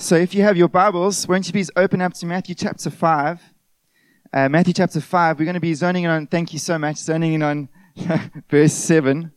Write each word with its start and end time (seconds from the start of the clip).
So 0.00 0.16
if 0.16 0.34
you 0.34 0.42
have 0.44 0.56
your 0.56 0.68
Bibles, 0.68 1.28
won't 1.28 1.46
you 1.46 1.52
please 1.52 1.70
open 1.76 2.00
up 2.00 2.14
to 2.14 2.24
Matthew 2.24 2.54
chapter 2.54 2.88
5. 2.88 3.38
Uh, 4.32 4.48
Matthew 4.48 4.72
chapter 4.72 4.98
5, 4.98 5.38
we're 5.38 5.44
going 5.44 5.52
to 5.52 5.60
be 5.60 5.74
zoning 5.74 6.04
in 6.04 6.10
on, 6.10 6.26
thank 6.26 6.54
you 6.54 6.58
so 6.58 6.78
much, 6.78 6.96
zoning 6.96 7.34
in 7.34 7.42
on 7.42 7.68
verse 8.50 8.72
7. 8.72 9.30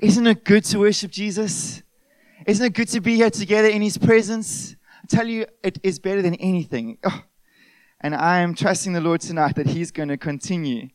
Isn't 0.00 0.26
it 0.26 0.42
good 0.42 0.64
to 0.64 0.78
worship 0.78 1.10
Jesus? 1.10 1.82
Isn't 2.46 2.64
it 2.64 2.72
good 2.72 2.88
to 2.88 3.02
be 3.02 3.16
here 3.16 3.28
together 3.28 3.68
in 3.68 3.82
His 3.82 3.98
presence? 3.98 4.74
I 5.02 5.06
tell 5.06 5.28
you, 5.28 5.44
it 5.62 5.78
is 5.82 5.98
better 5.98 6.22
than 6.22 6.34
anything. 6.36 6.96
Oh, 7.04 7.22
and 8.00 8.14
I 8.14 8.38
am 8.38 8.54
trusting 8.54 8.94
the 8.94 9.02
Lord 9.02 9.20
tonight 9.20 9.56
that 9.56 9.66
He's 9.66 9.90
going 9.90 10.08
to 10.08 10.16
continue 10.16 10.88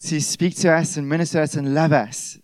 to 0.00 0.20
speak 0.20 0.56
to 0.56 0.70
us 0.70 0.98
and 0.98 1.08
minister 1.08 1.40
us 1.40 1.54
and 1.54 1.74
love 1.74 1.94
us. 1.94 2.36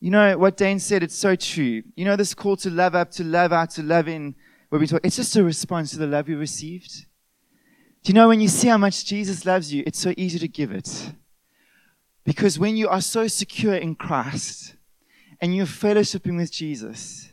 You 0.00 0.10
know 0.10 0.36
what 0.36 0.58
Dane 0.58 0.80
said, 0.80 1.02
it's 1.02 1.16
so 1.16 1.34
true. 1.34 1.82
You 1.96 2.04
know 2.04 2.14
this 2.14 2.34
call 2.34 2.58
to 2.58 2.68
love 2.68 2.94
up, 2.94 3.10
to 3.12 3.24
love 3.24 3.54
out, 3.54 3.70
to 3.70 3.82
love 3.82 4.06
in, 4.06 4.34
where 4.74 4.80
we 4.80 4.88
talk, 4.88 5.02
it's 5.04 5.14
just 5.14 5.36
a 5.36 5.44
response 5.44 5.92
to 5.92 5.98
the 5.98 6.06
love 6.08 6.26
we 6.26 6.34
received. 6.34 7.06
Do 8.02 8.10
you 8.10 8.14
know 8.14 8.26
when 8.26 8.40
you 8.40 8.48
see 8.48 8.66
how 8.66 8.76
much 8.76 9.04
Jesus 9.04 9.46
loves 9.46 9.72
you, 9.72 9.84
it's 9.86 10.00
so 10.00 10.12
easy 10.16 10.36
to 10.40 10.48
give 10.48 10.72
it. 10.72 11.12
Because 12.24 12.58
when 12.58 12.76
you 12.76 12.88
are 12.88 13.00
so 13.00 13.28
secure 13.28 13.76
in 13.76 13.94
Christ 13.94 14.74
and 15.40 15.54
you're 15.54 15.66
fellowshipping 15.66 16.36
with 16.36 16.50
Jesus, 16.50 17.28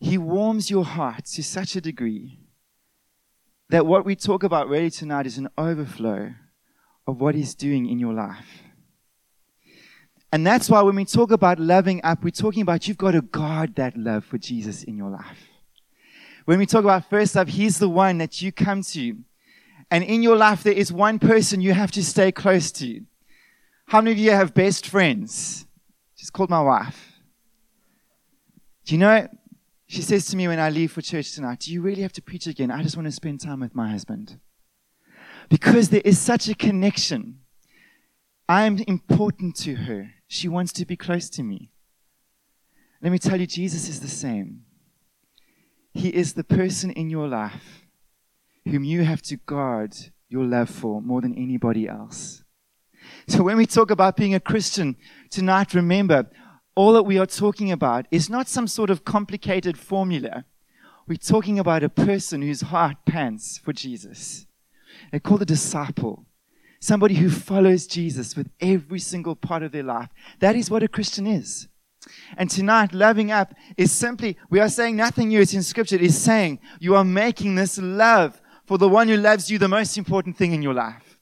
He 0.00 0.18
warms 0.18 0.72
your 0.72 0.84
heart 0.84 1.26
to 1.26 1.42
such 1.44 1.76
a 1.76 1.80
degree 1.80 2.40
that 3.68 3.86
what 3.86 4.04
we 4.04 4.16
talk 4.16 4.42
about 4.42 4.68
really 4.68 4.90
tonight 4.90 5.24
is 5.24 5.38
an 5.38 5.50
overflow 5.56 6.32
of 7.06 7.20
what 7.20 7.36
He's 7.36 7.54
doing 7.54 7.88
in 7.88 8.00
your 8.00 8.12
life. 8.12 8.63
And 10.34 10.44
that's 10.44 10.68
why 10.68 10.82
when 10.82 10.96
we 10.96 11.04
talk 11.04 11.30
about 11.30 11.60
loving 11.60 12.00
up, 12.02 12.24
we're 12.24 12.30
talking 12.30 12.62
about 12.62 12.88
you've 12.88 12.98
got 12.98 13.12
to 13.12 13.22
guard 13.22 13.76
that 13.76 13.96
love 13.96 14.24
for 14.24 14.36
Jesus 14.36 14.82
in 14.82 14.96
your 14.96 15.08
life. 15.08 15.38
When 16.44 16.58
we 16.58 16.66
talk 16.66 16.82
about 16.82 17.08
first 17.08 17.36
love, 17.36 17.46
He's 17.46 17.78
the 17.78 17.88
one 17.88 18.18
that 18.18 18.42
you 18.42 18.50
come 18.50 18.82
to. 18.82 19.16
And 19.92 20.02
in 20.02 20.24
your 20.24 20.34
life, 20.34 20.64
there 20.64 20.72
is 20.72 20.92
one 20.92 21.20
person 21.20 21.60
you 21.60 21.72
have 21.72 21.92
to 21.92 22.04
stay 22.04 22.32
close 22.32 22.72
to. 22.72 23.02
How 23.86 24.00
many 24.00 24.10
of 24.10 24.18
you 24.18 24.32
have 24.32 24.54
best 24.54 24.88
friends? 24.88 25.66
She's 26.16 26.30
called 26.30 26.50
my 26.50 26.62
wife. 26.62 27.12
Do 28.86 28.96
you 28.96 28.98
know, 28.98 29.28
she 29.86 30.02
says 30.02 30.26
to 30.26 30.36
me 30.36 30.48
when 30.48 30.58
I 30.58 30.68
leave 30.68 30.90
for 30.90 31.00
church 31.00 31.32
tonight, 31.32 31.60
Do 31.60 31.72
you 31.72 31.80
really 31.80 32.02
have 32.02 32.12
to 32.14 32.22
preach 32.22 32.48
again? 32.48 32.72
I 32.72 32.82
just 32.82 32.96
want 32.96 33.06
to 33.06 33.12
spend 33.12 33.40
time 33.40 33.60
with 33.60 33.76
my 33.76 33.88
husband. 33.88 34.40
Because 35.48 35.90
there 35.90 36.02
is 36.04 36.18
such 36.18 36.48
a 36.48 36.56
connection. 36.56 37.38
I 38.48 38.64
am 38.64 38.78
important 38.88 39.54
to 39.58 39.76
her. 39.76 40.10
She 40.34 40.48
wants 40.48 40.72
to 40.72 40.84
be 40.84 40.96
close 40.96 41.30
to 41.30 41.44
me. 41.44 41.70
Let 43.00 43.12
me 43.12 43.20
tell 43.20 43.40
you, 43.40 43.46
Jesus 43.46 43.88
is 43.88 44.00
the 44.00 44.08
same. 44.08 44.64
He 45.92 46.08
is 46.08 46.32
the 46.32 46.42
person 46.42 46.90
in 46.90 47.08
your 47.08 47.28
life 47.28 47.86
whom 48.64 48.82
you 48.82 49.04
have 49.04 49.22
to 49.22 49.36
guard 49.36 49.94
your 50.28 50.42
love 50.44 50.70
for 50.70 51.00
more 51.00 51.20
than 51.20 51.36
anybody 51.36 51.86
else. 51.86 52.42
So 53.28 53.44
when 53.44 53.56
we 53.56 53.64
talk 53.64 53.92
about 53.92 54.16
being 54.16 54.34
a 54.34 54.40
Christian 54.40 54.96
tonight, 55.30 55.72
remember, 55.72 56.28
all 56.74 56.94
that 56.94 57.04
we 57.04 57.16
are 57.16 57.26
talking 57.26 57.70
about 57.70 58.06
is 58.10 58.28
not 58.28 58.48
some 58.48 58.66
sort 58.66 58.90
of 58.90 59.04
complicated 59.04 59.78
formula. 59.78 60.46
We're 61.06 61.18
talking 61.18 61.60
about 61.60 61.84
a 61.84 61.88
person 61.88 62.42
whose 62.42 62.62
heart 62.62 62.96
pants 63.06 63.58
for 63.58 63.72
Jesus. 63.72 64.46
They 65.12 65.20
call 65.20 65.38
the 65.38 65.46
disciple. 65.46 66.26
Somebody 66.84 67.14
who 67.14 67.30
follows 67.30 67.86
Jesus 67.86 68.36
with 68.36 68.50
every 68.60 68.98
single 68.98 69.34
part 69.34 69.62
of 69.62 69.72
their 69.72 69.82
life. 69.82 70.10
That 70.40 70.54
is 70.54 70.70
what 70.70 70.82
a 70.82 70.86
Christian 70.86 71.26
is. 71.26 71.66
And 72.36 72.50
tonight, 72.50 72.92
loving 72.92 73.30
up 73.30 73.54
is 73.78 73.90
simply, 73.90 74.36
we 74.50 74.60
are 74.60 74.68
saying 74.68 74.94
nothing 74.94 75.28
new. 75.28 75.40
It's 75.40 75.54
in 75.54 75.62
scripture. 75.62 75.94
It 75.94 76.02
is 76.02 76.20
saying 76.20 76.58
you 76.80 76.94
are 76.94 77.02
making 77.02 77.54
this 77.54 77.78
love 77.78 78.38
for 78.66 78.76
the 78.76 78.90
one 78.90 79.08
who 79.08 79.16
loves 79.16 79.50
you 79.50 79.58
the 79.58 79.66
most 79.66 79.96
important 79.96 80.36
thing 80.36 80.52
in 80.52 80.60
your 80.60 80.74
life. 80.74 81.16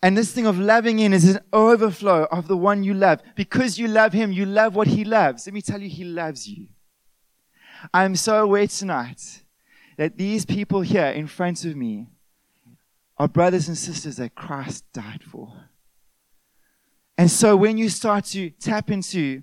And 0.00 0.16
this 0.16 0.30
thing 0.30 0.46
of 0.46 0.56
loving 0.56 1.00
in 1.00 1.12
is 1.12 1.28
an 1.28 1.40
overflow 1.52 2.28
of 2.30 2.46
the 2.46 2.56
one 2.56 2.84
you 2.84 2.94
love. 2.94 3.20
Because 3.34 3.80
you 3.80 3.88
love 3.88 4.12
him, 4.12 4.30
you 4.30 4.46
love 4.46 4.76
what 4.76 4.86
he 4.86 5.04
loves. 5.04 5.44
Let 5.44 5.54
me 5.54 5.60
tell 5.62 5.82
you, 5.82 5.88
he 5.88 6.04
loves 6.04 6.46
you. 6.46 6.68
I 7.92 8.04
am 8.04 8.14
so 8.14 8.44
aware 8.44 8.68
tonight 8.68 9.42
that 9.98 10.18
these 10.18 10.46
people 10.46 10.82
here 10.82 11.06
in 11.08 11.26
front 11.26 11.64
of 11.64 11.74
me 11.74 12.06
are 13.20 13.28
brothers 13.28 13.68
and 13.68 13.76
sisters 13.76 14.16
that 14.16 14.34
Christ 14.34 14.82
died 14.94 15.20
for. 15.22 15.52
And 17.18 17.30
so 17.30 17.54
when 17.54 17.76
you 17.76 17.90
start 17.90 18.24
to 18.26 18.48
tap 18.48 18.90
into 18.90 19.42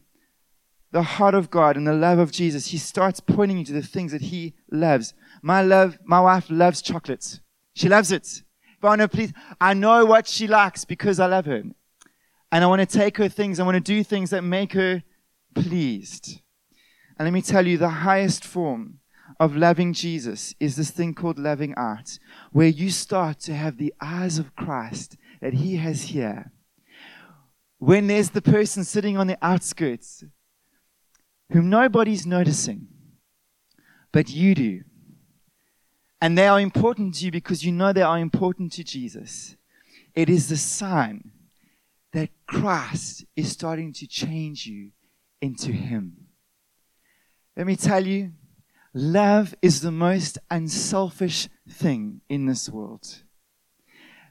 the 0.92 1.04
heart 1.04 1.36
of 1.36 1.52
God 1.52 1.78
and 1.78 1.86
the 1.86 1.94
love 1.94 2.18
of 2.18 2.32
Jesus, 2.32 2.70
He 2.70 2.80
starts 2.80 3.20
pointing 3.20 3.60
you 3.60 3.66
to 3.66 3.74
the 3.74 3.84
things 3.84 4.14
that 4.14 4.22
He 4.24 4.56
loves. 4.72 5.14
My 5.44 5.62
love, 5.62 6.00
my 6.04 6.20
wife 6.20 6.48
loves 6.50 6.82
chocolates. 6.82 7.40
She 7.76 7.88
loves 7.88 8.12
it. 8.12 8.42
If 8.80 8.84
I 8.84 9.06
please, 9.06 9.32
I 9.62 9.76
know 9.76 10.06
what 10.06 10.26
she 10.26 10.48
likes 10.48 10.84
because 10.84 11.20
I 11.20 11.28
love 11.28 11.46
her. 11.46 11.62
And 12.52 12.64
I 12.64 12.66
want 12.66 12.80
to 12.80 12.98
take 12.98 13.18
her 13.18 13.30
things, 13.30 13.60
I 13.60 13.64
want 13.64 13.76
to 13.76 13.80
do 13.80 14.04
things 14.04 14.32
that 14.32 14.42
make 14.42 14.74
her 14.74 15.04
pleased. 15.54 16.42
And 17.20 17.28
let 17.28 17.34
me 17.34 17.44
tell 17.44 17.68
you, 17.68 17.78
the 17.78 17.90
highest 17.90 18.44
form 18.44 19.02
of 19.40 19.56
loving 19.56 19.94
Jesus 19.94 20.56
is 20.60 20.76
this 20.76 20.92
thing 20.92 21.14
called 21.14 21.38
loving 21.38 21.74
art, 21.76 22.20
where 22.52 22.68
you 22.68 22.90
start 22.90 23.40
to 23.42 23.54
have 23.54 23.78
the 23.78 23.94
eyes 24.02 24.40
of 24.40 24.56
Christ 24.56 25.18
that 25.42 25.56
He 25.56 25.78
has 25.78 26.04
here 26.04 26.52
when 27.80 28.08
there's 28.08 28.32
the 28.32 28.42
person 28.42 28.84
sitting 28.84 29.18
on 29.18 29.28
the 29.28 29.38
outskirts 29.42 30.24
whom 31.52 31.70
nobody's 31.70 32.26
noticing, 32.26 32.88
but 34.12 34.30
you 34.30 34.56
do. 34.56 34.82
And 36.20 36.38
they 36.38 36.48
are 36.48 36.60
important 36.60 37.16
to 37.16 37.26
you 37.26 37.32
because 37.32 37.64
you 37.64 37.72
know 37.72 37.94
they 37.94 38.02
are 38.02 38.18
important 38.18 38.72
to 38.74 38.84
Jesus. 38.84 39.56
It 40.16 40.30
is 40.30 40.50
the 40.50 40.58
sign 40.58 41.32
that 42.14 42.30
Christ 42.48 43.26
is 43.36 43.52
starting 43.52 43.94
to 43.94 44.08
change 44.08 44.66
you 44.66 44.92
into 45.42 45.72
Him. 45.72 46.18
Let 47.56 47.68
me 47.68 47.76
tell 47.76 48.06
you, 48.06 48.32
love 48.98 49.56
is 49.62 49.82
the 49.82 49.92
most 49.92 50.38
unselfish 50.50 51.48
thing 51.70 52.22
in 52.30 52.46
this 52.46 52.70
world. 52.70 53.24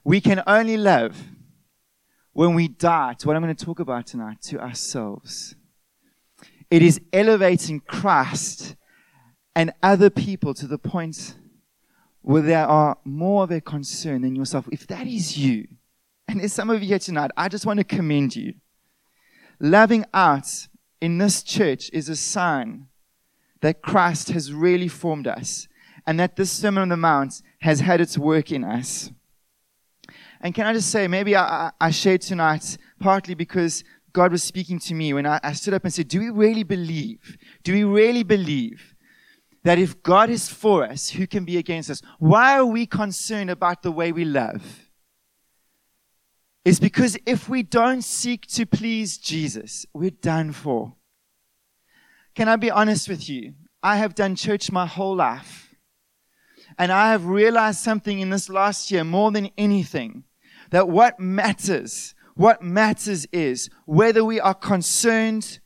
We 0.04 0.21
can 0.21 0.43
only 0.47 0.77
love 0.77 1.16
when 2.32 2.54
we 2.54 2.69
die 2.69 3.15
to 3.15 3.26
what 3.26 3.37
I'm 3.37 3.43
going 3.43 3.55
to 3.55 3.65
talk 3.65 3.81
about 3.81 4.06
tonight, 4.06 4.43
to 4.43 4.60
ourselves. 4.60 5.55
It 6.71 6.82
is 6.82 7.00
elevating 7.12 7.81
Christ 7.81 8.76
and 9.55 9.72
other 9.82 10.10
people 10.10 10.53
to 10.55 10.66
the 10.66 10.78
point 10.78 11.37
where 12.21 12.43
they 12.43 12.55
are 12.55 12.99
more 13.05 13.44
of 13.44 13.50
a 13.50 13.60
concern 13.60 14.22
than 14.22 14.34
yourself. 14.34 14.69
If 14.72 14.87
that 14.88 15.06
is 15.06 15.38
you, 15.38 15.69
and 16.28 16.41
there's 16.41 16.53
some 16.53 16.71
of 16.71 16.82
you 16.82 16.88
here 16.88 16.99
tonight, 16.99 17.31
I 17.37 17.49
just 17.49 17.66
want 17.66 17.78
to 17.78 17.84
commend 17.84 18.34
you. 18.34 18.55
Loving 19.60 20.05
out 20.12 20.69
in 21.00 21.19
this 21.19 21.43
church 21.43 21.88
is 21.93 22.09
a 22.09 22.16
sign 22.16 22.88
that 23.61 23.83
Christ 23.83 24.28
has 24.31 24.53
really 24.53 24.89
formed 24.89 25.27
us 25.27 25.69
and 26.06 26.21
that 26.21 26.37
this 26.37 26.53
Sermon 26.53 26.83
on 26.83 26.89
the 26.89 26.97
Mount 26.97 27.43
has 27.61 27.81
had 27.81 28.00
its 28.00 28.17
work 28.17 28.53
in 28.53 28.65
us. 28.65 29.11
And 30.41 30.55
can 30.55 30.67
I 30.67 30.72
just 30.72 30.91
say, 30.91 31.09
maybe 31.09 31.34
I, 31.34 31.72
I 31.81 31.91
shared 31.91 32.21
tonight 32.21 32.77
partly 33.00 33.34
because 33.34 33.83
God 34.12 34.33
was 34.33 34.43
speaking 34.43 34.78
to 34.81 34.94
me 34.94 35.12
when 35.12 35.27
I, 35.27 35.41
I 35.43 35.53
stood 35.53 35.75
up 35.75 35.84
and 35.84 35.93
said, 35.93 36.09
Do 36.09 36.21
we 36.21 36.31
really 36.31 36.62
believe? 36.62 37.37
Do 37.62 37.72
we 37.72 37.84
really 37.84 38.22
believe 38.22 38.94
that 39.65 39.78
if 39.78 40.03
God 40.03 40.31
is 40.31 40.49
for 40.49 40.84
us, 40.84 41.11
who 41.11 41.27
can 41.27 41.44
be 41.44 41.56
against 41.56 41.91
us? 41.91 42.00
Why 42.19 42.56
are 42.56 42.65
we 42.65 42.87
concerned 42.87 43.50
about 43.50 43.83
the 43.83 43.91
way 43.91 44.12
we 44.12 44.25
love? 44.25 44.88
It's 46.65 46.78
because 46.78 47.19
if 47.27 47.49
we 47.49 47.62
don't 47.62 48.03
seek 48.03 48.47
to 48.49 48.67
please 48.67 49.19
Jesus, 49.19 49.87
we're 49.93 50.11
done 50.11 50.53
for. 50.53 50.94
Can 52.37 52.49
I 52.49 52.56
be 52.56 52.71
honest 52.71 53.09
with 53.09 53.31
you? 53.31 53.55
I 53.83 53.97
have 53.97 54.15
done 54.15 54.37
church 54.37 54.71
my 54.71 54.85
whole 54.85 55.17
life. 55.17 55.75
And 56.79 56.93
I 56.93 57.11
have 57.11 57.25
realized 57.25 57.81
something 57.81 58.21
in 58.21 58.29
this 58.29 58.50
last 58.50 58.91
year 58.91 59.05
more 59.05 59.33
than 59.33 59.50
anything 59.56 60.25
that 60.71 60.88
what 60.88 61.19
matters, 61.19 62.15
what 62.35 62.62
matters 62.62 63.27
is 63.33 63.71
whether 63.87 64.23
we 64.23 64.38
are 64.38 64.53
concerned 64.53 65.61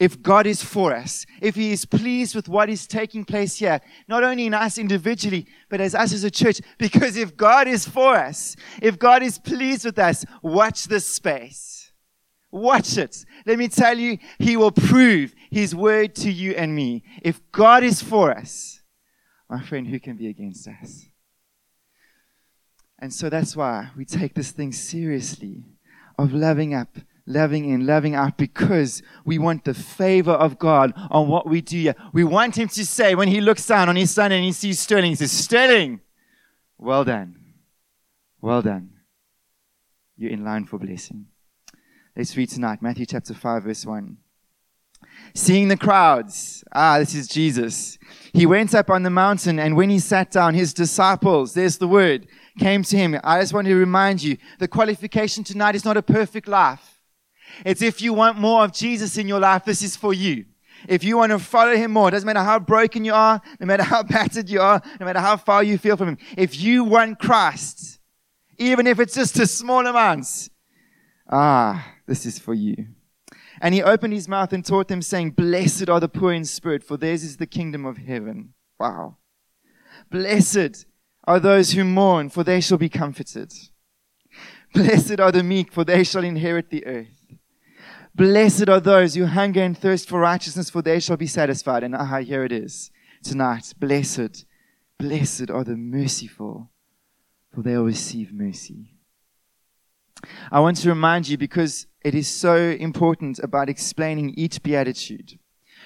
if 0.00 0.20
God 0.20 0.46
is 0.46 0.62
for 0.62 0.92
us, 0.92 1.24
if 1.40 1.54
He 1.54 1.70
is 1.70 1.84
pleased 1.84 2.34
with 2.34 2.48
what 2.48 2.68
is 2.68 2.86
taking 2.88 3.24
place 3.24 3.56
here, 3.56 3.80
not 4.08 4.24
only 4.24 4.46
in 4.46 4.54
us 4.54 4.78
individually, 4.78 5.46
but 5.70 5.80
as 5.80 5.94
us 5.94 6.12
as 6.12 6.24
a 6.24 6.30
church. 6.30 6.60
Because 6.76 7.16
if 7.16 7.36
God 7.36 7.68
is 7.68 7.86
for 7.86 8.16
us, 8.16 8.56
if 8.82 8.98
God 8.98 9.22
is 9.22 9.38
pleased 9.38 9.84
with 9.84 9.98
us, 9.98 10.24
watch 10.42 10.84
this 10.84 11.06
space. 11.06 11.75
Watch 12.56 12.96
it. 12.96 13.26
Let 13.44 13.58
me 13.58 13.68
tell 13.68 13.98
you, 13.98 14.16
He 14.38 14.56
will 14.56 14.72
prove 14.72 15.34
His 15.50 15.74
word 15.74 16.14
to 16.16 16.32
you 16.32 16.52
and 16.52 16.74
me. 16.74 17.02
If 17.22 17.40
God 17.52 17.84
is 17.84 18.00
for 18.00 18.30
us, 18.30 18.80
my 19.50 19.62
friend, 19.62 19.86
who 19.86 20.00
can 20.00 20.16
be 20.16 20.28
against 20.28 20.66
us? 20.66 21.06
And 22.98 23.12
so 23.12 23.28
that's 23.28 23.54
why 23.54 23.90
we 23.94 24.06
take 24.06 24.34
this 24.34 24.52
thing 24.52 24.72
seriously 24.72 25.64
of 26.18 26.32
loving 26.32 26.72
up, 26.72 26.96
loving 27.26 27.68
in, 27.68 27.86
loving 27.86 28.14
out 28.14 28.38
because 28.38 29.02
we 29.26 29.38
want 29.38 29.64
the 29.64 29.74
favor 29.74 30.32
of 30.32 30.58
God 30.58 30.94
on 31.10 31.28
what 31.28 31.46
we 31.46 31.60
do. 31.60 31.92
We 32.14 32.24
want 32.24 32.56
Him 32.56 32.68
to 32.68 32.86
say, 32.86 33.14
when 33.14 33.28
He 33.28 33.42
looks 33.42 33.66
down 33.66 33.90
on 33.90 33.96
His 33.96 34.12
son 34.12 34.32
and 34.32 34.42
He 34.42 34.52
sees 34.52 34.80
Sterling, 34.80 35.10
He 35.10 35.16
says, 35.16 35.30
Sterling, 35.30 36.00
well 36.78 37.04
done. 37.04 37.36
Well 38.40 38.62
done. 38.62 38.92
You're 40.16 40.30
in 40.30 40.42
line 40.42 40.64
for 40.64 40.78
blessing. 40.78 41.26
Let's 42.16 42.34
read 42.34 42.48
tonight, 42.48 42.80
Matthew 42.80 43.04
chapter 43.04 43.34
5, 43.34 43.64
verse 43.64 43.84
1. 43.84 44.16
Seeing 45.34 45.68
the 45.68 45.76
crowds, 45.76 46.64
ah, 46.72 46.98
this 46.98 47.14
is 47.14 47.28
Jesus. 47.28 47.98
He 48.32 48.46
went 48.46 48.74
up 48.74 48.88
on 48.88 49.02
the 49.02 49.10
mountain, 49.10 49.58
and 49.58 49.76
when 49.76 49.90
he 49.90 49.98
sat 49.98 50.30
down, 50.30 50.54
his 50.54 50.72
disciples, 50.72 51.52
there's 51.52 51.76
the 51.76 51.86
word, 51.86 52.26
came 52.58 52.82
to 52.84 52.96
him. 52.96 53.20
I 53.22 53.42
just 53.42 53.52
want 53.52 53.66
to 53.66 53.74
remind 53.74 54.22
you 54.22 54.38
the 54.58 54.66
qualification 54.66 55.44
tonight 55.44 55.74
is 55.74 55.84
not 55.84 55.98
a 55.98 56.02
perfect 56.02 56.48
life. 56.48 57.02
It's 57.66 57.82
if 57.82 58.00
you 58.00 58.14
want 58.14 58.38
more 58.38 58.64
of 58.64 58.72
Jesus 58.72 59.18
in 59.18 59.28
your 59.28 59.40
life, 59.40 59.66
this 59.66 59.82
is 59.82 59.94
for 59.94 60.14
you. 60.14 60.46
If 60.88 61.04
you 61.04 61.18
want 61.18 61.32
to 61.32 61.38
follow 61.38 61.76
him 61.76 61.90
more, 61.90 62.10
doesn't 62.10 62.26
matter 62.26 62.40
how 62.40 62.58
broken 62.60 63.04
you 63.04 63.12
are, 63.12 63.42
no 63.60 63.66
matter 63.66 63.82
how 63.82 64.02
battered 64.04 64.48
you 64.48 64.62
are, 64.62 64.80
no 64.98 65.04
matter 65.04 65.20
how 65.20 65.36
far 65.36 65.62
you 65.62 65.76
feel 65.76 65.98
from 65.98 66.08
him. 66.08 66.18
If 66.38 66.58
you 66.58 66.82
want 66.82 67.18
Christ, 67.18 67.98
even 68.56 68.86
if 68.86 69.00
it's 69.00 69.12
just 69.12 69.38
a 69.38 69.46
small 69.46 69.86
amount, 69.86 70.48
ah, 71.30 71.92
this 72.06 72.26
is 72.26 72.38
for 72.38 72.54
you. 72.54 72.86
And 73.60 73.74
he 73.74 73.82
opened 73.82 74.12
his 74.12 74.28
mouth 74.28 74.52
and 74.52 74.64
taught 74.64 74.88
them, 74.88 75.02
saying, 75.02 75.30
Blessed 75.30 75.88
are 75.88 76.00
the 76.00 76.08
poor 76.08 76.32
in 76.32 76.44
spirit, 76.44 76.84
for 76.84 76.96
theirs 76.96 77.24
is 77.24 77.36
the 77.36 77.46
kingdom 77.46 77.84
of 77.84 77.98
heaven. 77.98 78.54
Wow. 78.78 79.16
Blessed 80.10 80.86
are 81.24 81.40
those 81.40 81.72
who 81.72 81.84
mourn, 81.84 82.28
for 82.28 82.44
they 82.44 82.60
shall 82.60 82.78
be 82.78 82.88
comforted. 82.88 83.52
Blessed 84.74 85.20
are 85.20 85.32
the 85.32 85.42
meek, 85.42 85.72
for 85.72 85.84
they 85.84 86.04
shall 86.04 86.22
inherit 86.22 86.70
the 86.70 86.86
earth. 86.86 87.26
Blessed 88.14 88.68
are 88.68 88.80
those 88.80 89.14
who 89.14 89.26
hunger 89.26 89.62
and 89.62 89.76
thirst 89.76 90.08
for 90.08 90.20
righteousness, 90.20 90.70
for 90.70 90.82
they 90.82 91.00
shall 91.00 91.16
be 91.16 91.26
satisfied. 91.26 91.82
And 91.82 91.94
ah, 91.94 92.18
here 92.20 92.44
it 92.44 92.52
is 92.52 92.90
tonight. 93.22 93.74
Blessed, 93.78 94.44
blessed 94.98 95.50
are 95.50 95.64
the 95.64 95.76
merciful, 95.76 96.70
for 97.52 97.62
they 97.62 97.76
will 97.76 97.84
receive 97.84 98.32
mercy. 98.32 98.95
I 100.50 100.60
want 100.60 100.78
to 100.78 100.88
remind 100.88 101.28
you 101.28 101.36
because 101.36 101.86
it 102.04 102.14
is 102.14 102.28
so 102.28 102.56
important 102.56 103.38
about 103.38 103.68
explaining 103.68 104.34
each 104.36 104.62
beatitude. 104.62 105.32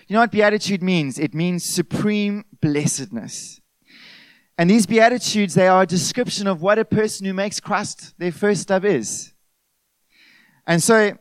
You 0.06 0.14
know 0.14 0.20
what 0.20 0.32
beatitude 0.32 0.82
means? 0.82 1.18
It 1.18 1.34
means 1.34 1.64
supreme 1.64 2.44
blessedness. 2.60 3.60
And 4.58 4.68
these 4.68 4.86
beatitudes, 4.86 5.54
they 5.54 5.68
are 5.68 5.82
a 5.82 5.86
description 5.86 6.46
of 6.46 6.60
what 6.60 6.78
a 6.78 6.84
person 6.84 7.26
who 7.26 7.32
makes 7.32 7.60
Christ 7.60 8.14
their 8.18 8.32
first 8.32 8.68
love 8.68 8.84
is. 8.84 9.32
And 10.66 10.82
so 10.82 11.16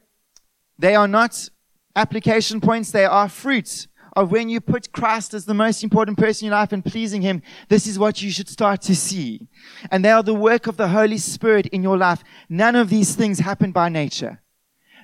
they 0.78 0.96
are 0.96 1.08
not 1.08 1.50
application 1.96 2.62
points, 2.62 2.92
they 2.92 3.06
are 3.06 3.30
fruits 3.30 3.88
of 4.20 4.32
when 4.32 4.50
you 4.50 4.60
put 4.60 4.92
Christ 4.92 5.34
as 5.34 5.46
the 5.46 5.54
most 5.54 5.84
important 5.84 6.18
person 6.18 6.46
in 6.46 6.52
your 6.52 6.60
life 6.60 6.74
and 6.74 6.84
pleasing 6.84 7.22
Him, 7.22 7.42
this 7.70 7.88
is 7.88 7.98
what 7.98 8.22
you 8.22 8.32
should 8.32 8.50
start 8.50 8.82
to 8.84 8.96
see. 8.96 9.48
And 9.90 10.04
they 10.04 10.12
are 10.12 10.24
the 10.24 10.34
work 10.34 10.68
of 10.68 10.78
the 10.78 10.90
Holy 10.90 11.18
Spirit 11.18 11.68
in 11.68 11.84
your 11.84 11.98
life. 11.98 12.24
None 12.50 12.76
of 12.76 12.90
these 12.90 13.16
things 13.16 13.40
happen 13.40 13.72
by 13.72 13.88
nature. 13.88 14.42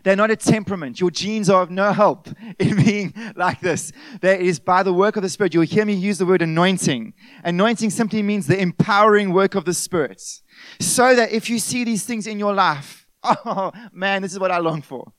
They're 0.04 0.16
not 0.16 0.32
a 0.32 0.36
temperament. 0.36 1.00
Your 1.00 1.10
genes 1.10 1.50
are 1.50 1.64
of 1.64 1.72
no 1.72 1.94
help 1.94 2.28
in 2.60 2.76
being 2.76 3.14
like 3.36 3.62
this. 3.62 3.92
There 4.22 4.40
is 4.40 4.60
by 4.60 4.84
the 4.84 4.94
work 4.94 5.16
of 5.16 5.24
the 5.24 5.30
Spirit. 5.30 5.54
You'll 5.54 5.64
hear 5.64 5.86
me 5.86 5.94
use 5.94 6.18
the 6.18 6.26
word 6.26 6.42
anointing. 6.42 7.14
Anointing 7.44 7.90
simply 7.90 8.22
means 8.22 8.48
the 8.48 8.60
empowering 8.60 9.34
work 9.34 9.56
of 9.56 9.66
the 9.66 9.74
Spirit. 9.74 10.22
So 10.80 11.16
that 11.16 11.32
if 11.32 11.50
you 11.50 11.58
see 11.58 11.86
these 11.86 12.06
things 12.06 12.28
in 12.28 12.38
your 12.38 12.54
life, 12.54 13.08
oh 13.24 13.72
man, 13.94 14.22
this 14.22 14.34
is 14.34 14.40
what 14.40 14.52
I 14.52 14.60
long 14.60 14.82
for. 14.82 15.14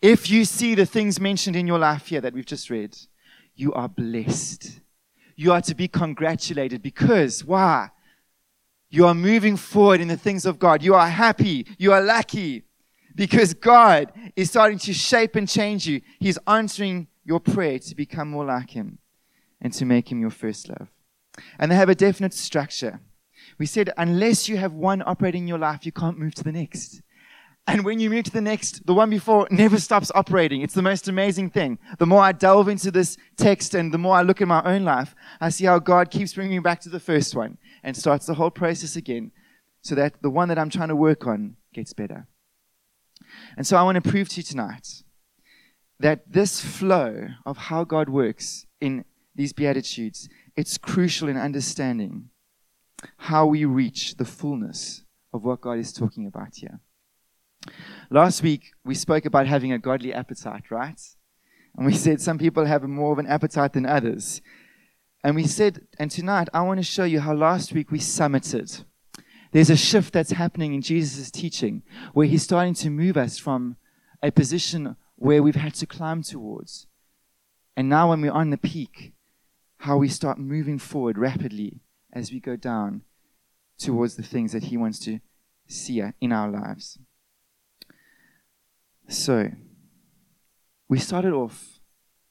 If 0.00 0.30
you 0.30 0.44
see 0.44 0.74
the 0.74 0.86
things 0.86 1.18
mentioned 1.20 1.56
in 1.56 1.66
your 1.66 1.78
life 1.78 2.06
here 2.06 2.20
that 2.20 2.34
we've 2.34 2.46
just 2.46 2.70
read, 2.70 2.96
you 3.54 3.72
are 3.72 3.88
blessed. 3.88 4.80
You 5.34 5.52
are 5.52 5.60
to 5.62 5.74
be 5.74 5.88
congratulated 5.88 6.82
because, 6.82 7.44
why? 7.44 7.90
You 8.90 9.06
are 9.06 9.14
moving 9.14 9.56
forward 9.56 10.00
in 10.00 10.08
the 10.08 10.16
things 10.16 10.46
of 10.46 10.58
God. 10.58 10.82
You 10.82 10.94
are 10.94 11.08
happy. 11.08 11.66
You 11.78 11.92
are 11.92 12.00
lucky 12.00 12.64
because 13.14 13.52
God 13.54 14.12
is 14.36 14.50
starting 14.50 14.78
to 14.78 14.94
shape 14.94 15.34
and 15.36 15.48
change 15.48 15.86
you. 15.86 16.00
He's 16.20 16.38
answering 16.46 17.08
your 17.24 17.40
prayer 17.40 17.78
to 17.80 17.94
become 17.94 18.30
more 18.30 18.44
like 18.44 18.70
Him 18.70 18.98
and 19.60 19.72
to 19.74 19.84
make 19.84 20.10
Him 20.10 20.20
your 20.20 20.30
first 20.30 20.68
love. 20.68 20.88
And 21.58 21.70
they 21.70 21.76
have 21.76 21.88
a 21.88 21.94
definite 21.94 22.34
structure. 22.34 23.00
We 23.58 23.66
said, 23.66 23.92
unless 23.96 24.48
you 24.48 24.56
have 24.56 24.72
one 24.72 25.02
operating 25.04 25.42
in 25.42 25.48
your 25.48 25.58
life, 25.58 25.84
you 25.84 25.92
can't 25.92 26.18
move 26.18 26.34
to 26.36 26.44
the 26.44 26.52
next. 26.52 27.02
And 27.68 27.84
when 27.84 28.00
you 28.00 28.08
move 28.08 28.24
to 28.24 28.30
the 28.30 28.40
next, 28.40 28.86
the 28.86 28.94
one 28.94 29.10
before 29.10 29.46
never 29.50 29.78
stops 29.78 30.10
operating. 30.14 30.62
It's 30.62 30.72
the 30.72 30.80
most 30.80 31.06
amazing 31.06 31.50
thing. 31.50 31.78
The 31.98 32.06
more 32.06 32.22
I 32.22 32.32
delve 32.32 32.66
into 32.66 32.90
this 32.90 33.18
text 33.36 33.74
and 33.74 33.92
the 33.92 33.98
more 33.98 34.16
I 34.16 34.22
look 34.22 34.40
at 34.40 34.48
my 34.48 34.62
own 34.64 34.84
life, 34.84 35.14
I 35.38 35.50
see 35.50 35.66
how 35.66 35.78
God 35.78 36.10
keeps 36.10 36.32
bringing 36.32 36.56
me 36.56 36.60
back 36.60 36.80
to 36.80 36.88
the 36.88 36.98
first 36.98 37.34
one 37.34 37.58
and 37.82 37.94
starts 37.94 38.24
the 38.24 38.34
whole 38.34 38.50
process 38.50 38.96
again 38.96 39.32
so 39.82 39.94
that 39.96 40.22
the 40.22 40.30
one 40.30 40.48
that 40.48 40.58
I'm 40.58 40.70
trying 40.70 40.88
to 40.88 40.96
work 40.96 41.26
on 41.26 41.56
gets 41.74 41.92
better. 41.92 42.26
And 43.58 43.66
so 43.66 43.76
I 43.76 43.82
want 43.82 44.02
to 44.02 44.10
prove 44.10 44.30
to 44.30 44.36
you 44.38 44.42
tonight 44.44 45.02
that 46.00 46.32
this 46.32 46.62
flow 46.62 47.28
of 47.44 47.58
how 47.58 47.84
God 47.84 48.08
works 48.08 48.64
in 48.80 49.04
these 49.34 49.52
Beatitudes, 49.52 50.26
it's 50.56 50.78
crucial 50.78 51.28
in 51.28 51.36
understanding 51.36 52.30
how 53.18 53.44
we 53.44 53.66
reach 53.66 54.16
the 54.16 54.24
fullness 54.24 55.04
of 55.34 55.44
what 55.44 55.60
God 55.60 55.78
is 55.78 55.92
talking 55.92 56.26
about 56.26 56.54
here. 56.54 56.80
Last 58.10 58.42
week, 58.42 58.72
we 58.84 58.94
spoke 58.94 59.24
about 59.24 59.46
having 59.46 59.72
a 59.72 59.78
godly 59.78 60.14
appetite, 60.14 60.70
right? 60.70 61.00
And 61.76 61.86
we 61.86 61.94
said 61.94 62.20
some 62.20 62.38
people 62.38 62.64
have 62.64 62.82
more 62.82 63.12
of 63.12 63.18
an 63.18 63.26
appetite 63.26 63.72
than 63.72 63.86
others. 63.86 64.40
And 65.22 65.36
we 65.36 65.46
said, 65.46 65.86
and 65.98 66.10
tonight, 66.10 66.48
I 66.54 66.62
want 66.62 66.78
to 66.78 66.84
show 66.84 67.04
you 67.04 67.20
how 67.20 67.34
last 67.34 67.72
week 67.72 67.90
we 67.90 67.98
summited 67.98 68.84
there's 69.52 69.70
a 69.70 69.76
shift 69.76 70.12
that's 70.12 70.32
happening 70.32 70.74
in 70.74 70.82
Jesus' 70.82 71.30
teaching 71.30 71.82
where 72.12 72.26
he's 72.26 72.42
starting 72.42 72.74
to 72.74 72.90
move 72.90 73.16
us 73.16 73.38
from 73.38 73.76
a 74.22 74.30
position 74.30 74.96
where 75.16 75.42
we've 75.42 75.54
had 75.54 75.74
to 75.74 75.86
climb 75.86 76.22
towards. 76.22 76.86
And 77.76 77.88
now, 77.88 78.10
when 78.10 78.20
we're 78.20 78.32
on 78.32 78.50
the 78.50 78.58
peak, 78.58 79.14
how 79.78 79.96
we 79.96 80.08
start 80.08 80.38
moving 80.38 80.78
forward 80.78 81.16
rapidly 81.16 81.80
as 82.12 82.32
we 82.32 82.40
go 82.40 82.56
down 82.56 83.02
towards 83.78 84.16
the 84.16 84.22
things 84.22 84.52
that 84.52 84.64
he 84.64 84.76
wants 84.76 84.98
to 85.00 85.20
see 85.68 86.02
in 86.20 86.32
our 86.32 86.50
lives. 86.50 86.98
So, 89.08 89.50
we 90.88 90.98
started 90.98 91.32
off 91.32 91.80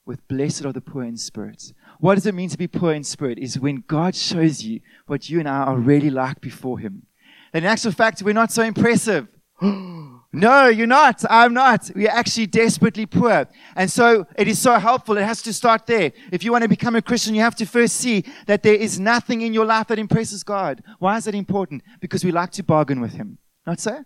with 0.05 0.25
blessed 0.27 0.65
are 0.65 0.71
the 0.71 0.81
poor 0.81 1.03
in 1.03 1.17
spirit. 1.17 1.73
What 1.99 2.15
does 2.15 2.25
it 2.25 2.35
mean 2.35 2.49
to 2.49 2.57
be 2.57 2.67
poor 2.67 2.93
in 2.93 3.03
spirit? 3.03 3.39
Is 3.39 3.59
when 3.59 3.83
God 3.87 4.15
shows 4.15 4.63
you 4.63 4.79
what 5.07 5.29
you 5.29 5.39
and 5.39 5.49
I 5.49 5.63
are 5.63 5.77
really 5.77 6.09
like 6.09 6.39
before 6.39 6.79
Him. 6.79 7.07
And 7.51 7.65
in 7.65 7.71
actual 7.71 7.91
fact, 7.91 8.21
we're 8.21 8.33
not 8.33 8.51
so 8.51 8.63
impressive. 8.63 9.27
no, 9.61 10.67
you're 10.67 10.87
not. 10.87 11.25
I'm 11.29 11.53
not. 11.53 11.89
We're 11.95 12.09
actually 12.09 12.47
desperately 12.47 13.05
poor. 13.05 13.47
And 13.75 13.91
so 13.91 14.27
it 14.37 14.47
is 14.47 14.59
so 14.59 14.77
helpful. 14.77 15.17
It 15.17 15.23
has 15.23 15.41
to 15.41 15.53
start 15.53 15.87
there. 15.87 16.11
If 16.31 16.43
you 16.43 16.51
want 16.51 16.61
to 16.61 16.69
become 16.69 16.95
a 16.95 17.01
Christian, 17.01 17.33
you 17.35 17.41
have 17.41 17.55
to 17.55 17.65
first 17.65 17.95
see 17.95 18.23
that 18.45 18.63
there 18.63 18.75
is 18.75 18.99
nothing 18.99 19.41
in 19.41 19.53
your 19.53 19.65
life 19.65 19.87
that 19.87 19.99
impresses 19.99 20.43
God. 20.43 20.83
Why 20.99 21.17
is 21.17 21.25
that 21.25 21.35
important? 21.35 21.81
Because 21.99 22.23
we 22.23 22.31
like 22.31 22.51
to 22.51 22.63
bargain 22.63 23.01
with 23.01 23.13
Him. 23.13 23.39
Not 23.65 23.79
so? 23.79 24.05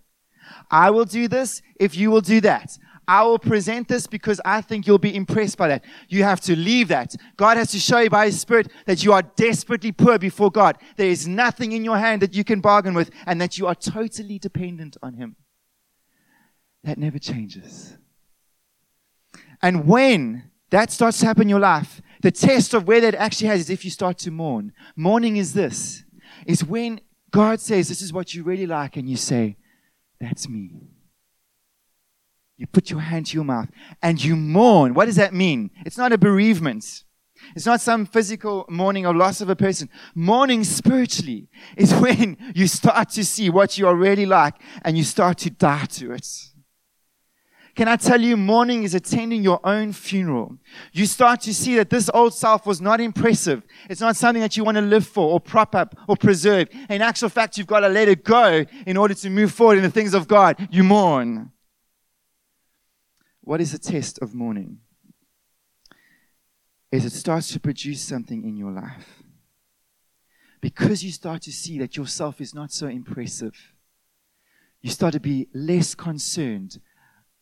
I 0.69 0.89
will 0.89 1.05
do 1.05 1.27
this 1.27 1.61
if 1.79 1.95
you 1.95 2.11
will 2.11 2.21
do 2.21 2.41
that. 2.41 2.77
I 3.07 3.23
will 3.23 3.39
present 3.39 3.87
this 3.87 4.07
because 4.07 4.39
I 4.45 4.61
think 4.61 4.87
you'll 4.87 4.97
be 4.97 5.15
impressed 5.15 5.57
by 5.57 5.67
that. 5.67 5.83
You 6.07 6.23
have 6.23 6.39
to 6.41 6.55
leave 6.55 6.87
that. 6.89 7.15
God 7.35 7.57
has 7.57 7.71
to 7.71 7.79
show 7.79 7.99
you 7.99 8.09
by 8.09 8.27
His 8.27 8.39
Spirit 8.39 8.71
that 8.85 9.03
you 9.03 9.11
are 9.11 9.21
desperately 9.21 9.91
poor 9.91 10.17
before 10.17 10.51
God. 10.51 10.77
There 10.95 11.09
is 11.09 11.27
nothing 11.27 11.71
in 11.73 11.83
your 11.83 11.97
hand 11.97 12.21
that 12.21 12.33
you 12.33 12.43
can 12.43 12.61
bargain 12.61 12.93
with 12.93 13.09
and 13.25 13.41
that 13.41 13.57
you 13.57 13.67
are 13.67 13.75
totally 13.75 14.39
dependent 14.39 14.97
on 15.03 15.15
Him. 15.15 15.35
That 16.83 16.97
never 16.97 17.19
changes. 17.19 17.97
And 19.61 19.87
when 19.87 20.51
that 20.69 20.89
starts 20.89 21.19
to 21.19 21.25
happen 21.25 21.43
in 21.43 21.49
your 21.49 21.59
life, 21.59 22.01
the 22.21 22.31
test 22.31 22.73
of 22.73 22.87
where 22.87 23.01
that 23.01 23.15
actually 23.15 23.47
has 23.47 23.61
is 23.61 23.69
if 23.69 23.83
you 23.83 23.91
start 23.91 24.17
to 24.19 24.31
mourn. 24.31 24.73
Mourning 24.95 25.37
is 25.37 25.53
this, 25.53 26.03
is 26.45 26.63
when 26.63 27.01
God 27.31 27.59
says, 27.59 27.89
this 27.89 28.01
is 28.01 28.13
what 28.13 28.33
you 28.33 28.43
really 28.43 28.67
like, 28.67 28.95
and 28.95 29.09
you 29.09 29.17
say, 29.17 29.57
that's 30.21 30.47
me. 30.47 30.69
You 32.57 32.67
put 32.67 32.91
your 32.91 32.99
hand 32.99 33.25
to 33.27 33.35
your 33.35 33.43
mouth 33.43 33.69
and 34.03 34.23
you 34.23 34.35
mourn. 34.35 34.93
What 34.93 35.05
does 35.05 35.15
that 35.15 35.33
mean? 35.33 35.71
It's 35.83 35.97
not 35.97 36.13
a 36.13 36.17
bereavement. 36.17 37.03
It's 37.55 37.65
not 37.65 37.81
some 37.81 38.05
physical 38.05 38.65
mourning 38.69 39.07
or 39.07 39.15
loss 39.15 39.41
of 39.41 39.49
a 39.49 39.55
person. 39.55 39.89
Mourning 40.13 40.63
spiritually 40.63 41.49
is 41.75 41.91
when 41.95 42.37
you 42.53 42.67
start 42.67 43.09
to 43.09 43.25
see 43.25 43.49
what 43.49 43.79
you 43.79 43.87
are 43.87 43.95
really 43.95 44.27
like 44.27 44.55
and 44.83 44.95
you 44.95 45.03
start 45.03 45.39
to 45.39 45.49
die 45.49 45.85
to 45.85 46.11
it. 46.11 46.27
Can 47.75 47.87
I 47.87 47.95
tell 47.95 48.19
you, 48.19 48.35
mourning 48.35 48.83
is 48.83 48.93
attending 48.93 49.43
your 49.43 49.59
own 49.65 49.93
funeral. 49.93 50.57
You 50.91 51.05
start 51.05 51.41
to 51.41 51.53
see 51.53 51.75
that 51.75 51.89
this 51.89 52.09
old 52.13 52.33
self 52.33 52.65
was 52.65 52.81
not 52.81 52.99
impressive. 52.99 53.63
It's 53.89 54.01
not 54.01 54.17
something 54.17 54.41
that 54.41 54.57
you 54.57 54.63
want 54.63 54.75
to 54.75 54.81
live 54.81 55.07
for 55.07 55.31
or 55.31 55.39
prop 55.39 55.73
up 55.73 55.95
or 56.07 56.17
preserve. 56.17 56.67
In 56.89 57.01
actual 57.01 57.29
fact, 57.29 57.57
you've 57.57 57.67
got 57.67 57.81
to 57.81 57.89
let 57.89 58.09
it 58.09 58.23
go 58.23 58.65
in 58.85 58.97
order 58.97 59.13
to 59.13 59.29
move 59.29 59.53
forward 59.53 59.77
in 59.77 59.83
the 59.83 59.89
things 59.89 60.13
of 60.13 60.27
God. 60.27 60.67
You 60.69 60.83
mourn. 60.83 61.51
what 63.41 63.61
is 63.61 63.71
the 63.71 63.79
test 63.79 64.19
of 64.19 64.35
mourning? 64.35 64.79
Is 66.91 67.05
it 67.05 67.13
starts 67.13 67.53
to 67.53 67.59
produce 67.59 68.01
something 68.01 68.43
in 68.43 68.57
your 68.57 68.71
life. 68.71 69.23
Because 70.59 71.03
you 71.03 71.11
start 71.11 71.41
to 71.43 71.51
see 71.51 71.79
that 71.79 71.95
yourself 71.95 72.41
is 72.41 72.53
not 72.53 72.71
so 72.71 72.87
impressive, 72.87 73.73
you 74.81 74.89
start 74.89 75.13
to 75.13 75.19
be 75.19 75.47
less 75.53 75.95
concerned 75.95 76.79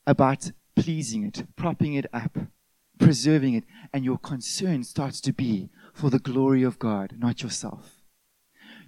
about 0.09 0.51
pleasing 0.75 1.23
it, 1.23 1.45
propping 1.55 1.93
it 1.93 2.07
up, 2.11 2.35
preserving 2.97 3.53
it, 3.53 3.63
and 3.93 4.03
your 4.03 4.17
concern 4.17 4.83
starts 4.83 5.21
to 5.21 5.31
be 5.31 5.69
for 5.93 6.09
the 6.09 6.17
glory 6.17 6.63
of 6.63 6.79
God, 6.79 7.13
not 7.17 7.43
yourself. 7.43 8.01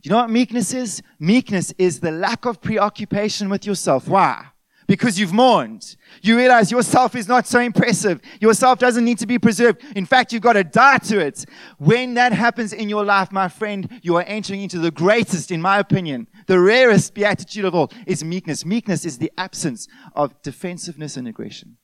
You 0.02 0.10
know 0.10 0.18
what 0.18 0.32
meekness 0.32 0.74
is? 0.74 1.04
Meekness 1.20 1.74
is 1.78 2.00
the 2.00 2.10
lack 2.10 2.46
of 2.46 2.60
preoccupation 2.60 3.50
with 3.50 3.68
yourself. 3.68 4.08
Why? 4.08 4.48
Because 4.92 5.18
you've 5.18 5.32
mourned. 5.32 5.96
You 6.22 6.36
realize 6.36 6.70
yourself 6.70 7.16
is 7.16 7.26
not 7.26 7.48
so 7.48 7.62
impressive. 7.62 8.20
Yourself 8.42 8.78
doesn't 8.78 9.06
need 9.06 9.20
to 9.20 9.26
be 9.26 9.40
preserved. 9.40 9.82
In 9.96 10.06
fact, 10.06 10.34
you've 10.34 10.42
got 10.42 10.54
to 10.54 10.66
die 10.66 10.98
to 10.98 11.18
it. 11.18 11.46
When 11.78 12.16
that 12.16 12.34
happens 12.34 12.74
in 12.74 12.90
your 12.90 13.06
life, 13.06 13.32
my 13.32 13.48
friend, 13.48 13.88
you 14.04 14.18
are 14.18 14.26
entering 14.28 14.64
into 14.64 14.80
the 14.80 14.92
greatest, 14.92 15.50
in 15.50 15.62
my 15.62 15.80
opinion, 15.80 16.28
the 16.48 16.60
rarest 16.60 17.14
beatitude 17.14 17.64
of 17.64 17.74
all 17.74 17.90
is 18.06 18.22
meekness. 18.22 18.66
Meekness 18.66 19.06
is 19.06 19.18
the 19.18 19.32
absence 19.38 19.88
of 20.14 20.42
defensiveness 20.42 21.16
and 21.16 21.26
aggression. 21.26 21.78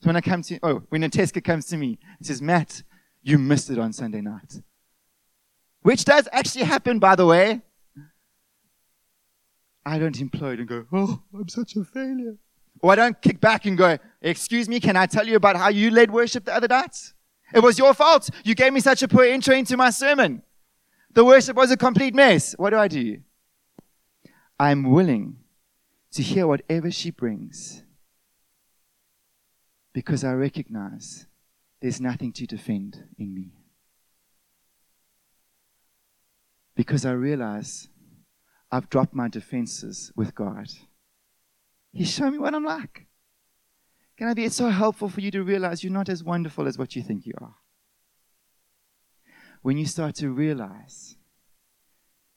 So 0.00 0.06
when 0.06 0.14
I 0.14 0.20
come 0.20 0.42
to, 0.42 0.60
oh, 0.62 0.82
when 0.90 1.02
Nateska 1.02 1.42
comes 1.42 1.66
to 1.66 1.76
me 1.76 1.98
and 2.16 2.28
says, 2.28 2.40
Matt, 2.40 2.84
you 3.22 3.38
missed 3.38 3.70
it 3.70 3.78
on 3.80 3.92
Sunday 3.92 4.20
night. 4.20 4.62
Which 5.82 6.04
does 6.04 6.28
actually 6.30 6.66
happen, 6.66 7.00
by 7.00 7.16
the 7.16 7.26
way. 7.26 7.62
I 9.84 9.98
don't 9.98 10.16
implode 10.16 10.58
and 10.58 10.68
go, 10.68 10.86
oh, 10.92 11.22
I'm 11.34 11.48
such 11.48 11.76
a 11.76 11.84
failure. 11.84 12.36
Or 12.82 12.92
I 12.92 12.96
don't 12.96 13.20
kick 13.20 13.40
back 13.40 13.66
and 13.66 13.76
go, 13.76 13.98
excuse 14.22 14.68
me, 14.68 14.80
can 14.80 14.96
I 14.96 15.06
tell 15.06 15.26
you 15.26 15.36
about 15.36 15.56
how 15.56 15.68
you 15.68 15.90
led 15.90 16.10
worship 16.10 16.44
the 16.44 16.54
other 16.54 16.68
night? 16.68 17.12
It 17.54 17.60
was 17.60 17.78
your 17.78 17.94
fault. 17.94 18.30
You 18.44 18.54
gave 18.54 18.72
me 18.72 18.80
such 18.80 19.02
a 19.02 19.08
poor 19.08 19.24
intro 19.24 19.54
into 19.54 19.76
my 19.76 19.90
sermon. 19.90 20.42
The 21.12 21.24
worship 21.24 21.56
was 21.56 21.70
a 21.70 21.76
complete 21.76 22.14
mess. 22.14 22.54
What 22.56 22.70
do 22.70 22.76
I 22.76 22.88
do? 22.88 23.18
I'm 24.58 24.90
willing 24.90 25.38
to 26.12 26.22
hear 26.22 26.46
whatever 26.46 26.90
she 26.90 27.10
brings 27.10 27.82
because 29.92 30.22
I 30.22 30.32
recognize 30.32 31.26
there's 31.80 32.00
nothing 32.00 32.32
to 32.34 32.46
defend 32.46 33.04
in 33.18 33.34
me. 33.34 33.52
Because 36.74 37.04
I 37.04 37.12
realize 37.12 37.88
I've 38.72 38.88
dropped 38.88 39.14
my 39.14 39.28
defenses 39.28 40.12
with 40.14 40.34
God. 40.34 40.68
He's 41.92 42.10
shown 42.10 42.32
me 42.32 42.38
what 42.38 42.54
I'm 42.54 42.64
like. 42.64 43.06
Can 44.16 44.28
I 44.28 44.34
be? 44.34 44.44
It's 44.44 44.56
so 44.56 44.68
helpful 44.68 45.08
for 45.08 45.20
you 45.20 45.30
to 45.32 45.42
realize 45.42 45.82
you're 45.82 45.92
not 45.92 46.08
as 46.08 46.22
wonderful 46.22 46.68
as 46.68 46.78
what 46.78 46.94
you 46.94 47.02
think 47.02 47.26
you 47.26 47.32
are. 47.40 47.56
When 49.62 49.76
you 49.76 49.86
start 49.86 50.14
to 50.16 50.30
realize 50.30 51.16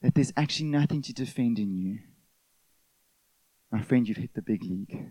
that 0.02 0.14
there's 0.14 0.32
actually 0.36 0.68
nothing 0.68 1.02
to 1.02 1.12
defend 1.12 1.58
in 1.58 1.74
you, 1.74 1.98
my 3.70 3.82
friend, 3.82 4.08
you've 4.08 4.18
hit 4.18 4.34
the 4.34 4.42
big 4.42 4.62
league 4.62 5.08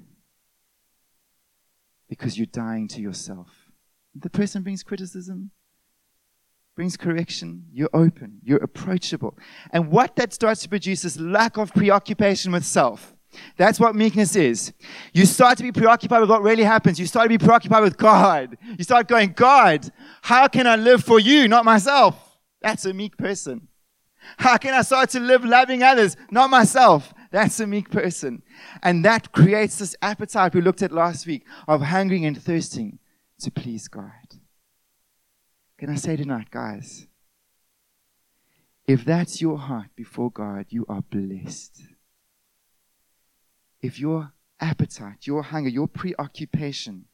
because 2.08 2.38
you're 2.38 2.46
dying 2.46 2.88
to 2.90 3.02
yourself. 3.02 3.50
The 4.16 4.30
person 4.30 4.64
brings 4.64 4.84
criticism, 4.84 5.52
brings 6.76 6.98
correction. 6.98 7.66
You're 7.72 7.90
open, 7.94 8.40
you're 8.44 8.64
approachable. 8.64 9.38
And 9.72 9.92
what 9.92 10.16
that 10.16 10.34
starts 10.34 10.62
to 10.64 10.70
produce 10.70 11.06
is 11.06 11.20
lack 11.20 11.58
of 11.58 11.74
preoccupation 11.74 12.52
with 12.52 12.66
self. 12.66 13.14
That's 13.58 13.80
what 13.80 13.96
meekness 13.96 14.36
is. 14.36 14.74
You 15.14 15.26
start 15.26 15.58
to 15.58 15.64
be 15.64 15.72
preoccupied 15.72 16.22
with 16.22 16.30
what 16.30 16.44
really 16.44 16.64
happens. 16.64 17.00
You 17.00 17.08
start 17.08 17.26
to 17.26 17.30
be 17.30 17.44
preoccupied 17.44 17.84
with 17.84 17.98
God. 17.98 18.58
You 18.78 18.84
start 18.84 19.08
going, 19.08 19.34
God, 19.34 19.92
how 20.22 20.48
can 20.48 20.68
I 20.68 20.76
live 20.76 21.04
for 21.04 21.20
you, 21.20 21.48
not 21.48 21.66
myself? 21.66 22.16
That's 22.62 22.86
a 22.86 22.94
meek 22.94 23.18
person. 23.18 23.68
How 24.38 24.58
can 24.58 24.74
I 24.74 24.82
start 24.84 25.10
to 25.12 25.20
live 25.20 25.44
loving 25.44 25.84
others, 25.84 26.16
not 26.32 26.50
myself? 26.50 27.14
That's 27.32 27.60
a 27.60 27.68
meek 27.68 27.90
person. 27.90 28.44
And 28.82 29.04
that 29.04 29.32
creates 29.32 29.80
this 29.80 29.96
appetite 30.02 30.54
we 30.54 30.62
looked 30.62 30.82
at 30.82 30.92
last 30.92 31.26
week 31.26 31.46
of 31.68 31.82
hungering 31.82 32.26
and 32.26 32.42
thirsting 32.42 33.00
to 33.40 33.52
please 33.52 33.88
God. 33.88 34.12
Can 35.84 35.92
I 35.92 35.96
say 35.96 36.16
tonight, 36.16 36.50
guys? 36.50 37.08
If 38.88 39.04
that's 39.04 39.42
your 39.42 39.58
heart 39.58 39.90
before 39.98 40.32
God, 40.32 40.68
you 40.70 40.86
are 40.88 41.02
blessed. 41.02 41.82
If 43.82 44.00
your 44.00 44.32
appetite, 44.62 45.28
your 45.28 45.44
hunger, 45.44 45.68
your 45.68 45.90
preoccupation 45.90 47.08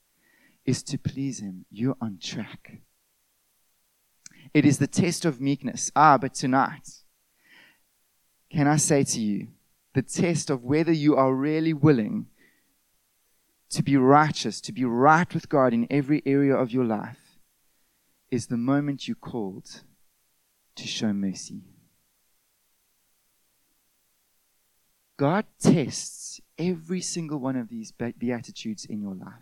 is 0.66 0.84
to 0.84 1.00
please 1.00 1.40
Him, 1.40 1.66
you're 1.72 1.98
on 2.00 2.20
track. 2.22 2.84
It 4.54 4.66
is 4.66 4.78
the 4.78 4.86
test 4.86 5.26
of 5.26 5.42
meekness. 5.42 5.92
Ah, 5.96 6.20
but 6.20 6.36
tonight, 6.36 6.88
can 8.52 8.68
I 8.68 8.78
say 8.78 9.04
to 9.04 9.20
you, 9.20 9.48
the 9.96 10.04
test 10.04 10.52
of 10.52 10.64
whether 10.64 10.92
you 10.92 11.16
are 11.16 11.34
really 11.34 11.74
willing 11.74 12.28
to 13.72 13.82
be 13.82 13.98
righteous, 13.98 14.62
to 14.62 14.72
be 14.72 14.86
right 14.86 15.34
with 15.34 15.50
God 15.50 15.74
in 15.74 15.88
every 15.90 16.22
area 16.24 16.56
of 16.56 16.70
your 16.70 16.86
life, 16.86 17.29
is 18.32 18.48
the 18.48 18.58
moment 18.58 19.08
you 19.08 19.16
called 19.16 19.82
to 20.76 20.88
show 20.88 21.14
mercy. 21.14 21.62
God 25.18 25.46
tests 25.60 26.40
every 26.58 27.02
single 27.02 27.40
one 27.40 27.58
of 27.58 27.70
these 27.70 27.92
beatitudes 27.92 28.86
in 28.86 29.02
your 29.02 29.16
life. 29.16 29.34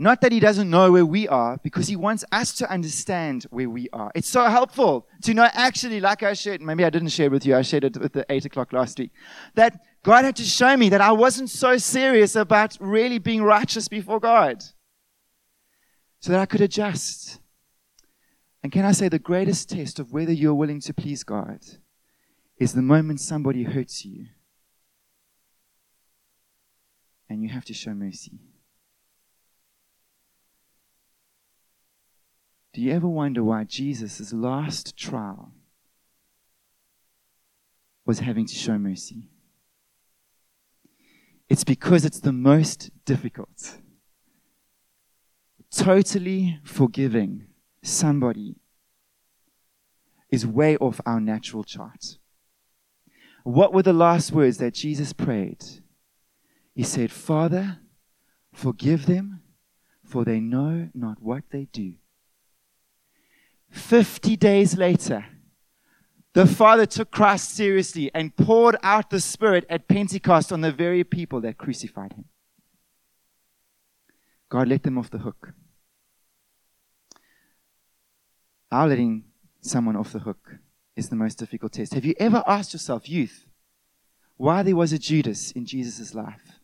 Not 0.00 0.20
that 0.20 0.30
he 0.30 0.38
doesn't 0.38 0.70
know 0.70 0.92
where 0.92 1.04
we 1.04 1.26
are, 1.26 1.58
because 1.62 1.88
he 1.88 1.96
wants 1.96 2.24
us 2.30 2.52
to 2.54 2.70
understand 2.70 3.46
where 3.50 3.68
we 3.68 3.88
are. 3.92 4.12
It's 4.14 4.28
so 4.28 4.44
helpful 4.44 5.08
to 5.22 5.34
know 5.34 5.48
actually, 5.52 5.98
like 6.00 6.22
I 6.22 6.34
shared, 6.34 6.60
maybe 6.60 6.84
I 6.84 6.90
didn't 6.90 7.08
share 7.08 7.30
with 7.30 7.44
you, 7.44 7.56
I 7.56 7.62
shared 7.62 7.82
it 7.82 7.96
with 7.96 8.12
the 8.12 8.24
8 8.28 8.44
o'clock 8.44 8.72
last 8.72 8.98
week, 8.98 9.10
that 9.54 9.80
God 10.04 10.24
had 10.24 10.36
to 10.36 10.44
show 10.44 10.76
me 10.76 10.88
that 10.90 11.00
I 11.00 11.10
wasn't 11.10 11.50
so 11.50 11.78
serious 11.78 12.36
about 12.36 12.76
really 12.80 13.18
being 13.18 13.42
righteous 13.42 13.88
before 13.88 14.20
God. 14.20 14.62
So 16.20 16.32
that 16.32 16.40
I 16.40 16.46
could 16.46 16.60
adjust. 16.60 17.40
And 18.62 18.72
can 18.72 18.84
I 18.84 18.92
say 18.92 19.08
the 19.08 19.18
greatest 19.18 19.70
test 19.70 19.98
of 19.98 20.12
whether 20.12 20.32
you're 20.32 20.54
willing 20.54 20.80
to 20.80 20.94
please 20.94 21.22
God 21.22 21.60
is 22.58 22.72
the 22.72 22.82
moment 22.82 23.20
somebody 23.20 23.62
hurts 23.62 24.04
you 24.04 24.26
and 27.28 27.42
you 27.42 27.48
have 27.50 27.64
to 27.66 27.74
show 27.74 27.92
mercy. 27.92 28.40
Do 32.72 32.80
you 32.80 32.92
ever 32.92 33.08
wonder 33.08 33.42
why 33.42 33.64
Jesus' 33.64 34.32
last 34.32 34.96
trial 34.96 35.52
was 38.04 38.20
having 38.20 38.46
to 38.46 38.54
show 38.54 38.78
mercy? 38.78 39.28
It's 41.48 41.64
because 41.64 42.04
it's 42.04 42.20
the 42.20 42.32
most 42.32 42.90
difficult. 43.04 43.78
Totally 45.70 46.60
forgiving 46.64 47.46
somebody 47.82 48.56
is 50.30 50.46
way 50.46 50.76
off 50.76 51.00
our 51.06 51.20
natural 51.20 51.64
chart. 51.64 52.18
What 53.44 53.72
were 53.72 53.82
the 53.82 53.92
last 53.92 54.32
words 54.32 54.58
that 54.58 54.74
Jesus 54.74 55.12
prayed? 55.12 55.64
He 56.74 56.82
said, 56.82 57.10
Father, 57.10 57.78
forgive 58.52 59.06
them, 59.06 59.42
for 60.04 60.24
they 60.24 60.40
know 60.40 60.88
not 60.94 61.22
what 61.22 61.44
they 61.50 61.66
do. 61.72 61.94
50 63.70 64.36
days 64.36 64.76
later, 64.76 65.26
the 66.34 66.46
Father 66.46 66.86
took 66.86 67.10
Christ 67.10 67.54
seriously 67.54 68.10
and 68.14 68.36
poured 68.36 68.76
out 68.82 69.10
the 69.10 69.20
Spirit 69.20 69.66
at 69.68 69.88
Pentecost 69.88 70.52
on 70.52 70.60
the 70.60 70.72
very 70.72 71.04
people 71.04 71.40
that 71.40 71.58
crucified 71.58 72.12
him. 72.12 72.26
God 74.48 74.68
let 74.68 74.82
them 74.82 74.98
off 74.98 75.10
the 75.10 75.18
hook. 75.18 75.52
Our 78.70 78.88
letting 78.88 79.24
someone 79.60 79.96
off 79.96 80.12
the 80.12 80.20
hook 80.20 80.56
is 80.96 81.08
the 81.08 81.16
most 81.16 81.38
difficult 81.38 81.72
test. 81.72 81.94
Have 81.94 82.04
you 82.04 82.14
ever 82.18 82.42
asked 82.46 82.72
yourself, 82.72 83.08
youth, 83.08 83.46
why 84.36 84.62
there 84.62 84.76
was 84.76 84.92
a 84.92 84.98
Judas 84.98 85.52
in 85.52 85.64
Jesus' 85.64 86.14
life? 86.14 86.60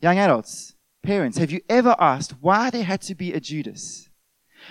Young 0.00 0.18
adults, 0.18 0.74
parents, 1.02 1.38
have 1.38 1.50
you 1.50 1.60
ever 1.68 1.94
asked 1.98 2.34
why 2.40 2.70
there 2.70 2.84
had 2.84 3.00
to 3.02 3.14
be 3.14 3.32
a 3.32 3.40
Judas? 3.40 4.08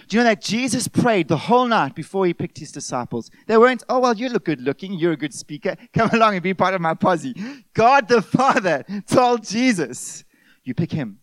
Do 0.08 0.18
you 0.18 0.24
know 0.24 0.30
that 0.30 0.42
Jesus 0.42 0.88
prayed 0.88 1.28
the 1.28 1.38
whole 1.38 1.68
night 1.68 1.96
before 1.96 2.26
he 2.26 2.34
picked 2.34 2.58
his 2.58 2.72
disciples? 2.72 3.32
They 3.48 3.58
weren't, 3.58 3.84
oh, 3.88 4.00
well, 4.00 4.16
you 4.16 4.30
look 4.30 4.46
good 4.46 4.62
looking. 4.62 4.94
You're 4.94 5.14
a 5.14 5.18
good 5.18 5.34
speaker. 5.34 5.76
Come 5.94 6.10
along 6.14 6.34
and 6.36 6.44
be 6.44 6.54
part 6.54 6.74
of 6.74 6.82
my 6.82 6.94
posse. 6.94 7.34
God 7.74 8.08
the 8.08 8.22
Father 8.22 8.84
told 9.08 9.48
Jesus, 9.48 10.26
you 10.66 10.74
pick 10.74 10.92
him. 10.92 11.20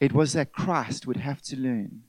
It 0.00 0.12
was 0.12 0.32
that 0.32 0.52
Christ 0.52 1.06
would 1.06 1.18
have 1.18 1.42
to 1.42 1.56
learn 1.56 2.04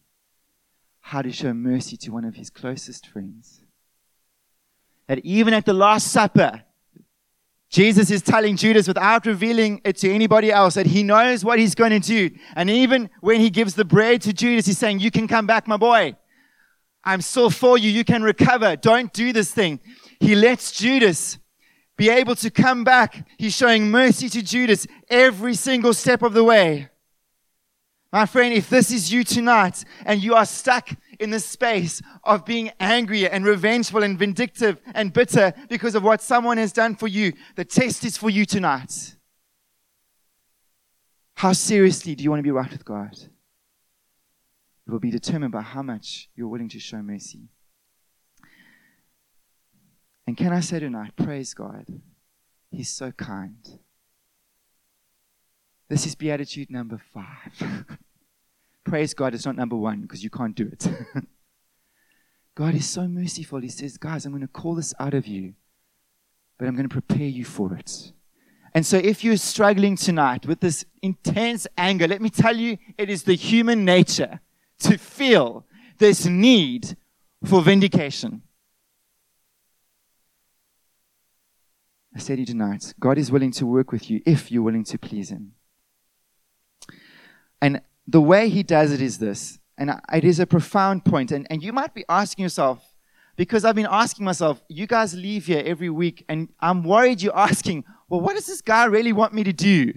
how 1.01 1.21
to 1.21 1.31
show 1.31 1.53
mercy 1.53 1.97
to 1.97 2.11
one 2.11 2.25
of 2.25 2.35
his 2.35 2.49
closest 2.49 3.07
friends. 3.07 3.61
That 5.07 5.19
even 5.19 5.53
at 5.53 5.65
the 5.65 5.73
Last 5.73 6.11
Supper, 6.11 6.63
Jesus 7.69 8.09
is 8.09 8.21
telling 8.21 8.55
Judas 8.55 8.87
without 8.87 9.25
revealing 9.25 9.81
it 9.83 9.97
to 9.97 10.11
anybody 10.11 10.51
else 10.51 10.75
that 10.75 10.87
he 10.87 11.03
knows 11.03 11.43
what 11.43 11.59
he's 11.59 11.75
going 11.75 11.91
to 11.91 11.99
do. 11.99 12.31
And 12.55 12.69
even 12.69 13.09
when 13.21 13.39
he 13.39 13.49
gives 13.49 13.75
the 13.75 13.85
bread 13.85 14.21
to 14.23 14.33
Judas, 14.33 14.65
he's 14.65 14.77
saying, 14.77 14.99
You 14.99 15.11
can 15.11 15.27
come 15.27 15.45
back, 15.45 15.67
my 15.67 15.77
boy. 15.77 16.15
I'm 17.03 17.21
still 17.21 17.49
for 17.49 17.77
you. 17.77 17.89
You 17.89 18.03
can 18.03 18.23
recover. 18.23 18.75
Don't 18.75 19.13
do 19.13 19.31
this 19.31 19.51
thing. 19.51 19.79
He 20.19 20.35
lets 20.35 20.71
Judas 20.71 21.37
be 21.97 22.09
able 22.09 22.35
to 22.35 22.49
come 22.49 22.83
back. 22.83 23.27
He's 23.37 23.55
showing 23.55 23.89
mercy 23.89 24.29
to 24.29 24.41
Judas 24.41 24.87
every 25.09 25.55
single 25.55 25.93
step 25.93 26.21
of 26.21 26.33
the 26.33 26.43
way. 26.43 26.89
My 28.11 28.25
friend, 28.25 28.53
if 28.53 28.69
this 28.69 28.91
is 28.91 29.11
you 29.11 29.23
tonight 29.23 29.83
and 30.05 30.23
you 30.23 30.35
are 30.35 30.45
stuck 30.45 30.89
in 31.19 31.31
the 31.31 31.39
space 31.39 32.01
of 32.23 32.45
being 32.45 32.71
angry 32.79 33.27
and 33.27 33.45
revengeful 33.45 34.03
and 34.03 34.17
vindictive 34.17 34.79
and 34.93 35.11
bitter 35.11 35.53
because 35.67 35.95
of 35.95 36.03
what 36.03 36.21
someone 36.21 36.57
has 36.57 36.71
done 36.71 36.95
for 36.95 37.07
you, 37.07 37.33
the 37.55 37.65
test 37.65 38.05
is 38.05 38.15
for 38.15 38.29
you 38.29 38.45
tonight. 38.45 39.15
How 41.33 41.51
seriously 41.51 42.15
do 42.15 42.23
you 42.23 42.29
want 42.29 42.39
to 42.39 42.43
be 42.43 42.51
right 42.51 42.71
with 42.71 42.85
God? 42.85 43.13
It 43.13 44.91
will 44.91 44.99
be 44.99 45.11
determined 45.11 45.51
by 45.51 45.61
how 45.61 45.81
much 45.81 46.29
you're 46.35 46.47
willing 46.47 46.69
to 46.69 46.79
show 46.79 47.01
mercy. 47.01 47.49
And 50.27 50.35
can 50.35 50.51
I 50.51 50.59
say 50.59 50.79
tonight, 50.79 51.13
praise 51.15 51.53
God, 51.53 51.85
He's 52.71 52.89
so 52.89 53.11
kind. 53.11 53.79
This 55.87 56.05
is 56.05 56.15
Beatitude 56.15 56.71
number 56.71 56.99
five. 57.13 57.87
Praise 58.83 59.13
God, 59.13 59.33
it's 59.33 59.45
not 59.45 59.55
number 59.55 59.75
one 59.75 60.01
because 60.01 60.23
you 60.23 60.29
can't 60.29 60.55
do 60.55 60.67
it. 60.71 60.87
God 62.55 62.75
is 62.75 62.87
so 62.89 63.07
merciful. 63.07 63.59
He 63.59 63.69
says, 63.69 63.97
Guys, 63.97 64.25
I'm 64.25 64.31
going 64.31 64.41
to 64.41 64.47
call 64.47 64.75
this 64.75 64.93
out 64.99 65.13
of 65.13 65.27
you, 65.27 65.53
but 66.57 66.67
I'm 66.67 66.75
going 66.75 66.87
to 66.87 66.93
prepare 66.93 67.27
you 67.27 67.45
for 67.45 67.75
it. 67.75 68.11
And 68.73 68.85
so, 68.85 68.97
if 68.97 69.23
you're 69.23 69.37
struggling 69.37 69.95
tonight 69.95 70.45
with 70.45 70.59
this 70.59 70.85
intense 71.01 71.67
anger, 71.77 72.07
let 72.07 72.21
me 72.21 72.29
tell 72.29 72.55
you, 72.55 72.77
it 72.97 73.09
is 73.09 73.23
the 73.23 73.35
human 73.35 73.85
nature 73.85 74.39
to 74.79 74.97
feel 74.97 75.65
this 75.97 76.25
need 76.25 76.97
for 77.43 77.61
vindication. 77.61 78.41
I 82.15 82.19
say 82.19 82.35
to 82.35 82.41
you 82.41 82.45
tonight, 82.45 82.93
God 82.99 83.17
is 83.17 83.31
willing 83.31 83.51
to 83.51 83.65
work 83.65 83.91
with 83.91 84.09
you 84.09 84.21
if 84.25 84.51
you're 84.51 84.63
willing 84.63 84.85
to 84.85 84.97
please 84.97 85.29
Him. 85.29 85.53
And 87.61 87.81
the 88.07 88.21
way 88.21 88.49
he 88.49 88.63
does 88.63 88.91
it 88.91 89.01
is 89.01 89.17
this, 89.17 89.59
and 89.77 89.91
it 90.13 90.23
is 90.23 90.39
a 90.39 90.45
profound 90.45 91.03
point. 91.03 91.31
And, 91.31 91.47
and 91.49 91.61
you 91.61 91.73
might 91.73 91.93
be 91.93 92.05
asking 92.07 92.43
yourself, 92.43 92.95
because 93.35 93.65
I've 93.65 93.75
been 93.75 93.87
asking 93.89 94.23
myself, 94.23 94.61
you 94.69 94.87
guys 94.87 95.13
leave 95.13 95.47
here 95.47 95.63
every 95.65 95.89
week, 95.89 96.23
and 96.29 96.49
I'm 96.59 96.83
worried 96.83 97.21
you're 97.21 97.37
asking, 97.37 97.83
well, 98.07 98.21
what 98.21 98.35
does 98.35 98.45
this 98.45 98.61
guy 98.61 98.85
really 98.85 99.11
want 99.11 99.33
me 99.33 99.43
to 99.43 99.53
do? 99.53 99.93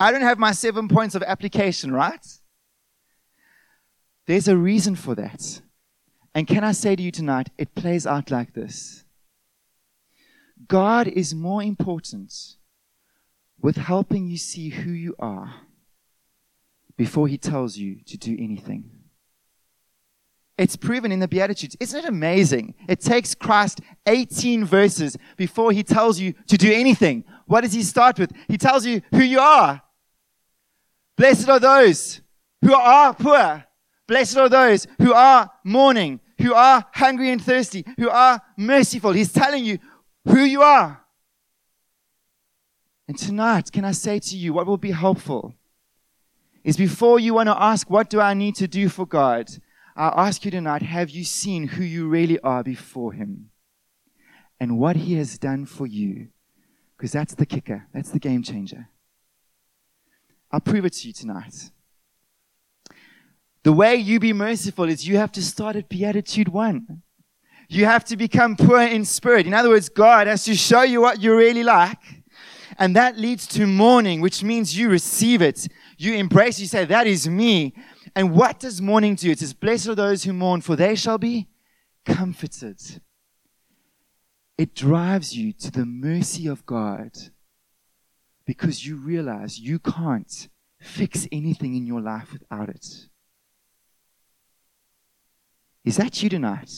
I 0.00 0.10
don't 0.10 0.22
have 0.22 0.38
my 0.38 0.52
seven 0.52 0.88
points 0.88 1.14
of 1.14 1.22
application, 1.22 1.92
right? 1.92 2.26
There's 4.26 4.48
a 4.48 4.56
reason 4.56 4.96
for 4.96 5.14
that. 5.14 5.60
And 6.34 6.48
can 6.48 6.64
I 6.64 6.72
say 6.72 6.96
to 6.96 7.02
you 7.02 7.12
tonight, 7.12 7.50
it 7.58 7.74
plays 7.74 8.06
out 8.06 8.30
like 8.30 8.54
this 8.54 9.03
God 10.68 11.08
is 11.08 11.34
more 11.34 11.62
important 11.62 12.56
with 13.60 13.76
helping 13.76 14.26
you 14.26 14.36
see 14.36 14.70
who 14.70 14.90
you 14.90 15.14
are 15.18 15.54
before 16.96 17.28
he 17.28 17.38
tells 17.38 17.76
you 17.76 18.00
to 18.06 18.16
do 18.16 18.36
anything. 18.38 18.90
It's 20.56 20.76
proven 20.76 21.10
in 21.10 21.18
the 21.18 21.26
Beatitudes. 21.26 21.76
Isn't 21.80 22.04
it 22.04 22.08
amazing? 22.08 22.74
It 22.88 23.00
takes 23.00 23.34
Christ 23.34 23.80
18 24.06 24.64
verses 24.64 25.16
before 25.36 25.72
he 25.72 25.82
tells 25.82 26.20
you 26.20 26.34
to 26.46 26.56
do 26.56 26.72
anything. 26.72 27.24
What 27.46 27.62
does 27.62 27.72
he 27.72 27.82
start 27.82 28.18
with? 28.18 28.32
He 28.46 28.56
tells 28.56 28.86
you 28.86 29.02
who 29.10 29.22
you 29.22 29.40
are. 29.40 29.82
Blessed 31.16 31.48
are 31.48 31.58
those 31.58 32.20
who 32.62 32.72
are 32.72 33.14
poor. 33.14 33.64
Blessed 34.06 34.36
are 34.36 34.48
those 34.48 34.86
who 34.98 35.12
are 35.12 35.50
mourning, 35.64 36.20
who 36.38 36.54
are 36.54 36.84
hungry 36.94 37.30
and 37.30 37.42
thirsty, 37.42 37.84
who 37.96 38.08
are 38.08 38.40
merciful. 38.56 39.12
He's 39.12 39.32
telling 39.32 39.64
you 39.64 39.78
who 40.24 40.40
you 40.40 40.62
are. 40.62 41.00
And 43.06 43.18
tonight, 43.18 43.70
can 43.70 43.84
I 43.84 43.92
say 43.92 44.18
to 44.18 44.36
you 44.36 44.52
what 44.52 44.66
will 44.66 44.78
be 44.78 44.92
helpful? 44.92 45.54
is 46.64 46.78
before 46.78 47.20
you 47.20 47.34
want 47.34 47.48
to 47.48 47.62
ask, 47.62 47.88
What 47.88 48.08
do 48.10 48.20
I 48.20 48.34
need 48.34 48.56
to 48.56 48.66
do 48.66 48.88
for 48.88 49.06
God? 49.06 49.50
I 49.94 50.26
ask 50.26 50.44
you 50.44 50.50
tonight, 50.50 50.82
have 50.82 51.10
you 51.10 51.22
seen 51.22 51.68
who 51.68 51.84
you 51.84 52.08
really 52.08 52.40
are 52.40 52.64
before 52.64 53.12
Him 53.12 53.50
and 54.58 54.78
what 54.78 54.96
He 54.96 55.14
has 55.14 55.38
done 55.38 55.66
for 55.66 55.86
you? 55.86 56.28
Because 56.96 57.12
that's 57.12 57.34
the 57.34 57.46
kicker, 57.46 57.86
that's 57.92 58.10
the 58.10 58.18
game 58.18 58.42
changer. 58.42 58.88
I'll 60.50 60.60
prove 60.60 60.84
it 60.84 60.94
to 60.94 61.08
you 61.08 61.12
tonight. 61.12 61.70
The 63.62 63.72
way 63.72 63.96
you 63.96 64.18
be 64.18 64.32
merciful 64.32 64.84
is 64.84 65.06
you 65.06 65.16
have 65.16 65.32
to 65.32 65.42
start 65.42 65.76
at 65.76 65.88
Beatitude 65.88 66.48
1. 66.48 67.02
You 67.74 67.86
have 67.86 68.04
to 68.06 68.16
become 68.16 68.56
poor 68.56 68.80
in 68.82 69.04
spirit. 69.04 69.46
In 69.46 69.54
other 69.54 69.68
words, 69.68 69.88
God 69.88 70.26
has 70.26 70.44
to 70.44 70.54
show 70.54 70.82
you 70.82 71.00
what 71.00 71.20
you're 71.20 71.36
really 71.36 71.64
like. 71.64 71.98
And 72.78 72.96
that 72.96 73.16
leads 73.18 73.46
to 73.48 73.66
mourning, 73.66 74.20
which 74.20 74.42
means 74.42 74.76
you 74.76 74.88
receive 74.88 75.42
it 75.42 75.68
you 75.98 76.14
embrace, 76.14 76.58
you 76.60 76.66
say, 76.66 76.84
That 76.84 77.06
is 77.06 77.28
me. 77.28 77.74
And 78.14 78.32
what 78.32 78.60
does 78.60 78.80
mourning 78.80 79.16
do? 79.16 79.30
It 79.30 79.40
says, 79.40 79.54
Blessed 79.54 79.88
are 79.88 79.94
those 79.94 80.24
who 80.24 80.32
mourn, 80.32 80.60
for 80.60 80.76
they 80.76 80.94
shall 80.94 81.18
be 81.18 81.48
comforted. 82.04 82.80
It 84.56 84.74
drives 84.74 85.36
you 85.36 85.52
to 85.52 85.70
the 85.70 85.84
mercy 85.84 86.46
of 86.46 86.64
God 86.64 87.10
because 88.46 88.86
you 88.86 88.96
realize 88.96 89.58
you 89.58 89.78
can't 89.78 90.48
fix 90.80 91.26
anything 91.32 91.74
in 91.74 91.86
your 91.86 92.00
life 92.00 92.32
without 92.32 92.68
it. 92.68 92.86
Is 95.84 95.96
that 95.96 96.22
you 96.22 96.28
tonight? 96.28 96.70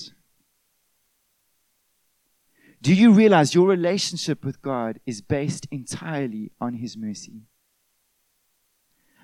Do 2.82 2.94
you 2.94 3.12
realize 3.12 3.54
your 3.54 3.66
relationship 3.66 4.44
with 4.44 4.62
God 4.62 5.00
is 5.06 5.20
based 5.20 5.66
entirely 5.70 6.52
on 6.60 6.74
His 6.74 6.96
mercy? 6.96 7.42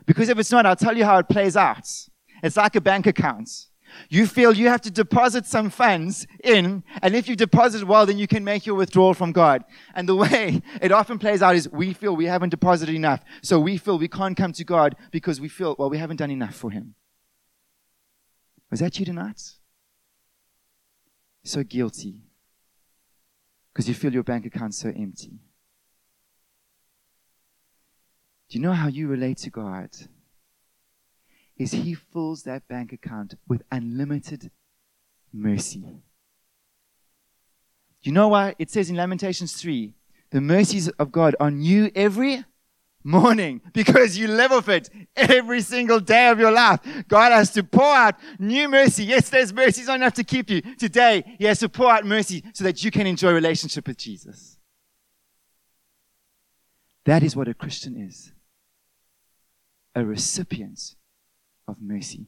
Because 0.07 0.29
if 0.29 0.38
it's 0.38 0.51
not, 0.51 0.67
I'll 0.67 0.77
tell 0.77 0.97
you 0.97 1.05
how 1.05 1.19
it 1.19 1.29
plays 1.29 1.57
out. 1.57 1.87
It's 2.43 2.57
like 2.57 2.75
a 2.75 2.81
bank 2.81 3.07
account. 3.07 3.69
You 4.09 4.27
feel 4.27 4.55
you 4.55 4.69
have 4.69 4.81
to 4.83 4.91
deposit 4.91 5.45
some 5.47 5.69
funds 5.69 6.27
in, 6.43 6.83
and 7.03 7.15
if 7.15 7.29
you 7.29 7.37
deposit 7.37 7.85
well, 7.85 8.07
then 8.07 8.19
you 8.19 8.27
can 8.27 8.43
make 8.43 8.65
your 8.65 8.75
withdrawal 8.75 9.12
from 9.12 9.33
God. 9.33 9.65
And 9.95 10.09
the 10.09 10.17
way 10.17 10.62
it 10.81 10.91
often 10.93 11.19
plays 11.19 11.43
out 11.43 11.55
is 11.55 11.69
we 11.69 11.93
feel 11.93 12.17
we 12.17 12.25
haven't 12.25 12.49
deposited 12.49 12.95
enough. 12.95 13.23
So 13.43 13.61
we 13.61 13.77
feel 13.77 13.99
we 13.99 14.09
can't 14.09 14.37
come 14.37 14.53
to 14.55 14.65
God 14.65 14.97
because 15.11 15.41
we 15.41 15.49
feel, 15.49 15.77
well, 15.79 15.91
we 15.91 15.99
haven't 15.99 16.17
done 16.17 16.31
enough 16.31 16.55
for 16.55 16.71
Him. 16.71 16.95
Was 18.71 18.81
that 18.81 18.99
you 18.99 19.05
tonight? 19.05 19.41
So 21.45 21.62
guilty 21.62 22.23
because 23.73 23.89
you 23.89 23.95
feel 23.95 24.13
your 24.13 24.23
bank 24.23 24.47
account 24.47 24.75
so 24.75 24.89
empty. 24.89 25.39
Do 28.49 28.59
you 28.59 28.61
know 28.61 28.73
how 28.73 28.89
you 28.89 29.09
relate 29.09 29.39
to 29.39 29.51
God? 29.51 29.91
Is 31.57 31.73
He 31.73 31.95
fills 31.95 32.43
that 32.43 32.69
bank 32.69 32.93
account 32.93 33.35
with 33.49 33.63
unlimited 33.71 34.51
mercy. 35.33 35.81
Do 38.03 38.11
you 38.11 38.13
know 38.13 38.29
why 38.29 38.55
it 38.59 38.71
says 38.71 38.91
in 38.91 38.97
Lamentations 38.97 39.53
3 39.55 39.95
the 40.31 40.41
mercies 40.41 40.89
of 40.89 41.13
God 41.13 41.37
are 41.39 41.51
new 41.51 41.91
every 41.95 42.45
morning 43.05 43.61
because 43.73 44.17
you 44.17 44.29
live 44.29 44.51
with 44.51 44.69
it 44.69 44.91
every 45.17 45.61
single 45.61 46.01
day 46.01 46.29
of 46.29 46.38
your 46.38 46.53
life. 46.53 46.81
God 47.09 47.33
has 47.33 47.51
to 47.53 47.65
pour 47.65 47.95
out 47.95 48.15
new 48.38 48.69
mercy. 48.69 49.05
Yes, 49.05 49.29
there's 49.29 49.53
mercies 49.53 49.88
on 49.88 49.97
enough 49.97 50.15
to 50.15 50.25
keep 50.25 50.51
you. 50.51 50.61
Today, 50.61 51.37
He 51.38 51.45
has 51.47 51.61
to 51.61 51.69
pour 51.69 51.91
out 51.91 52.05
mercy 52.05 52.45
so 52.55 52.65
that 52.65 52.85
you 52.85 52.91
can 52.91 53.07
enjoy 53.07 53.33
relationship 53.33 53.87
with 53.87 53.99
Jesus. 53.99 54.59
That 57.05 57.23
is 57.23 57.35
what 57.35 57.49
a 57.49 57.55
Christian 57.55 57.97
is 57.97 58.33
a 59.95 60.05
recipient 60.05 60.95
of 61.69 61.77
mercy. 61.81 62.27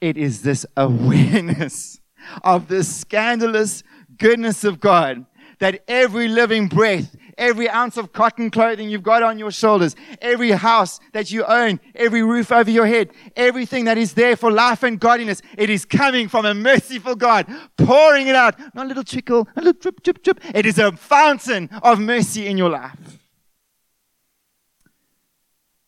It 0.00 0.16
is 0.16 0.42
this 0.42 0.64
awareness 0.76 2.00
of 2.42 2.68
the 2.68 2.82
scandalous 2.82 3.82
goodness 4.16 4.64
of 4.64 4.80
God 4.80 5.26
that 5.62 5.84
every 5.86 6.26
living 6.26 6.66
breath, 6.66 7.14
every 7.38 7.68
ounce 7.68 7.96
of 7.96 8.12
cotton 8.12 8.50
clothing 8.50 8.90
you've 8.90 9.04
got 9.04 9.22
on 9.22 9.38
your 9.38 9.52
shoulders, 9.52 9.94
every 10.20 10.50
house 10.50 10.98
that 11.12 11.30
you 11.30 11.44
own, 11.44 11.78
every 11.94 12.20
roof 12.20 12.50
over 12.50 12.68
your 12.68 12.84
head, 12.84 13.10
everything 13.36 13.84
that 13.84 13.96
is 13.96 14.14
there 14.14 14.34
for 14.34 14.50
life 14.50 14.82
and 14.82 14.98
godliness, 14.98 15.40
it 15.56 15.70
is 15.70 15.84
coming 15.84 16.26
from 16.26 16.44
a 16.46 16.52
merciful 16.52 17.14
God, 17.14 17.46
pouring 17.76 18.26
it 18.26 18.34
out. 18.34 18.58
Not 18.74 18.86
a 18.86 18.88
little 18.88 19.04
trickle, 19.04 19.46
a 19.54 19.60
little 19.60 19.80
drip, 19.80 20.02
drip, 20.02 20.24
drip. 20.24 20.40
It 20.52 20.66
is 20.66 20.80
a 20.80 20.90
fountain 20.96 21.68
of 21.80 22.00
mercy 22.00 22.48
in 22.48 22.58
your 22.58 22.70
life. 22.70 23.20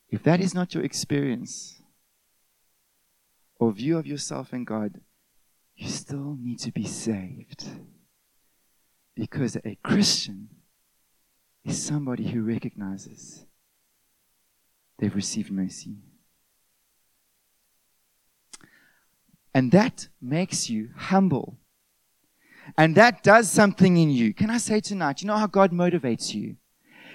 If 0.08 0.22
that 0.22 0.40
is 0.40 0.54
not 0.54 0.72
your 0.72 0.84
experience 0.84 1.82
or 3.58 3.72
view 3.72 3.98
of 3.98 4.06
yourself 4.06 4.52
and 4.52 4.64
God, 4.64 5.00
you 5.74 5.88
still 5.88 6.37
need 6.40 6.60
to 6.60 6.70
be 6.70 6.84
saved. 6.84 7.68
Because 9.14 9.57
a 9.57 9.79
Christian 9.83 10.48
is 11.64 11.83
somebody 11.83 12.24
who 12.29 12.42
recognizes 12.42 13.46
they've 14.98 15.14
received 15.14 15.50
mercy. 15.50 15.96
And 19.55 19.70
that 19.70 20.09
makes 20.20 20.68
you 20.68 20.90
humble. 20.96 21.59
And 22.77 22.96
that 22.96 23.22
does 23.22 23.48
something 23.48 23.96
in 23.96 24.11
you. 24.11 24.35
Can 24.35 24.50
I 24.50 24.59
say 24.59 24.81
tonight, 24.81 25.22
you 25.22 25.29
know 25.29 25.37
how 25.37 25.46
God 25.46 25.70
motivates 25.70 26.35
you? 26.35 26.57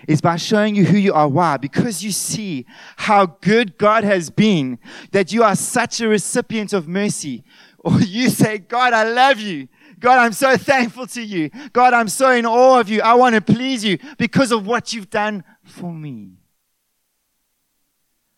Is 0.08 0.22
by 0.22 0.38
showing 0.38 0.76
you 0.76 0.86
who 0.86 0.98
you 0.98 1.14
are. 1.14 1.28
Why? 1.28 1.58
Because 1.58 2.02
you 2.02 2.12
see 2.12 2.66
how 2.96 3.26
good 3.26 3.78
God 3.78 4.06
has 4.06 4.30
been, 4.30 4.80
that 5.12 5.34
you 5.34 5.44
are 5.44 5.58
such 5.58 6.00
a 6.00 6.08
recipient 6.08 6.72
of 6.74 6.88
mercy. 6.88 7.44
Or 7.82 7.98
you 8.02 8.30
say, 8.30 8.58
God, 8.58 8.92
I 8.92 9.04
love 9.10 9.40
you. 9.40 9.70
God, 10.00 10.20
I'm 10.20 10.34
so 10.34 10.56
thankful 10.56 11.08
to 11.08 11.22
you. 11.22 11.50
God, 11.74 11.94
I'm 11.94 12.08
so 12.08 12.32
in 12.32 12.46
awe 12.46 12.80
of 12.80 12.90
you. 12.90 13.02
I 13.02 13.16
want 13.16 13.36
to 13.36 13.42
please 13.42 13.84
you 13.84 13.98
because 14.18 14.52
of 14.52 14.66
what 14.66 14.94
you've 14.94 15.10
done 15.10 15.44
for 15.64 15.94
me. 15.94 16.38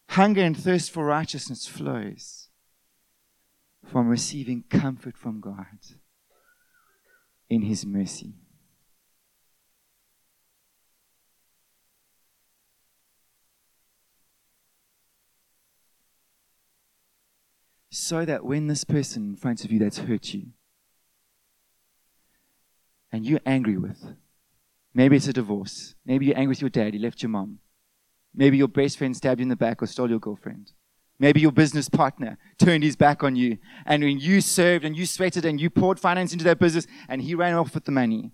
Hunger 0.10 0.41
and 0.41 0.58
thirst 0.58 0.91
for 0.91 1.06
righteousness 1.06 1.67
flows 1.67 2.50
from 3.86 4.08
receiving 4.08 4.63
comfort 4.69 5.17
from 5.17 5.39
God 5.39 5.65
in 7.50 7.62
His 7.62 7.86
mercy. 7.86 8.34
So 17.89 18.24
that 18.26 18.45
when 18.45 18.67
this 18.67 18.86
person 18.86 19.32
in 19.32 19.36
front 19.36 19.65
of 19.65 19.71
you 19.71 19.80
that's 19.80 20.00
hurt 20.00 20.34
you, 20.34 20.47
and 23.12 23.26
you're 23.26 23.41
angry 23.45 23.78
with, 23.78 24.15
maybe 24.93 25.15
it's 25.15 25.28
a 25.28 25.34
divorce, 25.34 25.95
maybe 26.06 26.28
you're 26.28 26.38
angry 26.38 26.52
with 26.52 26.62
your 26.62 26.69
dad, 26.69 26.93
he 26.93 27.00
left 27.00 27.21
your 27.21 27.30
mom, 27.30 27.60
maybe 28.34 28.58
your 28.58 28.67
best 28.67 28.97
friend 28.97 29.15
stabbed 29.15 29.39
you 29.39 29.43
in 29.43 29.50
the 29.50 29.56
back 29.56 29.82
or 29.82 29.88
stole 29.88 30.10
your 30.10 30.19
girlfriend, 30.19 30.71
Maybe 31.21 31.39
your 31.39 31.52
business 31.52 31.88
partner 31.88 32.39
turned 32.58 32.84
his 32.84 32.95
back 32.95 33.24
on 33.24 33.36
you. 33.36 33.60
And 33.86 34.04
when 34.04 34.19
you 34.19 34.41
served 34.41 34.84
and 34.84 34.97
you 34.97 35.06
sweated 35.06 35.45
and 35.45 35.62
you 35.62 35.69
poured 35.69 36.00
finance 36.00 36.34
into 36.34 36.43
that 36.45 36.58
business 36.58 36.88
and 37.08 37.21
he 37.21 37.36
ran 37.36 37.54
off 37.54 37.76
with 37.76 37.86
the 37.86 37.91
money. 37.91 38.32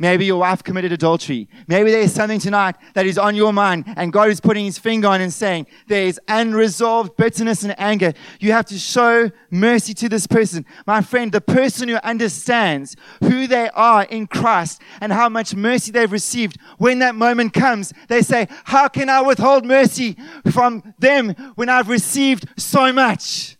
Maybe 0.00 0.24
your 0.24 0.38
wife 0.38 0.64
committed 0.64 0.92
adultery. 0.92 1.46
Maybe 1.68 1.90
there's 1.90 2.14
something 2.14 2.40
tonight 2.40 2.76
that 2.94 3.04
is 3.04 3.18
on 3.18 3.36
your 3.36 3.52
mind 3.52 3.84
and 3.98 4.10
God 4.10 4.30
is 4.30 4.40
putting 4.40 4.64
his 4.64 4.78
finger 4.78 5.08
on 5.08 5.20
and 5.20 5.30
saying, 5.30 5.66
there 5.88 6.04
is 6.04 6.18
unresolved 6.26 7.18
bitterness 7.18 7.64
and 7.64 7.78
anger. 7.78 8.14
You 8.40 8.52
have 8.52 8.64
to 8.66 8.78
show 8.78 9.30
mercy 9.50 9.92
to 9.92 10.08
this 10.08 10.26
person. 10.26 10.64
My 10.86 11.02
friend, 11.02 11.30
the 11.30 11.42
person 11.42 11.90
who 11.90 11.96
understands 11.96 12.96
who 13.22 13.46
they 13.46 13.68
are 13.74 14.04
in 14.04 14.26
Christ 14.26 14.80
and 15.02 15.12
how 15.12 15.28
much 15.28 15.54
mercy 15.54 15.92
they've 15.92 16.10
received, 16.10 16.58
when 16.78 17.00
that 17.00 17.14
moment 17.14 17.52
comes, 17.52 17.92
they 18.08 18.22
say, 18.22 18.48
how 18.64 18.88
can 18.88 19.10
I 19.10 19.20
withhold 19.20 19.66
mercy 19.66 20.16
from 20.50 20.94
them 20.98 21.34
when 21.56 21.68
I've 21.68 21.90
received 21.90 22.46
so 22.56 22.90
much? 22.90 23.58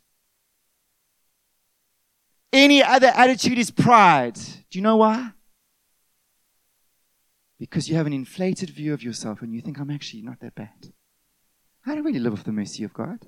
Any 2.50 2.82
other 2.82 3.08
attitude 3.08 3.58
is 3.58 3.70
pride. 3.70 4.36
Do 4.36 4.78
you 4.78 4.80
know 4.80 4.96
why? 4.96 5.32
Because 7.60 7.90
you 7.90 7.94
have 7.94 8.06
an 8.06 8.14
inflated 8.14 8.70
view 8.70 8.94
of 8.94 9.02
yourself 9.02 9.42
and 9.42 9.54
you 9.54 9.60
think, 9.60 9.78
I'm 9.78 9.90
actually 9.90 10.22
not 10.22 10.40
that 10.40 10.54
bad. 10.54 10.92
I 11.86 11.94
don't 11.94 12.04
really 12.04 12.18
live 12.18 12.32
off 12.32 12.44
the 12.44 12.52
mercy 12.52 12.82
of 12.84 12.94
God. 12.94 13.26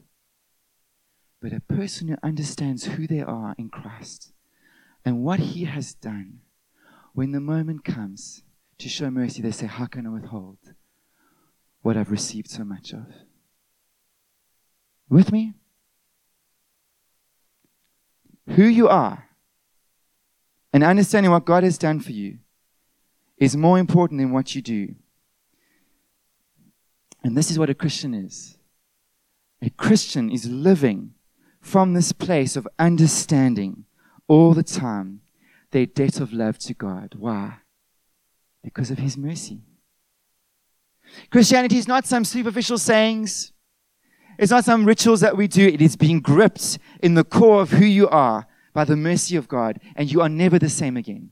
But 1.43 1.53
a 1.53 1.61
person 1.61 2.09
who 2.09 2.17
understands 2.23 2.85
who 2.85 3.07
they 3.07 3.21
are 3.21 3.55
in 3.59 3.69
Christ 3.69 4.33
and 5.05 5.23
what 5.23 5.39
He 5.39 5.65
has 5.65 5.93
done, 5.93 6.41
when 7.13 7.33
the 7.33 7.41
moment 7.41 7.85
comes 7.85 8.43
to 8.79 8.89
show 8.89 9.11
mercy, 9.11 9.43
they 9.43 9.51
say, 9.51 9.67
How 9.67 9.85
can 9.85 10.07
I 10.07 10.11
withhold 10.11 10.59
what 11.83 11.99
I've 11.99 12.11
received 12.11 12.49
so 12.49 12.65
much 12.65 12.93
of? 12.95 13.07
With 15.11 15.31
me? 15.31 15.53
Who 18.57 18.65
you 18.65 18.89
are 18.89 19.29
and 20.73 20.83
understanding 20.83 21.31
what 21.31 21.45
God 21.45 21.65
has 21.65 21.77
done 21.77 22.01
for 22.01 22.13
you 22.13 22.39
is 23.43 23.57
more 23.57 23.77
important 23.77 24.21
than 24.21 24.31
what 24.31 24.55
you 24.55 24.63
do. 24.63 24.95
And 27.25 27.37
this 27.37 27.51
is 27.51 27.59
what 27.59 27.71
a 27.71 27.75
Christian 27.75 28.15
is 28.15 28.57
a 29.61 29.71
Christian 29.71 30.31
is 30.31 30.49
living 30.49 31.15
from 31.61 31.95
this 31.95 32.13
place 32.13 32.57
of 32.57 32.67
understanding 32.79 33.85
all 34.27 34.55
the 34.55 34.63
time 34.63 35.21
their 35.71 35.87
debt 35.87 36.21
of 36.21 36.33
love 36.33 36.59
to 36.59 36.75
God. 36.75 37.15
Why? 37.17 37.59
Because 38.63 38.91
of 38.91 38.99
His 38.99 39.17
mercy. 39.17 39.61
Christianity 41.31 41.79
is 41.79 41.89
not 41.89 42.07
some 42.07 42.25
superficial 42.25 42.79
sayings. 42.79 43.53
It's 44.39 44.51
not 44.51 44.65
some 44.65 44.85
rituals 44.85 45.21
that 45.21 45.37
we 45.37 45.47
do. 45.47 45.67
It 45.67 45.83
is 45.83 45.97
being 45.97 46.21
gripped 46.21 46.79
in 47.03 47.15
the 47.15 47.25
core 47.25 47.63
of 47.63 47.71
who 47.71 47.85
you 47.85 48.09
are 48.09 48.47
by 48.73 48.85
the 48.85 48.97
mercy 48.97 49.37
of 49.37 49.49
God, 49.49 49.81
and 49.95 50.11
you 50.11 50.21
are 50.21 50.29
never 50.29 50.59
the 50.59 50.69
same 50.69 50.97
again. 50.97 51.31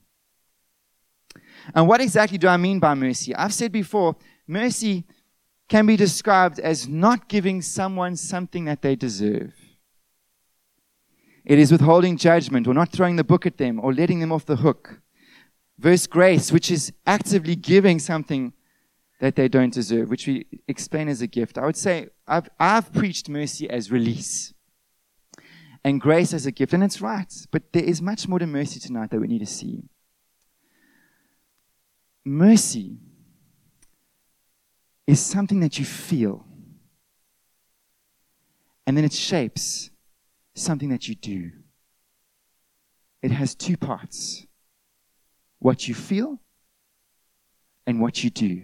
And 1.74 1.86
what 1.86 2.00
exactly 2.00 2.38
do 2.38 2.48
I 2.48 2.56
mean 2.56 2.78
by 2.78 2.94
mercy? 2.94 3.34
I've 3.34 3.54
said 3.54 3.72
before, 3.72 4.16
mercy 4.46 5.04
can 5.68 5.86
be 5.86 5.96
described 5.96 6.58
as 6.58 6.88
not 6.88 7.28
giving 7.28 7.62
someone 7.62 8.16
something 8.16 8.64
that 8.64 8.82
they 8.82 8.96
deserve. 8.96 9.54
It 11.44 11.58
is 11.58 11.72
withholding 11.72 12.16
judgment 12.16 12.66
or 12.66 12.74
not 12.74 12.90
throwing 12.90 13.16
the 13.16 13.24
book 13.24 13.46
at 13.46 13.56
them 13.56 13.80
or 13.80 13.94
letting 13.94 14.20
them 14.20 14.32
off 14.32 14.46
the 14.46 14.56
hook. 14.56 15.00
Verse 15.78 16.06
grace, 16.06 16.52
which 16.52 16.70
is 16.70 16.92
actively 17.06 17.56
giving 17.56 17.98
something 17.98 18.52
that 19.20 19.36
they 19.36 19.48
don't 19.48 19.72
deserve, 19.72 20.10
which 20.10 20.26
we 20.26 20.46
explain 20.66 21.08
as 21.08 21.22
a 21.22 21.26
gift. 21.26 21.56
I 21.56 21.66
would 21.66 21.76
say 21.76 22.08
I've, 22.26 22.48
I've 22.58 22.92
preached 22.92 23.28
mercy 23.28 23.68
as 23.70 23.90
release 23.90 24.52
and 25.84 26.00
grace 26.00 26.34
as 26.34 26.46
a 26.46 26.52
gift, 26.52 26.72
and 26.72 26.82
it's 26.82 27.00
right. 27.00 27.32
But 27.50 27.72
there 27.72 27.84
is 27.84 28.02
much 28.02 28.28
more 28.28 28.38
to 28.38 28.46
mercy 28.46 28.80
tonight 28.80 29.10
that 29.10 29.20
we 29.20 29.28
need 29.28 29.38
to 29.38 29.46
see 29.46 29.88
mercy 32.30 32.96
is 35.06 35.20
something 35.20 35.60
that 35.60 35.78
you 35.78 35.84
feel, 35.84 36.46
and 38.86 38.96
then 38.96 39.04
it 39.04 39.12
shapes 39.12 39.90
something 40.54 40.90
that 40.90 41.08
you 41.08 41.14
do. 41.14 41.50
It 43.22 43.32
has 43.32 43.54
two 43.54 43.76
parts 43.76 44.46
what 45.58 45.88
you 45.88 45.94
feel 45.94 46.40
and 47.86 48.00
what 48.00 48.24
you 48.24 48.30
do. 48.30 48.62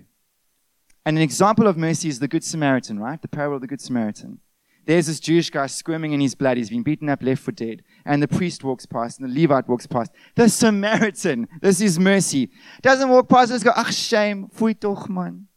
And 1.05 1.18
an 1.18 1.22
example 1.22 1.66
of 1.66 1.76
mercy 1.76 2.09
is 2.09 2.20
the 2.20 2.29
Good 2.29 2.42
Samaritan, 2.42 2.98
right? 2.98 3.20
The 3.20 3.29
parable 3.29 3.57
of 3.57 3.61
the 3.61 3.66
Good 3.66 3.83
Samaritan. 3.83 4.38
There's 4.87 5.09
this 5.09 5.18
Jewish 5.18 5.51
guy 5.51 5.66
squirming 5.66 6.12
in 6.12 6.20
his 6.20 6.37
blood. 6.37 6.57
He's 6.57 6.70
been 6.70 6.85
beaten 6.85 7.09
up, 7.09 7.20
left 7.22 7.42
for 7.42 7.51
dead. 7.51 7.83
And 8.05 8.22
the 8.22 8.29
priest 8.29 8.62
walks 8.62 8.87
past, 8.87 9.18
and 9.18 9.29
the 9.29 9.40
Levite 9.40 9.68
walks 9.68 9.87
past. 9.87 10.12
The 10.37 10.49
Samaritan, 10.49 11.49
this 11.61 11.81
is 11.81 11.99
mercy, 11.99 12.51
doesn't 12.83 13.09
walk 13.09 13.29
past 13.29 13.51
and 13.51 13.62
go, 13.64 13.72
ach, 13.77 13.92
shame, 13.92 14.49
foei 14.55 14.79
toch, 14.79 15.09
man. 15.09 15.49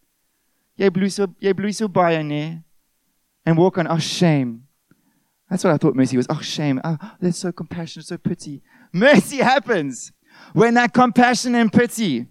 Jy 0.77 0.89
bloei 0.89 1.11
so, 1.11 1.27
jy 1.39 1.53
bloei? 1.53 2.63
And 3.45 3.57
walk 3.57 3.77
on, 3.77 3.85
ach, 3.87 4.01
shame. 4.01 4.63
That's 5.47 5.63
what 5.63 5.73
I 5.73 5.77
thought 5.77 5.95
mercy 5.95 6.17
was. 6.17 6.27
Oh, 6.29 6.41
shame. 6.41 6.81
Oh, 6.83 6.97
that's 7.19 7.37
so 7.37 7.51
compassionate, 7.51 8.07
so 8.07 8.17
pity. 8.17 8.63
Mercy 8.91 9.37
happens 9.37 10.11
when 10.53 10.73
that 10.75 10.93
compassion 10.93 11.53
and 11.53 11.71
pity 11.71 12.27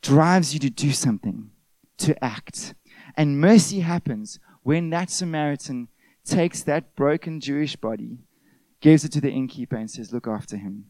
drives 0.00 0.54
you 0.54 0.60
to 0.60 0.70
do 0.70 0.92
something, 0.92 1.50
to 1.98 2.24
act. 2.24 2.74
And 3.16 3.40
mercy 3.40 3.80
happens 3.80 4.38
when 4.62 4.90
that 4.90 5.10
Samaritan 5.10 5.88
takes 6.24 6.62
that 6.62 6.94
broken 6.94 7.40
Jewish 7.40 7.76
body, 7.76 8.18
gives 8.80 9.04
it 9.04 9.12
to 9.12 9.20
the 9.20 9.30
innkeeper, 9.30 9.76
and 9.76 9.90
says, 9.90 10.12
Look 10.12 10.26
after 10.26 10.56
him. 10.56 10.86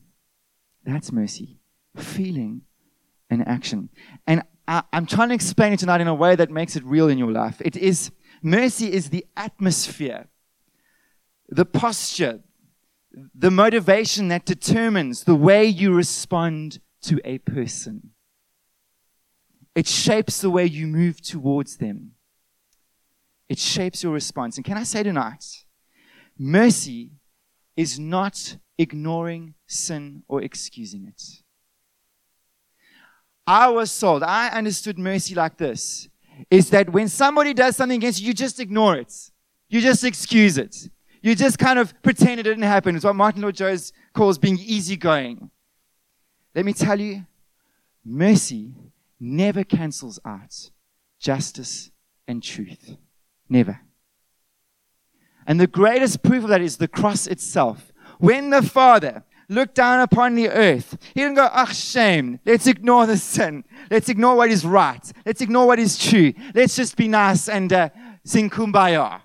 That's 0.84 1.12
mercy. 1.12 1.58
Feeling 1.96 2.62
and 3.30 3.46
action. 3.46 3.88
And 4.26 4.42
I, 4.68 4.82
am 4.92 5.06
trying 5.06 5.28
to 5.28 5.34
explain 5.34 5.72
it 5.72 5.78
tonight 5.78 6.00
in 6.00 6.08
a 6.08 6.14
way 6.14 6.36
that 6.36 6.50
makes 6.50 6.76
it 6.76 6.84
real 6.84 7.08
in 7.08 7.18
your 7.18 7.32
life. 7.32 7.60
It 7.64 7.76
is 7.76 8.10
mercy 8.42 8.92
is 8.92 9.10
the 9.10 9.26
atmosphere, 9.36 10.28
the 11.48 11.64
posture, 11.64 12.40
the 13.34 13.50
motivation 13.50 14.28
that 14.28 14.44
determines 14.44 15.24
the 15.24 15.34
way 15.34 15.64
you 15.64 15.92
respond 15.92 16.80
to 17.02 17.20
a 17.24 17.38
person. 17.38 18.10
It 19.74 19.86
shapes 19.86 20.40
the 20.40 20.50
way 20.50 20.66
you 20.66 20.86
move 20.86 21.20
towards 21.20 21.78
them. 21.78 22.12
It 23.52 23.58
shapes 23.58 24.02
your 24.02 24.14
response. 24.14 24.56
And 24.56 24.64
can 24.64 24.78
I 24.78 24.82
say 24.82 25.02
tonight, 25.02 25.44
mercy 26.38 27.10
is 27.76 27.98
not 27.98 28.56
ignoring 28.78 29.52
sin 29.66 30.22
or 30.26 30.40
excusing 30.40 31.06
it. 31.06 31.22
I 33.46 33.68
was 33.68 33.90
sold, 33.90 34.22
I 34.22 34.48
understood 34.48 34.98
mercy 34.98 35.34
like 35.34 35.58
this 35.58 36.08
is 36.50 36.70
that 36.70 36.88
when 36.94 37.08
somebody 37.08 37.52
does 37.52 37.76
something 37.76 37.98
against 37.98 38.22
you, 38.22 38.28
you 38.28 38.32
just 38.32 38.58
ignore 38.58 38.96
it. 38.96 39.12
You 39.68 39.82
just 39.82 40.02
excuse 40.02 40.56
it. 40.56 40.88
You 41.20 41.34
just 41.34 41.58
kind 41.58 41.78
of 41.78 41.92
pretend 42.02 42.40
it 42.40 42.44
didn't 42.44 42.62
happen. 42.62 42.96
It's 42.96 43.04
what 43.04 43.16
Martyn 43.16 43.42
Lloyd-Jones 43.42 43.92
calls 44.14 44.38
being 44.38 44.58
easygoing. 44.58 45.50
Let 46.54 46.64
me 46.64 46.72
tell 46.72 46.98
you, 46.98 47.26
mercy 48.02 48.72
never 49.20 49.62
cancels 49.62 50.18
out 50.24 50.70
justice, 51.20 51.90
and 52.26 52.42
truth. 52.42 52.96
Never. 53.52 53.80
And 55.46 55.60
the 55.60 55.66
greatest 55.66 56.22
proof 56.22 56.44
of 56.44 56.48
that 56.48 56.62
is 56.62 56.78
the 56.78 56.88
cross 56.88 57.26
itself. 57.26 57.92
When 58.18 58.48
the 58.48 58.62
Father 58.62 59.24
looked 59.46 59.74
down 59.74 60.00
upon 60.00 60.36
the 60.36 60.48
earth, 60.48 60.96
he 61.12 61.20
didn't 61.20 61.34
go, 61.34 61.50
ah, 61.52 61.66
shame. 61.66 62.40
Let's 62.46 62.66
ignore 62.66 63.04
the 63.04 63.18
sin. 63.18 63.64
Let's 63.90 64.08
ignore 64.08 64.36
what 64.36 64.50
is 64.50 64.64
right. 64.64 65.04
Let's 65.26 65.42
ignore 65.42 65.66
what 65.66 65.78
is 65.78 65.98
true. 65.98 66.32
Let's 66.54 66.74
just 66.74 66.96
be 66.96 67.08
nice 67.08 67.46
and 67.50 67.70
uh, 67.70 67.90
sing 68.24 68.48
kumbaya. 68.48 69.20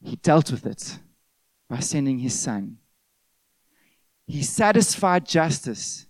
He 0.00 0.16
dealt 0.16 0.50
with 0.50 0.64
it 0.64 0.98
by 1.68 1.80
sending 1.80 2.18
his 2.18 2.38
son. 2.38 2.78
He 4.26 4.42
satisfied 4.42 5.26
justice 5.26 6.06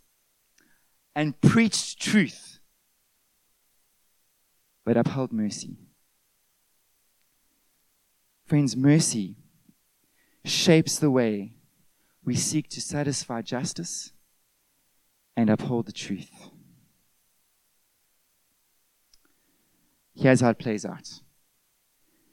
and 1.16 1.40
preached 1.40 2.00
truth, 2.00 2.47
but 4.88 4.96
upheld 4.96 5.34
mercy. 5.34 5.76
Friends, 8.46 8.74
mercy 8.74 9.36
shapes 10.46 10.98
the 10.98 11.10
way 11.10 11.52
we 12.24 12.34
seek 12.34 12.70
to 12.70 12.80
satisfy 12.80 13.42
justice 13.42 14.12
and 15.36 15.50
uphold 15.50 15.84
the 15.84 15.92
truth. 15.92 16.30
Here's 20.14 20.40
how 20.40 20.48
it 20.48 20.58
plays 20.58 20.86
out. 20.86 21.20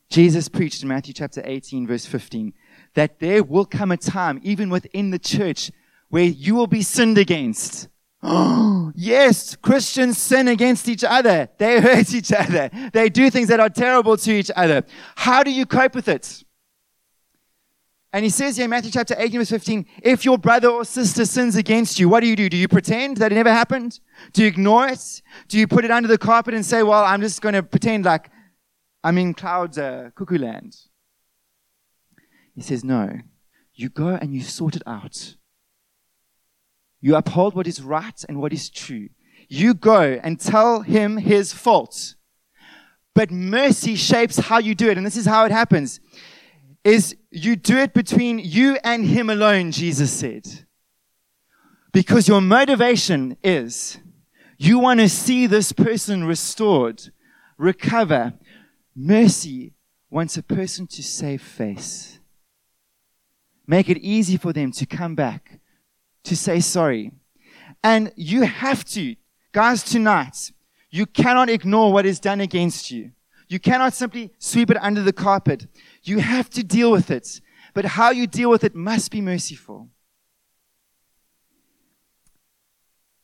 Jesus 0.09 0.47
preached 0.47 0.81
in 0.81 0.87
Matthew 0.87 1.13
chapter 1.13 1.41
18, 1.43 1.85
verse 1.85 2.05
15, 2.05 2.53
that 2.93 3.19
there 3.19 3.43
will 3.43 3.65
come 3.65 3.91
a 3.91 3.97
time, 3.97 4.39
even 4.43 4.69
within 4.69 5.09
the 5.09 5.19
church, 5.19 5.71
where 6.07 6.23
you 6.23 6.55
will 6.55 6.67
be 6.67 6.83
sinned 6.83 7.17
against. 7.17 7.89
Oh, 8.27 8.91
yes, 8.95 9.55
Christians 9.55 10.17
sin 10.17 10.47
against 10.47 10.89
each 10.89 11.03
other. 11.03 11.47
They 11.59 11.79
hurt 11.87 12.11
each 12.13 12.33
other. 12.33 12.71
They 12.91 13.09
do 13.09 13.29
things 13.29 13.49
that 13.49 13.59
are 13.59 13.69
terrible 13.69 14.17
to 14.17 14.31
each 14.31 14.49
other. 14.55 14.83
How 15.15 15.43
do 15.43 15.51
you 15.51 15.65
cope 15.65 15.93
with 15.93 16.07
it? 16.07 16.43
And 18.11 18.23
he 18.23 18.29
says 18.29 18.55
here 18.55 18.63
in 18.63 18.69
Matthew 18.69 18.91
chapter 18.91 19.13
18, 19.17 19.41
verse 19.41 19.49
15, 19.49 19.85
if 20.01 20.25
your 20.25 20.37
brother 20.37 20.69
or 20.69 20.85
sister 20.85 21.25
sins 21.25 21.55
against 21.55 21.99
you, 21.99 22.09
what 22.09 22.21
do 22.21 22.27
you 22.27 22.35
do? 22.35 22.49
Do 22.49 22.57
you 22.57 22.67
pretend 22.67 23.17
that 23.17 23.31
it 23.31 23.35
never 23.35 23.51
happened? 23.51 23.99
Do 24.31 24.41
you 24.41 24.47
ignore 24.47 24.87
it? 24.87 25.21
Do 25.49 25.59
you 25.59 25.67
put 25.67 25.85
it 25.85 25.91
under 25.91 26.07
the 26.07 26.17
carpet 26.17 26.53
and 26.53 26.65
say, 26.65 26.81
well, 26.81 27.03
I'm 27.03 27.21
just 27.21 27.41
going 27.41 27.53
to 27.53 27.61
pretend 27.61 28.05
like 28.05 28.31
I'm 29.03 29.17
in 29.17 29.33
clouds, 29.33 29.77
uh, 29.77 30.11
cuckoo 30.15 30.37
land? 30.37 30.77
He 32.55 32.61
says, 32.61 32.83
no. 32.85 33.19
You 33.73 33.89
go 33.89 34.07
and 34.07 34.33
you 34.33 34.41
sort 34.41 34.77
it 34.77 34.83
out. 34.87 35.35
You 37.05 37.15
uphold 37.15 37.53
what 37.53 37.67
is 37.67 37.83
right 37.83 38.25
and 38.27 38.41
what 38.41 38.51
is 38.51 38.67
true. 38.67 39.09
You 39.47 39.75
go 39.75 40.19
and 40.23 40.39
tell 40.39 40.81
him 40.81 41.17
his 41.17 41.53
faults. 41.53 42.15
But 43.13 43.29
mercy 43.29 43.93
shapes 43.95 44.37
how 44.37 44.57
you 44.57 44.73
do 44.73 44.89
it. 44.89 44.97
And 44.97 45.05
this 45.05 45.15
is 45.15 45.27
how 45.27 45.45
it 45.45 45.51
happens 45.51 45.99
is 46.83 47.15
you 47.29 47.57
do 47.57 47.77
it 47.77 47.93
between 47.93 48.39
you 48.39 48.79
and 48.83 49.05
him 49.05 49.29
alone, 49.29 49.71
Jesus 49.71 50.11
said. 50.11 50.65
Because 51.91 52.27
your 52.27 52.41
motivation 52.41 53.37
is 53.43 53.99
you 54.57 54.79
want 54.79 54.99
to 54.99 55.07
see 55.07 55.45
this 55.45 55.73
person 55.73 56.23
restored, 56.23 57.11
recover. 57.59 58.33
Mercy 58.95 59.75
wants 60.09 60.37
a 60.37 60.43
person 60.43 60.87
to 60.87 61.03
save 61.03 61.43
face. 61.43 62.17
Make 63.67 63.89
it 63.89 63.99
easy 63.99 64.37
for 64.37 64.51
them 64.51 64.71
to 64.71 64.87
come 64.87 65.13
back, 65.13 65.59
to 66.25 66.35
say 66.35 66.59
sorry. 66.59 67.11
And 67.83 68.11
you 68.15 68.43
have 68.43 68.83
to, 68.85 69.15
guys, 69.51 69.83
tonight, 69.83 70.51
you 70.89 71.05
cannot 71.05 71.49
ignore 71.49 71.91
what 71.93 72.05
is 72.05 72.19
done 72.19 72.41
against 72.41 72.91
you. 72.91 73.11
You 73.47 73.59
cannot 73.59 73.93
simply 73.93 74.31
sweep 74.39 74.71
it 74.71 74.77
under 74.81 75.01
the 75.01 75.13
carpet. 75.13 75.67
You 76.03 76.19
have 76.19 76.49
to 76.51 76.63
deal 76.63 76.91
with 76.91 77.11
it. 77.11 77.41
But 77.73 77.85
how 77.85 78.09
you 78.09 78.27
deal 78.27 78.49
with 78.49 78.63
it 78.63 78.73
must 78.73 79.11
be 79.11 79.21
merciful. 79.21 79.89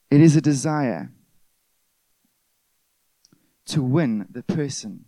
It 0.09 0.19
is 0.19 0.35
a 0.35 0.41
desire 0.41 1.11
to 3.67 3.81
win 3.81 4.27
the 4.29 4.43
person 4.43 5.05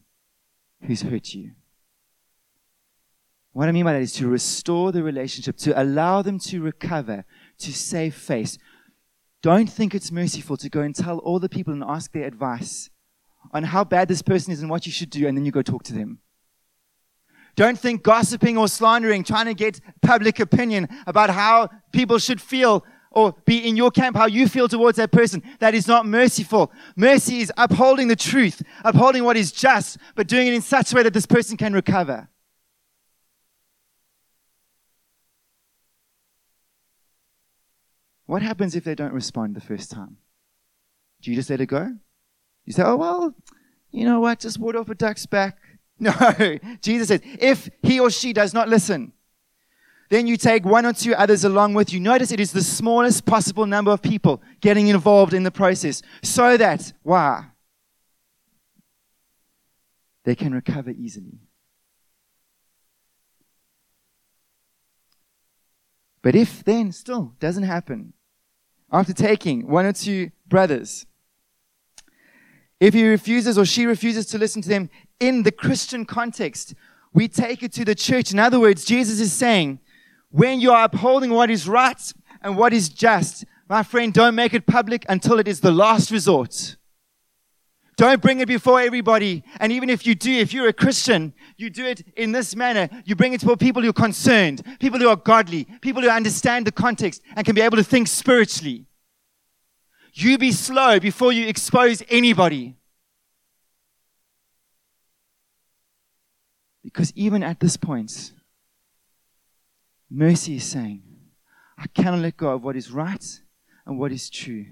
who's 0.82 1.01
hurt 1.01 1.34
you. 1.34 1.51
What 3.51 3.69
I 3.69 3.71
mean 3.71 3.86
by 3.86 3.93
that 3.93 4.01
is 4.01 4.13
to 4.13 4.27
restore 4.27 4.91
the 4.91 5.03
relationship, 5.03 5.58
to 5.58 5.79
allow 5.79 6.21
them 6.21 6.39
to 6.39 6.62
recover, 6.62 7.25
to 7.60 7.74
save 7.74 8.16
face. 8.16 8.58
Don't 9.42 9.70
think 9.70 9.94
it's 9.94 10.12
merciful 10.12 10.58
to 10.58 10.70
go 10.70 10.82
and 10.82 10.96
tell 10.96 11.20
all 11.20 11.39
the 11.39 11.50
people 11.50 11.74
and 11.74 11.84
ask 11.84 12.12
their 12.12 12.26
advice 12.26 12.89
on 13.52 13.63
how 13.63 13.84
bad 13.84 14.08
this 14.08 14.22
person 14.22 14.54
is 14.54 14.62
and 14.62 14.70
what 14.70 14.86
you 14.86 14.92
should 14.92 15.10
do, 15.10 15.28
and 15.28 15.38
then 15.38 15.46
you 15.46 15.52
go 15.52 15.62
talk 15.62 15.84
to 15.84 15.94
them. 15.94 16.20
Don't 17.56 17.78
think 17.78 18.02
gossiping 18.04 18.58
or 18.58 18.68
slandering, 18.68 19.24
trying 19.24 19.46
to 19.46 19.54
get 19.54 19.80
public 20.02 20.39
opinion 20.39 20.88
about 21.06 21.30
how 21.30 21.70
people 21.92 22.18
should 22.18 22.42
feel 22.42 22.84
or 23.12 23.36
be 23.46 23.58
in 23.68 23.78
your 23.78 23.92
camp, 23.92 24.16
how 24.16 24.26
you 24.26 24.48
feel 24.48 24.68
towards 24.68 24.98
that 24.98 25.12
person. 25.12 25.44
That 25.60 25.76
is 25.76 25.88
not 25.88 26.06
merciful. 26.08 26.72
Mercy 26.96 27.42
is 27.42 27.52
upholding 27.58 28.08
the 28.08 28.16
truth, 28.16 28.63
upholding 28.84 29.24
what 29.24 29.38
is 29.38 29.52
just, 29.52 29.98
but 30.16 30.28
doing 30.28 30.48
it 30.48 30.54
in 30.54 30.62
such 30.62 30.92
a 30.92 30.96
way 30.96 31.04
that 31.04 31.13
this 31.13 31.28
person 31.28 31.56
can 31.58 31.74
recover. 31.74 32.28
What 38.26 38.42
happens 38.42 38.76
if 38.76 38.84
they 38.84 38.96
don't 38.96 39.14
respond 39.14 39.56
the 39.56 39.62
first 39.62 39.92
time? 39.92 40.18
Do 41.22 41.30
you 41.32 41.36
just 41.36 41.50
let 41.50 41.62
it 41.62 41.68
go? 41.68 41.92
You 42.66 42.74
say, 42.74 42.84
oh, 42.84 42.96
well, 42.96 43.36
you 43.92 44.06
know 44.06 44.20
what? 44.20 44.40
Just 44.40 44.60
water 44.60 44.80
off 44.80 44.90
a 44.90 44.96
duck's 44.96 45.26
back. 45.26 45.58
No, 46.00 46.12
Jesus 46.82 47.08
says, 47.10 47.22
if 47.24 47.70
he 47.84 48.00
or 48.00 48.10
she 48.10 48.34
does 48.34 48.52
not 48.54 48.68
listen, 48.68 49.14
then 50.10 50.28
you 50.28 50.38
take 50.38 50.66
one 50.66 50.86
or 50.86 50.92
two 50.92 51.14
others 51.14 51.46
along 51.46 51.76
with 51.76 51.94
you. 51.94 52.00
Notice 52.00 52.32
it 52.32 52.40
is 52.40 52.52
the 52.52 52.64
smallest 52.64 53.26
possible 53.26 53.66
number 53.68 53.92
of 53.92 54.02
people 54.02 54.42
getting 54.60 54.88
involved 54.88 55.34
in 55.34 55.44
the 55.44 55.52
process 55.52 56.02
so 56.22 56.58
that, 56.58 56.92
why? 57.04 57.46
They 60.26 60.36
can 60.36 60.54
recover 60.54 60.90
easily. 60.90 61.40
But 66.24 66.36
if 66.36 66.64
then 66.64 66.92
still 66.92 67.36
doesn't 67.40 67.64
happen, 67.64 68.14
after 68.92 69.14
taking 69.14 69.68
one 69.68 69.86
or 69.86 69.94
two 69.94 70.32
brothers, 70.48 71.06
if 72.80 72.94
he 72.94 73.08
refuses 73.08 73.58
or 73.58 73.66
she 73.66 73.86
refuses 73.86 74.26
to 74.28 74.38
listen 74.38 74.62
to 74.64 74.70
them, 74.70 74.90
in 75.20 75.44
the 75.44 75.52
Christian 75.52 76.06
context, 76.06 76.74
we 77.14 77.28
take 77.28 77.62
it 77.62 77.72
to 77.74 77.86
the 77.86 77.94
church. 77.94 78.32
In 78.32 78.40
other 78.40 78.60
words, 78.60 78.86
Jesus 78.86 79.20
is 79.20 79.32
saying, 79.32 79.80
when 80.30 80.60
you 80.60 80.72
are 80.72 80.86
upholding 80.86 81.32
what 81.32 81.52
is 81.52 81.68
right 81.68 82.14
and 82.42 82.58
what 82.58 82.74
is 82.74 82.90
just, 82.90 83.46
my 83.70 83.84
friend, 83.84 84.14
don't 84.14 84.36
make 84.36 84.54
it 84.54 84.66
public 84.66 85.06
until 85.08 85.40
it 85.40 85.48
is 85.48 85.60
the 85.60 85.72
last 85.72 86.10
resort. 86.10 86.78
Don't 87.95 88.21
bring 88.21 88.39
it 88.39 88.47
before 88.47 88.82
everybody. 88.82 89.43
And 89.60 89.71
even 89.71 89.89
if 89.89 90.08
you 90.08 90.15
do, 90.15 90.32
if 90.32 90.53
you're 90.53 90.67
a 90.67 90.73
Christian, 90.73 91.34
you 91.58 91.69
do 91.69 91.86
it 91.86 92.03
in 92.15 92.32
this 92.32 92.56
manner. 92.56 92.89
You 93.06 93.15
bring 93.15 93.34
it 93.34 93.41
before 93.41 93.58
people 93.58 93.82
who 93.82 93.89
are 93.89 93.93
concerned, 93.93 94.63
people 94.79 94.99
who 94.99 95.10
are 95.10 95.15
godly, 95.15 95.65
people 95.82 96.01
who 96.01 96.10
understand 96.10 96.65
the 96.65 96.71
context 96.71 97.21
and 97.36 97.45
can 97.45 97.53
be 97.53 97.62
able 97.62 97.77
to 97.77 97.84
think 97.84 98.08
spiritually. 98.08 98.86
You 100.13 100.38
be 100.38 100.51
slow 100.51 100.99
before 100.99 101.34
you 101.34 101.47
expose 101.47 102.03
anybody. 102.10 102.75
Because 106.84 107.13
even 107.15 107.43
at 107.43 107.60
this 107.60 107.77
point, 107.77 108.34
mercy 110.10 110.58
is 110.58 110.63
saying, 110.63 111.01
I 111.77 111.88
cannot 111.88 112.19
let 112.19 112.38
go 112.38 112.53
of 112.53 112.63
what 112.63 112.75
is 112.75 112.91
right 112.91 113.41
and 113.86 113.97
what 113.97 114.12
is 114.12 114.29
true. 114.29 114.65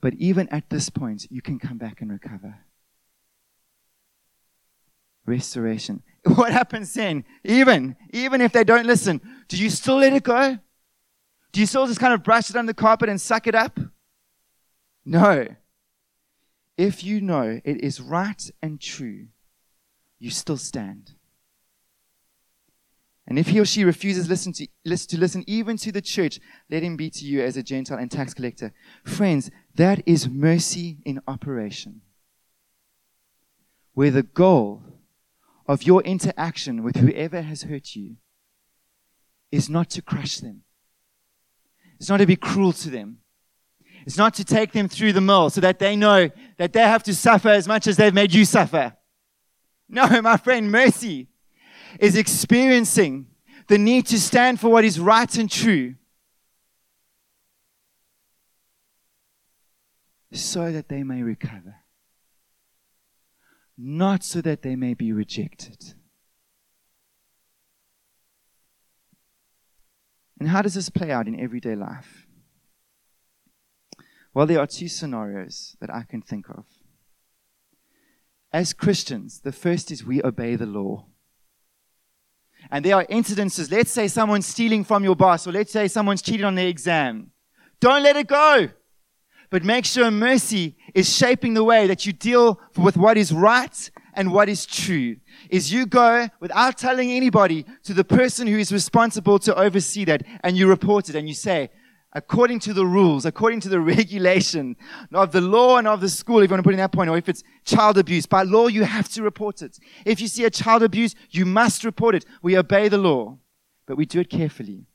But 0.00 0.14
even 0.14 0.48
at 0.48 0.70
this 0.70 0.90
point, 0.90 1.26
you 1.30 1.42
can 1.42 1.58
come 1.58 1.78
back 1.78 2.00
and 2.00 2.10
recover. 2.10 2.56
Restoration. 5.26 6.02
What 6.24 6.52
happens 6.52 6.92
then? 6.92 7.24
Even, 7.42 7.96
even 8.12 8.42
if 8.42 8.52
they 8.52 8.64
don't 8.64 8.84
listen, 8.86 9.20
do 9.48 9.56
you 9.56 9.70
still 9.70 9.96
let 9.96 10.12
it 10.12 10.24
go? 10.24 10.58
Do 11.52 11.60
you 11.60 11.66
still 11.66 11.86
just 11.86 12.00
kind 12.00 12.12
of 12.12 12.22
brush 12.22 12.50
it 12.50 12.56
under 12.56 12.70
the 12.70 12.74
carpet 12.74 13.08
and 13.08 13.20
suck 13.20 13.46
it 13.46 13.54
up? 13.54 13.80
No. 15.06 15.46
If 16.76 17.02
you 17.02 17.20
know 17.20 17.60
it 17.64 17.82
is 17.82 18.00
right 18.00 18.50
and 18.60 18.78
true, 18.80 19.28
you 20.18 20.30
still 20.30 20.58
stand. 20.58 21.14
And 23.28 23.38
if 23.38 23.48
he 23.48 23.60
or 23.60 23.66
she 23.66 23.84
refuses 23.84 24.26
listen 24.26 24.54
to, 24.54 24.66
listen 24.86 25.10
to 25.10 25.20
listen 25.20 25.44
even 25.46 25.76
to 25.78 25.92
the 25.92 26.00
church, 26.00 26.40
let 26.70 26.82
him 26.82 26.96
be 26.96 27.10
to 27.10 27.26
you 27.26 27.42
as 27.42 27.58
a 27.58 27.62
Gentile 27.62 27.98
and 27.98 28.10
tax 28.10 28.32
collector. 28.32 28.72
Friends, 29.04 29.50
that 29.74 30.02
is 30.06 30.26
mercy 30.26 30.96
in 31.04 31.20
operation. 31.28 32.00
Where 33.92 34.10
the 34.10 34.22
goal 34.22 34.82
of 35.66 35.82
your 35.82 36.00
interaction 36.02 36.82
with 36.82 36.96
whoever 36.96 37.42
has 37.42 37.64
hurt 37.64 37.94
you 37.94 38.16
is 39.52 39.68
not 39.68 39.90
to 39.90 40.00
crush 40.00 40.38
them. 40.38 40.62
It's 42.00 42.08
not 42.08 42.18
to 42.18 42.26
be 42.26 42.36
cruel 42.36 42.72
to 42.72 42.88
them. 42.88 43.18
It's 44.06 44.16
not 44.16 44.32
to 44.34 44.44
take 44.44 44.72
them 44.72 44.88
through 44.88 45.12
the 45.12 45.20
mill 45.20 45.50
so 45.50 45.60
that 45.60 45.78
they 45.78 45.96
know 45.96 46.30
that 46.56 46.72
they 46.72 46.80
have 46.80 47.02
to 47.02 47.14
suffer 47.14 47.50
as 47.50 47.68
much 47.68 47.86
as 47.86 47.98
they've 47.98 48.14
made 48.14 48.32
you 48.32 48.46
suffer. 48.46 48.96
No, 49.86 50.22
my 50.22 50.38
friend, 50.38 50.72
mercy 50.72 51.27
is 51.98 52.16
experiencing 52.16 53.26
the 53.68 53.78
need 53.78 54.06
to 54.06 54.18
stand 54.18 54.60
for 54.60 54.70
what 54.70 54.84
is 54.84 54.98
right 54.98 55.36
and 55.36 55.50
true 55.50 55.94
so 60.32 60.70
that 60.72 60.88
they 60.88 61.02
may 61.02 61.22
recover, 61.22 61.76
not 63.76 64.22
so 64.22 64.40
that 64.40 64.62
they 64.62 64.76
may 64.76 64.94
be 64.94 65.12
rejected. 65.12 65.94
And 70.38 70.48
how 70.48 70.62
does 70.62 70.74
this 70.74 70.88
play 70.88 71.10
out 71.10 71.26
in 71.26 71.38
everyday 71.38 71.74
life? 71.74 72.26
Well, 74.32 74.46
there 74.46 74.60
are 74.60 74.66
two 74.66 74.88
scenarios 74.88 75.76
that 75.80 75.92
I 75.92 76.04
can 76.08 76.22
think 76.22 76.48
of. 76.48 76.64
As 78.52 78.72
Christians, 78.72 79.40
the 79.40 79.52
first 79.52 79.90
is 79.90 80.04
we 80.04 80.22
obey 80.22 80.54
the 80.54 80.66
law. 80.66 81.07
And 82.70 82.84
there 82.84 82.96
are 82.96 83.04
incidences, 83.06 83.70
let's 83.70 83.90
say 83.90 84.08
someone's 84.08 84.46
stealing 84.46 84.84
from 84.84 85.04
your 85.04 85.16
boss, 85.16 85.46
or 85.46 85.52
let's 85.52 85.72
say 85.72 85.88
someone's 85.88 86.22
cheating 86.22 86.44
on 86.44 86.54
their 86.54 86.68
exam. 86.68 87.30
Don't 87.80 88.02
let 88.02 88.16
it 88.16 88.26
go. 88.26 88.68
But 89.50 89.64
make 89.64 89.86
sure 89.86 90.10
mercy 90.10 90.76
is 90.94 91.14
shaping 91.14 91.54
the 91.54 91.64
way 91.64 91.86
that 91.86 92.04
you 92.04 92.12
deal 92.12 92.60
with 92.76 92.96
what 92.96 93.16
is 93.16 93.32
right 93.32 93.90
and 94.12 94.32
what 94.32 94.48
is 94.48 94.66
true. 94.66 95.16
Is 95.48 95.72
you 95.72 95.86
go 95.86 96.28
without 96.40 96.76
telling 96.76 97.10
anybody 97.10 97.64
to 97.84 97.94
the 97.94 98.04
person 98.04 98.46
who 98.46 98.58
is 98.58 98.72
responsible 98.72 99.38
to 99.38 99.54
oversee 99.54 100.04
that 100.04 100.22
and 100.42 100.56
you 100.56 100.68
report 100.68 101.08
it 101.08 101.14
and 101.14 101.28
you 101.28 101.34
say, 101.34 101.70
according 102.12 102.58
to 102.60 102.72
the 102.72 102.86
rules, 102.86 103.26
according 103.26 103.60
to 103.60 103.68
the 103.68 103.80
regulation 103.94 104.76
of 105.12 105.32
the 105.32 105.40
law 105.40 105.76
and 105.76 105.86
of 105.86 106.00
the 106.00 106.08
school, 106.08 106.38
if 106.38 106.50
you 106.50 106.54
want 106.54 106.60
to 106.60 106.64
put 106.64 106.74
in 106.74 106.78
that 106.78 106.92
point, 106.92 107.10
or 107.10 107.16
if 107.16 107.28
it's 107.28 107.42
child 107.64 107.98
abuse, 107.98 108.26
by 108.26 108.42
law, 108.42 108.66
you 108.66 108.84
have 108.84 109.08
to 109.10 109.22
report 109.22 109.62
it. 109.62 109.78
If 110.04 110.20
you 110.20 110.28
see 110.28 110.44
a 110.44 110.50
child 110.50 110.82
abuse, 110.82 111.14
you 111.30 111.44
must 111.44 111.84
report 111.84 112.14
it. 112.14 112.24
We 112.42 112.56
obey 112.56 112.88
the 112.88 112.98
law, 112.98 113.38
but 113.86 113.96
we 113.96 114.06
do 114.06 114.20
it 114.20 114.30
carefully. 114.30 114.86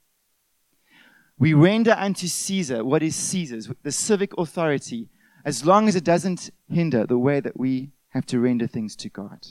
We 1.38 1.52
render 1.52 1.96
unto 1.98 2.26
Caesar 2.26 2.84
what 2.84 3.02
is 3.02 3.16
Caesar's, 3.16 3.68
the 3.82 3.92
civic 3.92 4.36
authority, 4.38 5.08
as 5.44 5.66
long 5.66 5.88
as 5.88 5.96
it 5.96 6.04
doesn't 6.04 6.50
hinder 6.68 7.06
the 7.06 7.18
way 7.18 7.40
that 7.40 7.58
we 7.58 7.90
have 8.10 8.24
to 8.26 8.38
render 8.38 8.66
things 8.66 8.94
to 8.96 9.08
God. 9.08 9.46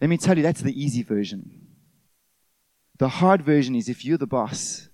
Let 0.00 0.08
me 0.08 0.16
tell 0.16 0.36
you, 0.36 0.42
that's 0.42 0.62
the 0.62 0.80
easy 0.80 1.02
version. 1.02 1.66
The 2.98 3.08
hard 3.08 3.42
version 3.42 3.74
is 3.74 3.88
if 3.88 4.04
you're 4.04 4.18
the 4.18 4.26
boss 4.26 4.88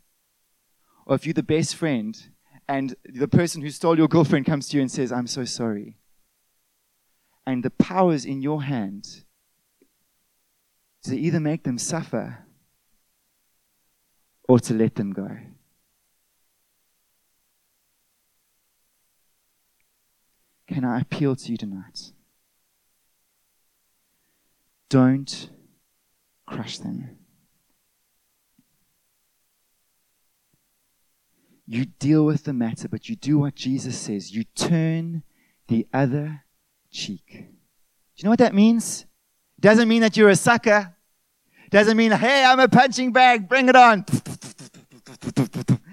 or 1.09 1.15
if 1.15 1.25
you're 1.25 1.33
the 1.33 1.43
best 1.43 1.75
friend 1.75 2.29
and 2.69 2.95
the 3.05 3.27
person 3.27 3.63
who 3.63 3.71
stole 3.71 3.97
your 3.97 4.09
girlfriend 4.09 4.45
comes 4.45 4.69
to 4.69 4.77
you 4.77 4.83
and 4.83 4.93
says, 4.93 5.11
I'm 5.11 5.27
so 5.27 5.47
sorry. 5.47 5.97
And 7.47 7.65
the 7.65 7.71
power 7.71 8.13
is 8.13 8.27
in 8.27 8.43
your 8.43 8.63
hand 8.63 9.25
to 11.05 11.19
either 11.19 11.41
make 11.41 11.65
them 11.65 11.79
suffer 11.79 12.45
or 14.47 14.61
to 14.61 14.75
let 14.75 14.97
them 14.97 15.13
go. 15.15 15.31
Can 20.67 20.85
I 20.85 21.01
appeal 21.01 21.35
to 21.37 21.51
you 21.51 21.57
tonight? 21.57 22.13
Don't 24.91 25.49
crush 26.47 26.79
them. 26.79 27.18
You 31.71 31.85
deal 31.85 32.25
with 32.25 32.45
the 32.45 32.55
matter, 32.55 32.89
but 32.89 33.11
you 33.11 33.15
do 33.15 33.39
what 33.39 33.55
Jesus 33.55 33.99
says. 33.99 34.35
You 34.35 34.45
turn 34.55 35.23
the 35.67 35.87
other 35.93 36.45
cheek. 36.91 37.27
Do 37.29 37.37
you 37.37 38.25
know 38.25 38.31
what 38.31 38.39
that 38.39 38.55
means? 38.55 39.05
It 39.59 39.61
doesn't 39.61 39.87
mean 39.87 40.01
that 40.01 40.17
you're 40.17 40.31
a 40.31 40.37
sucker. 40.37 40.97
It 41.67 41.71
doesn't 41.71 41.99
mean, 41.99 42.13
hey, 42.13 42.43
I'm 42.43 42.59
a 42.59 42.69
punching 42.69 43.13
bag, 43.13 43.51
bring 43.51 43.69
it 43.69 43.77
on. 43.77 44.07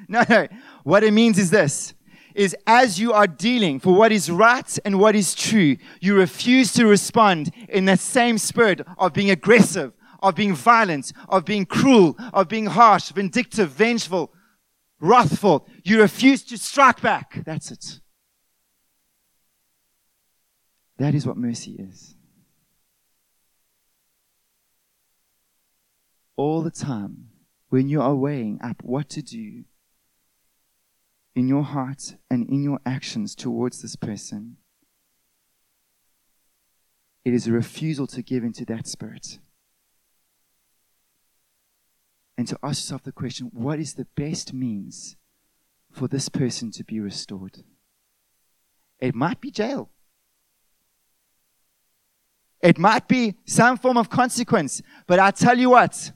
No, 0.07 0.23
no. 0.29 0.47
What 0.83 1.03
it 1.03 1.11
means 1.11 1.37
is 1.37 1.49
this 1.49 1.93
is 2.35 2.55
as 2.67 2.99
you 2.99 3.11
are 3.11 3.27
dealing 3.27 3.79
for 3.79 3.93
what 3.93 4.11
is 4.11 4.29
right 4.29 4.79
and 4.85 4.99
what 4.99 5.15
is 5.15 5.33
true, 5.33 5.77
you 5.99 6.15
refuse 6.15 6.71
to 6.73 6.85
respond 6.85 7.51
in 7.67 7.85
that 7.85 7.99
same 7.99 8.37
spirit 8.37 8.81
of 8.97 9.13
being 9.13 9.31
aggressive, 9.31 9.93
of 10.21 10.35
being 10.35 10.53
violent, 10.53 11.11
of 11.27 11.43
being 11.43 11.65
cruel, 11.65 12.15
of 12.33 12.47
being 12.47 12.67
harsh, 12.67 13.09
vindictive, 13.09 13.71
vengeful, 13.71 14.31
wrathful. 14.99 15.67
You 15.83 16.01
refuse 16.01 16.43
to 16.45 16.57
strike 16.57 17.01
back. 17.01 17.43
That's 17.45 17.71
it. 17.71 17.99
That 20.97 21.13
is 21.13 21.25
what 21.25 21.37
mercy 21.37 21.75
is. 21.77 22.15
All 26.37 26.61
the 26.61 26.71
time, 26.71 27.29
when 27.69 27.89
you 27.89 28.01
are 28.01 28.15
weighing 28.15 28.59
up 28.61 28.81
what 28.83 29.09
to 29.09 29.21
do 29.21 29.63
in 31.33 31.47
your 31.47 31.63
heart 31.63 32.15
and 32.29 32.49
in 32.49 32.63
your 32.63 32.79
actions 32.85 33.35
towards 33.35 33.81
this 33.81 33.95
person, 33.95 34.57
it 37.23 37.33
is 37.33 37.47
a 37.47 37.51
refusal 37.51 38.07
to 38.07 38.21
give 38.21 38.43
into 38.43 38.65
that 38.65 38.87
spirit 38.87 39.39
and 42.37 42.47
to 42.47 42.57
ask 42.63 42.83
yourself 42.83 43.03
the 43.03 43.11
question 43.11 43.49
what 43.53 43.79
is 43.79 43.93
the 43.93 44.07
best 44.15 44.53
means 44.53 45.15
for 45.91 46.07
this 46.07 46.29
person 46.29 46.71
to 46.71 46.83
be 46.83 46.99
restored? 46.99 47.63
It 48.99 49.15
might 49.15 49.41
be 49.41 49.51
jail. 49.51 49.89
It 52.61 52.77
might 52.77 53.07
be 53.07 53.35
some 53.45 53.77
form 53.77 53.97
of 53.97 54.09
consequence. 54.09 54.81
But 55.05 55.19
I 55.19 55.31
tell 55.31 55.57
you 55.57 55.69
what, 55.69 56.11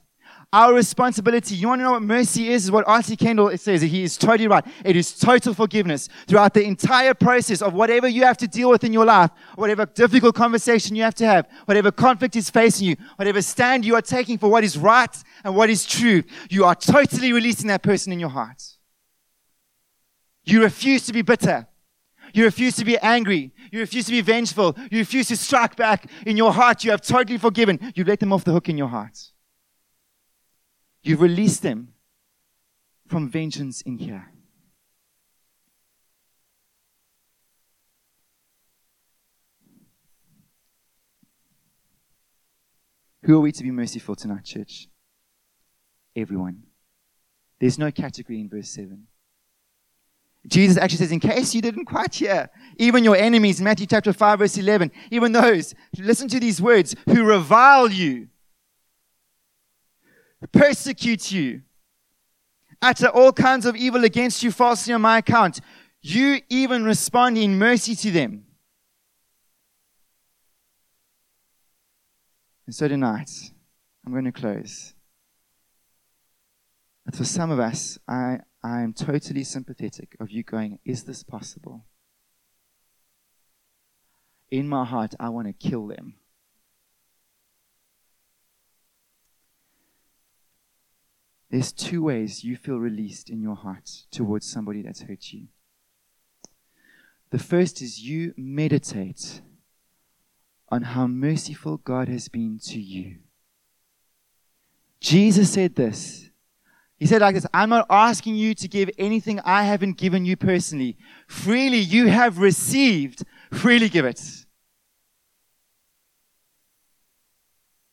our 0.52 0.74
responsibility. 0.74 1.54
You 1.54 1.68
want 1.68 1.78
to 1.78 1.84
know 1.84 1.92
what 1.92 2.02
mercy 2.02 2.48
is? 2.48 2.64
Is 2.64 2.70
what 2.70 2.86
R.T. 2.86 3.16
Kendall 3.16 3.56
says. 3.56 3.82
He 3.82 4.02
is 4.02 4.16
totally 4.16 4.48
right. 4.48 4.64
It 4.84 4.96
is 4.96 5.16
total 5.16 5.54
forgiveness 5.54 6.08
throughout 6.26 6.54
the 6.54 6.64
entire 6.64 7.14
process 7.14 7.62
of 7.62 7.72
whatever 7.72 8.08
you 8.08 8.24
have 8.24 8.36
to 8.38 8.48
deal 8.48 8.70
with 8.70 8.82
in 8.82 8.92
your 8.92 9.04
life, 9.04 9.30
whatever 9.54 9.86
difficult 9.86 10.34
conversation 10.34 10.96
you 10.96 11.02
have 11.04 11.14
to 11.16 11.26
have, 11.26 11.48
whatever 11.66 11.92
conflict 11.92 12.34
is 12.34 12.50
facing 12.50 12.88
you, 12.88 12.96
whatever 13.16 13.40
stand 13.42 13.84
you 13.84 13.94
are 13.94 14.02
taking 14.02 14.38
for 14.38 14.48
what 14.48 14.64
is 14.64 14.76
right 14.76 15.16
and 15.44 15.54
what 15.54 15.70
is 15.70 15.86
true. 15.86 16.22
You 16.48 16.64
are 16.64 16.74
totally 16.74 17.32
releasing 17.32 17.68
that 17.68 17.82
person 17.82 18.12
in 18.12 18.18
your 18.18 18.30
heart. 18.30 18.62
You 20.44 20.62
refuse 20.62 21.06
to 21.06 21.12
be 21.12 21.22
bitter. 21.22 21.68
You 22.32 22.44
refuse 22.44 22.76
to 22.76 22.84
be 22.84 22.98
angry. 22.98 23.52
You 23.70 23.80
refuse 23.80 24.06
to 24.06 24.12
be 24.12 24.20
vengeful. 24.20 24.76
You 24.90 24.98
refuse 24.98 25.28
to 25.28 25.36
strike 25.36 25.76
back 25.76 26.06
in 26.26 26.36
your 26.36 26.52
heart. 26.52 26.84
You 26.84 26.90
have 26.90 27.02
totally 27.02 27.38
forgiven. 27.38 27.92
You 27.94 28.04
let 28.04 28.20
them 28.20 28.32
off 28.32 28.44
the 28.44 28.52
hook 28.52 28.68
in 28.68 28.78
your 28.78 28.88
heart. 28.88 29.16
You 31.02 31.16
release 31.16 31.58
them 31.58 31.94
from 33.08 33.28
vengeance 33.28 33.82
in 33.82 33.98
here. 33.98 34.32
Who 43.24 43.36
are 43.36 43.40
we 43.40 43.52
to 43.52 43.62
be 43.62 43.70
merciful 43.70 44.16
tonight, 44.16 44.44
church? 44.44 44.88
Everyone. 46.16 46.64
There's 47.60 47.78
no 47.78 47.90
category 47.90 48.40
in 48.40 48.48
verse 48.48 48.70
7. 48.70 49.06
Jesus 50.46 50.78
actually 50.78 50.96
says, 50.96 51.12
in 51.12 51.20
case 51.20 51.54
you 51.54 51.60
didn't 51.60 51.84
quite 51.84 52.14
hear, 52.14 52.48
even 52.78 53.04
your 53.04 53.16
enemies, 53.16 53.60
Matthew 53.60 53.86
chapter 53.86 54.14
5, 54.14 54.38
verse 54.38 54.56
11, 54.56 54.90
even 55.10 55.32
those, 55.32 55.74
listen 55.98 56.28
to 56.28 56.40
these 56.40 56.62
words, 56.62 56.96
who 57.06 57.24
revile 57.24 57.90
you, 57.90 58.28
persecute 60.48 61.30
you, 61.30 61.62
utter 62.80 63.08
all 63.08 63.32
kinds 63.32 63.66
of 63.66 63.76
evil 63.76 64.04
against 64.04 64.42
you 64.42 64.50
falsely 64.50 64.94
on 64.94 65.02
my 65.02 65.18
account, 65.18 65.60
you 66.02 66.40
even 66.48 66.84
respond 66.84 67.36
in 67.36 67.58
mercy 67.58 67.94
to 67.94 68.10
them. 68.10 68.44
And 72.66 72.74
so 72.74 72.88
tonight, 72.88 73.30
I'm 74.06 74.12
going 74.12 74.24
to 74.24 74.32
close. 74.32 74.94
But 77.04 77.16
for 77.16 77.24
some 77.24 77.50
of 77.50 77.58
us, 77.58 77.98
I, 78.06 78.38
I 78.62 78.82
am 78.82 78.92
totally 78.92 79.42
sympathetic 79.44 80.16
of 80.20 80.30
you 80.30 80.44
going, 80.44 80.78
Is 80.84 81.04
this 81.04 81.22
possible? 81.22 81.84
In 84.50 84.68
my 84.68 84.84
heart, 84.84 85.14
I 85.18 85.28
want 85.28 85.48
to 85.48 85.52
kill 85.52 85.86
them. 85.88 86.14
There's 91.50 91.72
two 91.72 92.04
ways 92.04 92.44
you 92.44 92.56
feel 92.56 92.78
released 92.78 93.28
in 93.28 93.42
your 93.42 93.56
heart 93.56 93.90
towards 94.12 94.48
somebody 94.48 94.82
that's 94.82 95.02
hurt 95.02 95.32
you. 95.32 95.48
The 97.30 97.40
first 97.40 97.82
is 97.82 98.00
you 98.00 98.34
meditate 98.36 99.40
on 100.68 100.82
how 100.82 101.08
merciful 101.08 101.78
God 101.78 102.08
has 102.08 102.28
been 102.28 102.60
to 102.66 102.80
you. 102.80 103.18
Jesus 105.00 105.50
said 105.50 105.74
this 105.74 106.30
He 106.96 107.06
said 107.06 107.20
like 107.20 107.34
this, 107.34 107.46
I'm 107.52 107.70
not 107.70 107.86
asking 107.90 108.36
you 108.36 108.54
to 108.54 108.68
give 108.68 108.88
anything 108.96 109.40
I 109.40 109.64
haven't 109.64 109.96
given 109.96 110.24
you 110.24 110.36
personally. 110.36 110.96
Freely 111.26 111.78
you 111.78 112.06
have 112.06 112.38
received, 112.38 113.24
freely 113.52 113.88
give 113.88 114.04
it. 114.04 114.20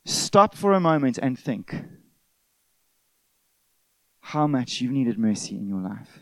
Stop 0.05 0.55
for 0.55 0.73
a 0.73 0.79
moment 0.79 1.17
and 1.17 1.37
think 1.39 1.75
how 4.27 4.45
much 4.45 4.81
you've 4.81 4.91
needed 4.91 5.17
mercy 5.17 5.55
in 5.55 5.65
your 5.65 5.79
life. 5.79 6.19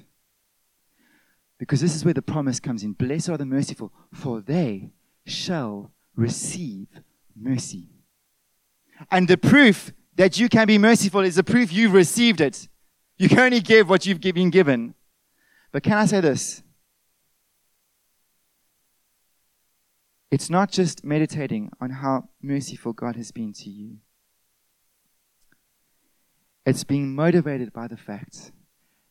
Because 1.58 1.82
this 1.82 1.95
is 1.95 2.06
where 2.06 2.14
the 2.14 2.22
promise 2.22 2.60
comes 2.60 2.84
in. 2.84 2.93
Blessed 2.93 3.30
are 3.30 3.38
the 3.38 3.47
merciful, 3.47 3.91
for 4.14 4.41
they 4.41 4.91
shall 5.26 5.91
receive 6.16 6.88
mercy. 7.36 7.88
And 9.10 9.28
the 9.28 9.38
proof 9.38 9.91
that 10.18 10.38
you 10.38 10.49
can 10.49 10.68
be 10.68 10.78
merciful 10.78 11.22
is 11.22 11.34
the 11.36 11.43
proof 11.43 11.74
you've 11.74 11.93
received 11.93 12.41
it. 12.41 12.68
You 13.18 13.28
can 13.28 13.39
only 13.39 13.60
give 13.60 13.89
what 13.89 14.06
you've 14.06 14.22
been 14.22 14.51
given. 14.51 14.93
But 15.72 15.82
can 15.82 15.93
I 15.93 16.06
say 16.06 16.22
this? 16.22 16.62
It's 20.30 20.49
not 20.51 20.70
just 20.70 21.03
meditating 21.03 21.72
on 21.82 21.89
how 21.89 22.30
merciful 22.39 22.93
God 22.93 23.16
has 23.16 23.32
been 23.32 23.51
to 23.53 23.70
you. 23.72 23.97
It's 26.66 26.84
being 26.84 27.13
motivated 27.13 27.72
by 27.72 27.88
the 27.88 27.97
fact 27.97 28.51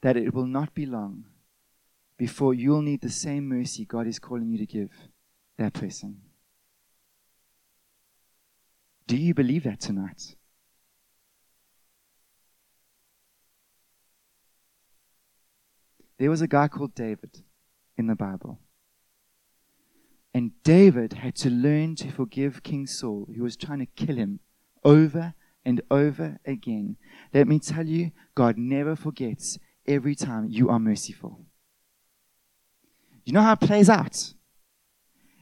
that 0.02 0.16
it 0.16 0.34
will 0.34 0.46
not 0.46 0.74
be 0.74 0.86
long 0.86 1.24
before 2.16 2.52
you'll 2.52 2.82
need 2.82 3.00
the 3.00 3.10
same 3.10 3.48
mercy 3.48 3.84
God 3.84 4.06
is 4.06 4.18
calling 4.18 4.50
you 4.50 4.58
to 4.58 4.66
give 4.66 4.90
that 5.56 5.72
person. 5.72 6.20
Do 9.06 9.16
you 9.16 9.34
believe 9.34 9.64
that 9.64 9.80
tonight? 9.80 10.34
There 16.18 16.30
was 16.30 16.42
a 16.42 16.48
guy 16.48 16.68
called 16.68 16.94
David 16.94 17.42
in 17.96 18.06
the 18.06 18.14
Bible. 18.14 18.58
And 20.32 20.52
David 20.64 21.14
had 21.14 21.36
to 21.36 21.50
learn 21.50 21.94
to 21.96 22.10
forgive 22.10 22.62
King 22.62 22.86
Saul, 22.86 23.28
who 23.36 23.42
was 23.42 23.56
trying 23.56 23.80
to 23.80 23.86
kill 23.86 24.16
him 24.16 24.40
over 24.82 25.34
and 25.64 25.80
over 25.90 26.38
again. 26.46 26.96
Let 27.32 27.48
me 27.48 27.58
tell 27.58 27.86
you, 27.86 28.12
God 28.34 28.58
never 28.58 28.96
forgets 28.96 29.58
every 29.86 30.14
time 30.14 30.48
you 30.48 30.68
are 30.68 30.78
merciful. 30.78 31.40
You 33.24 33.32
know 33.32 33.42
how 33.42 33.52
it 33.52 33.60
plays 33.60 33.88
out? 33.88 34.34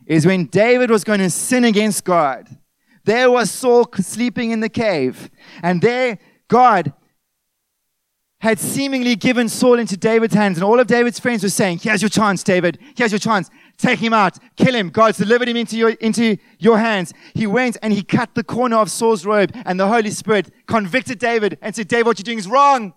Is 0.07 0.27
when 0.27 0.47
David 0.47 0.91
was 0.91 1.05
going 1.05 1.21
to 1.21 1.31
sin 1.31 1.65
against 1.65 2.05
God. 2.05 2.49
There 3.05 3.31
was 3.31 3.51
Saul 3.51 3.89
sleeping 3.95 4.53
in 4.53 4.61
the 4.61 4.69
cave. 4.69 5.31
And 5.63 5.83
there, 5.83 6.19
God 6.49 6.93
had 8.43 8.59
seemingly 8.59 9.15
given 9.15 9.49
Saul 9.49 9.79
into 9.79 9.97
David's 9.97 10.35
hands, 10.35 10.57
and 10.57 10.65
all 10.65 10.81
of 10.81 10.89
David's 10.89 11.21
friends 11.21 11.45
were 11.45 11.49
saying, 11.49 11.79
Here's 11.79 12.03
your 12.03 12.09
chance, 12.09 12.43
David. 12.43 12.79
Here's 12.97 13.13
your 13.13 13.21
chance. 13.21 13.49
Take 13.79 13.99
him 13.99 14.13
out. 14.13 14.39
Kill 14.57 14.75
him. 14.75 14.91
God's 14.91 15.19
delivered 15.19 15.49
him 15.49 15.57
into 15.57 15.77
your, 15.77 15.91
into 15.91 16.37
your 16.59 16.79
hands. 16.79 17.13
He 17.35 17.47
went 17.47 17.77
and 17.83 17.93
he 17.93 18.03
cut 18.03 18.35
the 18.35 18.45
corner 18.45 18.77
of 18.77 18.91
Saul's 18.91 19.27
robe, 19.27 19.53
and 19.65 19.79
the 19.79 19.89
Holy 19.89 20.11
Spirit 20.11 20.51
convicted 20.67 21.19
David 21.19 21.59
and 21.61 21.75
said, 21.75 21.89
David, 21.89 22.07
what 22.07 22.19
you're 22.19 22.25
doing 22.25 22.39
is 22.39 22.49
wrong. 22.49 22.95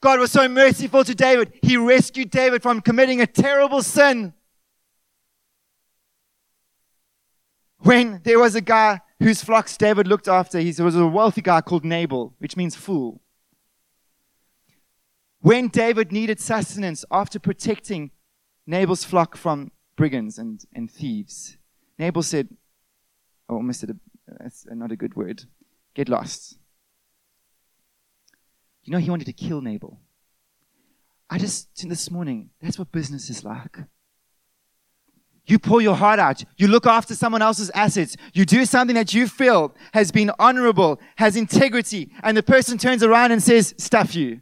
God 0.00 0.20
was 0.20 0.32
so 0.32 0.48
merciful 0.48 1.02
to 1.04 1.14
David. 1.14 1.52
He 1.62 1.76
rescued 1.76 2.30
David 2.30 2.62
from 2.62 2.82
committing 2.82 3.20
a 3.20 3.26
terrible 3.26 3.82
sin. 3.82 4.34
When 7.78 8.20
there 8.24 8.38
was 8.38 8.54
a 8.54 8.60
guy 8.60 9.00
whose 9.18 9.42
flocks 9.42 9.76
David 9.76 10.06
looked 10.06 10.28
after, 10.28 10.58
he 10.58 10.74
was 10.80 10.96
a 10.96 11.06
wealthy 11.06 11.40
guy 11.40 11.60
called 11.60 11.84
Nabal, 11.84 12.34
which 12.38 12.56
means 12.56 12.74
fool. 12.74 13.20
When 15.40 15.68
David 15.68 16.10
needed 16.10 16.40
sustenance 16.40 17.04
after 17.10 17.38
protecting 17.38 18.10
Nabal's 18.66 19.04
flock 19.04 19.36
from 19.36 19.70
brigands 19.96 20.38
and, 20.38 20.64
and 20.74 20.90
thieves, 20.90 21.56
Nabal 21.98 22.22
said, 22.22 22.48
oh, 23.48 23.56
almost 23.56 23.80
said 23.80 23.90
a, 23.90 23.96
that's 24.40 24.66
not 24.70 24.90
a 24.90 24.96
good 24.96 25.14
word, 25.14 25.44
get 25.94 26.08
lost. 26.08 26.58
You 28.82 28.92
know, 28.92 28.98
he 28.98 29.10
wanted 29.10 29.26
to 29.26 29.32
kill 29.32 29.60
Nabal. 29.60 30.00
I 31.30 31.38
just, 31.38 31.68
this 31.88 32.10
morning, 32.10 32.50
that's 32.60 32.78
what 32.78 32.92
business 32.92 33.30
is 33.30 33.44
like. 33.44 33.78
You 35.46 35.58
pour 35.58 35.82
your 35.82 35.96
heart 35.96 36.18
out. 36.18 36.42
You 36.56 36.68
look 36.68 36.86
after 36.86 37.14
someone 37.14 37.42
else's 37.42 37.70
assets. 37.70 38.16
You 38.32 38.46
do 38.46 38.64
something 38.64 38.94
that 38.94 39.12
you 39.12 39.28
feel 39.28 39.74
has 39.92 40.10
been 40.10 40.30
honorable, 40.38 41.00
has 41.16 41.36
integrity, 41.36 42.10
and 42.22 42.36
the 42.36 42.42
person 42.42 42.78
turns 42.78 43.02
around 43.02 43.32
and 43.32 43.42
says, 43.42 43.74
stuff 43.76 44.14
you 44.14 44.40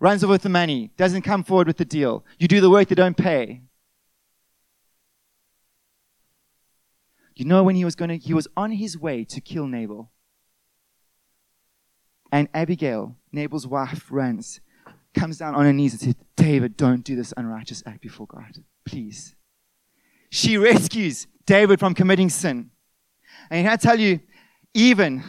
runs 0.00 0.24
off 0.24 0.30
with 0.30 0.42
the 0.42 0.48
money, 0.48 0.90
doesn't 0.96 1.22
come 1.22 1.44
forward 1.44 1.66
with 1.66 1.76
the 1.76 1.84
deal. 1.84 2.24
You 2.38 2.48
do 2.48 2.60
the 2.60 2.70
work, 2.70 2.88
they 2.88 2.94
don't 2.94 3.16
pay. 3.16 3.62
You 7.36 7.44
know 7.44 7.62
when 7.62 7.76
he 7.76 7.84
was 7.84 7.94
going 7.94 8.08
to, 8.08 8.16
he 8.16 8.34
was 8.34 8.48
on 8.56 8.72
his 8.72 8.98
way 8.98 9.24
to 9.24 9.40
kill 9.40 9.66
Nabal. 9.66 10.10
And 12.32 12.48
Abigail, 12.52 13.16
Nabal's 13.32 13.66
wife, 13.66 14.06
runs, 14.10 14.60
comes 15.14 15.38
down 15.38 15.54
on 15.54 15.64
her 15.64 15.72
knees 15.72 15.92
and 15.92 16.00
says, 16.00 16.14
David, 16.36 16.76
don't 16.76 17.02
do 17.02 17.16
this 17.16 17.34
unrighteous 17.36 17.82
act 17.86 18.02
before 18.02 18.26
God. 18.26 18.62
Please. 18.84 19.34
She 20.30 20.56
rescues 20.56 21.26
David 21.46 21.80
from 21.80 21.94
committing 21.94 22.30
sin. 22.30 22.70
And 23.50 23.68
I 23.68 23.76
tell 23.76 23.98
you, 23.98 24.20
even 24.74 25.24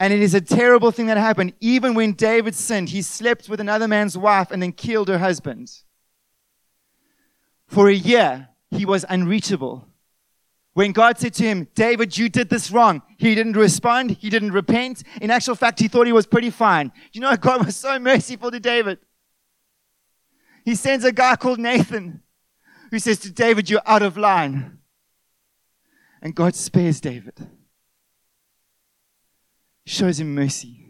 and 0.00 0.14
it 0.14 0.22
is 0.22 0.32
a 0.32 0.40
terrible 0.40 0.90
thing 0.90 1.06
that 1.06 1.18
happened. 1.18 1.52
Even 1.60 1.92
when 1.92 2.12
David 2.14 2.54
sinned, 2.54 2.88
he 2.88 3.02
slept 3.02 3.50
with 3.50 3.60
another 3.60 3.86
man's 3.86 4.16
wife 4.16 4.50
and 4.50 4.62
then 4.62 4.72
killed 4.72 5.08
her 5.08 5.18
husband. 5.18 5.70
For 7.66 7.90
a 7.90 7.94
year, 7.94 8.48
he 8.70 8.86
was 8.86 9.04
unreachable. 9.10 9.86
When 10.72 10.92
God 10.92 11.18
said 11.18 11.34
to 11.34 11.44
him, 11.44 11.68
David, 11.74 12.16
you 12.16 12.30
did 12.30 12.48
this 12.48 12.70
wrong, 12.70 13.02
he 13.18 13.34
didn't 13.34 13.58
respond. 13.58 14.12
He 14.12 14.30
didn't 14.30 14.52
repent. 14.52 15.02
In 15.20 15.30
actual 15.30 15.54
fact, 15.54 15.78
he 15.78 15.88
thought 15.88 16.06
he 16.06 16.14
was 16.14 16.26
pretty 16.26 16.50
fine. 16.50 16.92
You 17.12 17.20
know, 17.20 17.36
God 17.40 17.66
was 17.66 17.76
so 17.76 17.98
merciful 17.98 18.50
to 18.50 18.58
David. 18.58 18.98
He 20.64 20.76
sends 20.76 21.04
a 21.04 21.12
guy 21.12 21.36
called 21.36 21.58
Nathan 21.58 22.22
who 22.90 22.98
says 22.98 23.18
to 23.20 23.30
David, 23.30 23.68
You're 23.68 23.82
out 23.84 24.02
of 24.02 24.16
line. 24.16 24.78
And 26.22 26.34
God 26.34 26.54
spares 26.54 27.02
David 27.02 27.34
shows 29.86 30.20
him 30.20 30.34
mercy. 30.34 30.86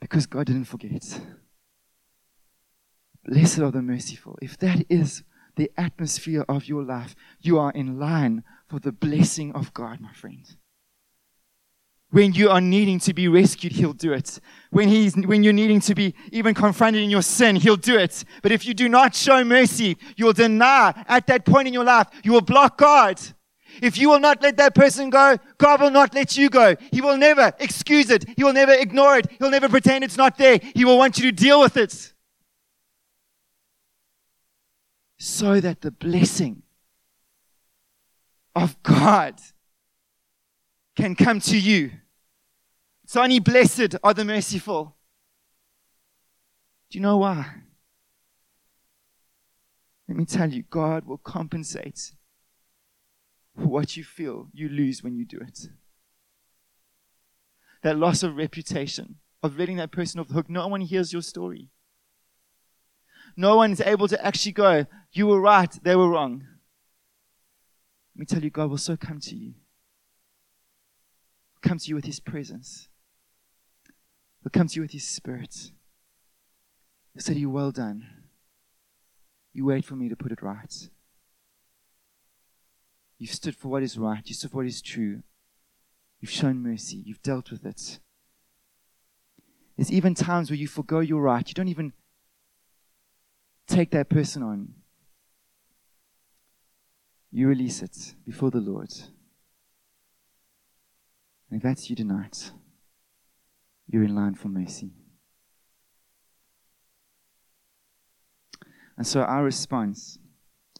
Because 0.00 0.26
God 0.26 0.46
didn't 0.46 0.64
forget. 0.64 1.20
Blessed 3.24 3.58
are 3.58 3.72
the 3.72 3.82
merciful. 3.82 4.38
If 4.40 4.56
that 4.58 4.84
is 4.88 5.24
the 5.56 5.70
atmosphere 5.76 6.44
of 6.48 6.68
your 6.68 6.84
life, 6.84 7.16
you 7.40 7.58
are 7.58 7.72
in 7.72 7.98
line 7.98 8.44
for 8.68 8.78
the 8.78 8.92
blessing 8.92 9.52
of 9.52 9.72
God, 9.74 10.00
my 10.00 10.12
friend. 10.12 10.44
When 12.10 12.32
you 12.32 12.50
are 12.50 12.60
needing 12.60 13.00
to 13.00 13.12
be 13.12 13.26
rescued, 13.26 13.72
He'll 13.72 13.92
do 13.92 14.12
it. 14.12 14.38
When, 14.70 14.88
he's, 14.88 15.16
when 15.16 15.42
you're 15.42 15.52
needing 15.52 15.80
to 15.80 15.94
be 15.94 16.14
even 16.30 16.54
confronted 16.54 17.02
in 17.02 17.10
your 17.10 17.22
sin, 17.22 17.56
He'll 17.56 17.76
do 17.76 17.98
it. 17.98 18.24
But 18.42 18.52
if 18.52 18.64
you 18.64 18.74
do 18.74 18.88
not 18.88 19.14
show 19.14 19.42
mercy, 19.44 19.96
you 20.16 20.26
will 20.26 20.32
deny 20.32 21.04
at 21.08 21.26
that 21.26 21.44
point 21.44 21.66
in 21.66 21.74
your 21.74 21.84
life, 21.84 22.06
you 22.22 22.32
will 22.32 22.42
block 22.42 22.78
God. 22.78 23.20
If 23.82 23.98
you 23.98 24.08
will 24.08 24.20
not 24.20 24.42
let 24.42 24.56
that 24.56 24.74
person 24.74 25.10
go, 25.10 25.36
God 25.58 25.80
will 25.80 25.90
not 25.90 26.14
let 26.14 26.36
you 26.36 26.48
go. 26.48 26.76
He 26.92 27.00
will 27.00 27.16
never 27.16 27.52
excuse 27.58 28.10
it. 28.10 28.24
He 28.36 28.44
will 28.44 28.52
never 28.52 28.72
ignore 28.72 29.18
it. 29.18 29.26
He'll 29.38 29.50
never 29.50 29.68
pretend 29.68 30.04
it's 30.04 30.16
not 30.16 30.38
there. 30.38 30.58
He 30.74 30.84
will 30.84 30.98
want 30.98 31.18
you 31.18 31.24
to 31.24 31.32
deal 31.32 31.60
with 31.60 31.76
it. 31.76 32.12
So 35.18 35.60
that 35.60 35.80
the 35.80 35.90
blessing 35.90 36.62
of 38.54 38.82
God 38.82 39.40
can 40.96 41.14
come 41.14 41.40
to 41.40 41.58
you. 41.58 41.92
So 43.06 43.22
only 43.22 43.38
blessed 43.38 43.96
are 44.02 44.14
the 44.14 44.24
merciful. 44.24 44.96
Do 46.90 46.98
you 46.98 47.02
know 47.02 47.18
why? 47.18 47.46
Let 50.08 50.16
me 50.16 50.24
tell 50.24 50.52
you, 50.52 50.62
God 50.62 51.04
will 51.04 51.18
compensate 51.18 52.12
what 53.56 53.96
you 53.96 54.04
feel 54.04 54.48
you 54.52 54.68
lose 54.68 55.02
when 55.02 55.16
you 55.16 55.24
do 55.24 55.38
it. 55.38 55.68
That 57.82 57.98
loss 57.98 58.22
of 58.22 58.36
reputation, 58.36 59.16
of 59.42 59.58
letting 59.58 59.76
that 59.76 59.92
person 59.92 60.20
off 60.20 60.28
the 60.28 60.34
hook. 60.34 60.50
No 60.50 60.68
one 60.68 60.80
hears 60.82 61.12
your 61.12 61.22
story. 61.22 61.70
No 63.36 63.56
one 63.56 63.72
is 63.72 63.80
able 63.80 64.08
to 64.08 64.24
actually 64.24 64.52
go, 64.52 64.86
You 65.12 65.26
were 65.26 65.40
right, 65.40 65.70
they 65.82 65.96
were 65.96 66.08
wrong. 66.08 66.44
Let 68.14 68.20
me 68.20 68.26
tell 68.26 68.42
you, 68.42 68.50
God 68.50 68.70
will 68.70 68.78
so 68.78 68.96
come 68.96 69.20
to 69.20 69.36
you. 69.36 69.54
Come 71.62 71.78
to 71.78 71.88
you 71.88 71.94
with 71.94 72.06
His 72.06 72.20
presence. 72.20 72.88
He'll 74.42 74.50
come 74.50 74.68
to 74.68 74.76
you 74.76 74.82
with 74.82 74.92
His 74.92 75.06
Spirit. 75.06 75.72
He'll 77.12 77.22
say 77.22 77.34
to 77.34 77.40
you, 77.40 77.50
Well 77.50 77.72
done. 77.72 78.06
You 79.52 79.66
wait 79.66 79.84
for 79.84 79.96
me 79.96 80.08
to 80.08 80.16
put 80.16 80.32
it 80.32 80.42
right. 80.42 80.88
You've 83.18 83.30
stood 83.32 83.56
for 83.56 83.68
what 83.68 83.82
is 83.82 83.96
right. 83.96 84.22
You've 84.24 84.36
stood 84.36 84.50
for 84.50 84.58
what 84.58 84.66
is 84.66 84.82
true. 84.82 85.22
You've 86.20 86.30
shown 86.30 86.62
mercy. 86.62 87.02
You've 87.04 87.22
dealt 87.22 87.50
with 87.50 87.64
it. 87.64 87.98
There's 89.76 89.92
even 89.92 90.14
times 90.14 90.50
where 90.50 90.56
you 90.56 90.68
forego 90.68 91.00
your 91.00 91.22
right. 91.22 91.46
You 91.46 91.54
don't 91.54 91.68
even 91.68 91.92
take 93.66 93.90
that 93.90 94.08
person 94.08 94.42
on. 94.42 94.74
You 97.30 97.48
release 97.48 97.82
it 97.82 98.14
before 98.24 98.50
the 98.50 98.60
Lord. 98.60 98.92
And 101.50 101.58
if 101.58 101.62
that's 101.62 101.90
you 101.90 101.96
tonight, 101.96 102.52
you're 103.88 104.04
in 104.04 104.14
line 104.14 104.34
for 104.34 104.48
mercy. 104.48 104.92
And 108.96 109.06
so 109.06 109.20
our 109.22 109.44
response 109.44 110.18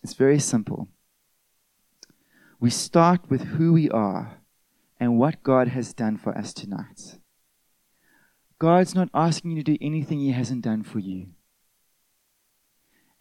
is 0.03 0.15
very 0.15 0.39
simple. 0.39 0.89
We 2.59 2.71
start 2.71 3.29
with 3.29 3.43
who 3.43 3.73
we 3.73 3.91
are 3.91 4.39
and 4.99 5.19
what 5.19 5.43
God 5.43 5.69
has 5.69 5.93
done 5.93 6.17
for 6.17 6.37
us 6.37 6.53
tonight. 6.55 7.19
God's 8.59 8.95
not 8.95 9.11
asking 9.13 9.51
you 9.51 9.63
to 9.63 9.73
do 9.73 9.79
anything 9.81 10.21
He 10.21 10.33
hasn't 10.33 10.63
done 10.63 10.83
for 10.83 10.99
you. 10.99 11.29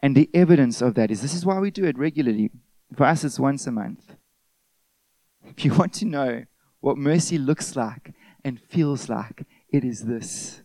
And 0.00 0.16
the 0.16 0.30
evidence 0.32 0.80
of 0.80 0.94
that 0.94 1.10
is 1.10 1.20
this 1.20 1.34
is 1.34 1.44
why 1.44 1.58
we 1.58 1.70
do 1.70 1.84
it 1.84 1.98
regularly. 1.98 2.50
For 2.94 3.04
us, 3.04 3.24
it's 3.24 3.38
once 3.38 3.66
a 3.66 3.72
month. 3.72 4.14
If 5.44 5.64
you 5.64 5.74
want 5.74 5.92
to 5.94 6.04
know 6.06 6.44
what 6.80 6.96
mercy 6.96 7.38
looks 7.38 7.76
like 7.76 8.14
and 8.44 8.60
feels 8.60 9.08
like, 9.08 9.44
it 9.68 9.84
is 9.84 10.04
this 10.04 10.62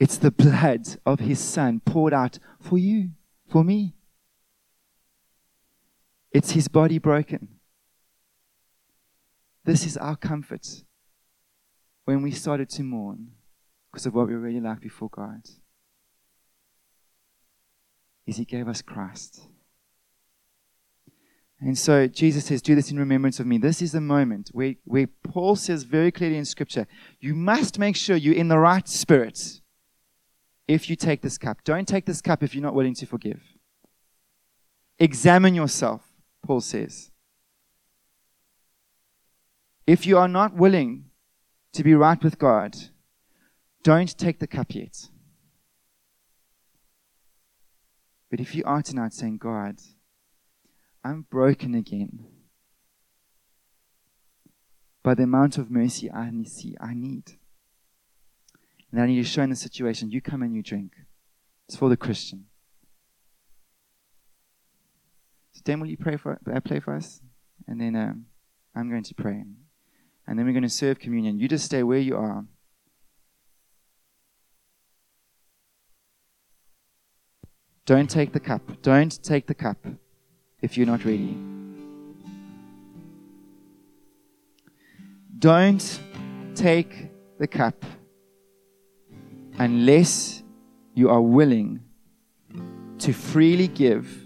it's 0.00 0.18
the 0.18 0.30
blood 0.30 0.98
of 1.06 1.20
His 1.20 1.38
Son 1.38 1.80
poured 1.80 2.12
out 2.12 2.38
for 2.60 2.76
you, 2.78 3.10
for 3.48 3.64
me. 3.64 3.94
It's 6.34 6.50
His 6.50 6.68
body 6.68 6.98
broken. 6.98 7.48
This 9.64 9.86
is 9.86 9.96
our 9.96 10.16
comfort 10.16 10.66
when 12.04 12.20
we 12.20 12.32
started 12.32 12.68
to 12.70 12.82
mourn 12.82 13.30
because 13.90 14.04
of 14.04 14.14
what 14.14 14.26
we 14.26 14.34
really 14.34 14.60
like 14.60 14.80
before 14.80 15.08
God. 15.08 15.40
Is 18.26 18.36
He 18.36 18.44
gave 18.44 18.68
us 18.68 18.82
Christ. 18.82 19.48
And 21.60 21.78
so 21.78 22.06
Jesus 22.08 22.44
says, 22.44 22.60
Do 22.60 22.74
this 22.74 22.90
in 22.90 22.98
remembrance 22.98 23.40
of 23.40 23.46
me. 23.46 23.56
This 23.56 23.80
is 23.80 23.92
the 23.92 24.00
moment 24.00 24.50
where, 24.52 24.74
where 24.84 25.06
Paul 25.06 25.56
says 25.56 25.84
very 25.84 26.10
clearly 26.10 26.36
in 26.36 26.44
Scripture, 26.44 26.86
you 27.20 27.34
must 27.34 27.78
make 27.78 27.96
sure 27.96 28.16
you're 28.16 28.34
in 28.34 28.48
the 28.48 28.58
right 28.58 28.86
spirit 28.86 29.60
if 30.66 30.90
you 30.90 30.96
take 30.96 31.22
this 31.22 31.38
cup. 31.38 31.64
Don't 31.64 31.86
take 31.86 32.06
this 32.06 32.20
cup 32.20 32.42
if 32.42 32.54
you're 32.54 32.62
not 32.62 32.74
willing 32.74 32.94
to 32.96 33.06
forgive. 33.06 33.40
Examine 34.98 35.54
yourself, 35.54 36.02
Paul 36.44 36.60
says. 36.60 37.10
If 39.86 40.06
you 40.06 40.18
are 40.18 40.28
not 40.28 40.54
willing 40.54 41.06
to 41.72 41.82
be 41.82 41.94
right 41.94 42.22
with 42.22 42.38
God, 42.38 42.76
don't 43.82 44.16
take 44.16 44.38
the 44.38 44.46
cup 44.46 44.74
yet. 44.74 45.08
But 48.30 48.40
if 48.40 48.54
you 48.54 48.62
are 48.64 48.82
tonight 48.82 49.12
saying, 49.12 49.38
God, 49.38 49.80
I'm 51.04 51.26
broken 51.30 51.74
again 51.74 52.26
by 55.02 55.14
the 55.14 55.22
amount 55.22 55.58
of 55.58 55.70
mercy 55.70 56.10
I 56.10 56.30
see, 56.44 56.74
I 56.80 56.94
need. 56.94 57.32
And 58.90 59.00
I 59.00 59.06
need 59.06 59.16
to 59.16 59.24
show 59.24 59.42
in 59.42 59.50
the 59.50 59.56
situation, 59.56 60.10
you 60.10 60.20
come 60.20 60.42
and 60.42 60.54
you 60.54 60.62
drink. 60.62 60.92
It's 61.68 61.76
for 61.76 61.88
the 61.88 61.96
Christian. 61.96 62.46
So, 65.52 65.53
Dan, 65.64 65.80
will 65.80 65.88
you 65.88 65.96
pray 65.96 66.16
for, 66.16 66.38
uh, 66.52 66.60
play 66.60 66.78
for 66.78 66.94
us? 66.94 67.20
And 67.66 67.80
then 67.80 67.96
um, 67.96 68.26
I'm 68.74 68.90
going 68.90 69.02
to 69.04 69.14
pray. 69.14 69.44
And 70.26 70.38
then 70.38 70.44
we're 70.46 70.52
going 70.52 70.62
to 70.62 70.68
serve 70.68 70.98
communion. 70.98 71.38
You 71.38 71.48
just 71.48 71.64
stay 71.64 71.82
where 71.82 71.98
you 71.98 72.16
are. 72.16 72.44
Don't 77.86 78.08
take 78.08 78.32
the 78.32 78.40
cup. 78.40 78.82
Don't 78.82 79.22
take 79.22 79.46
the 79.46 79.54
cup 79.54 79.78
if 80.62 80.76
you're 80.76 80.86
not 80.86 81.04
ready. 81.04 81.36
Don't 85.38 86.00
take 86.54 87.10
the 87.38 87.46
cup 87.46 87.84
unless 89.58 90.42
you 90.94 91.10
are 91.10 91.20
willing 91.20 91.80
to 92.98 93.12
freely 93.12 93.68
give 93.68 94.23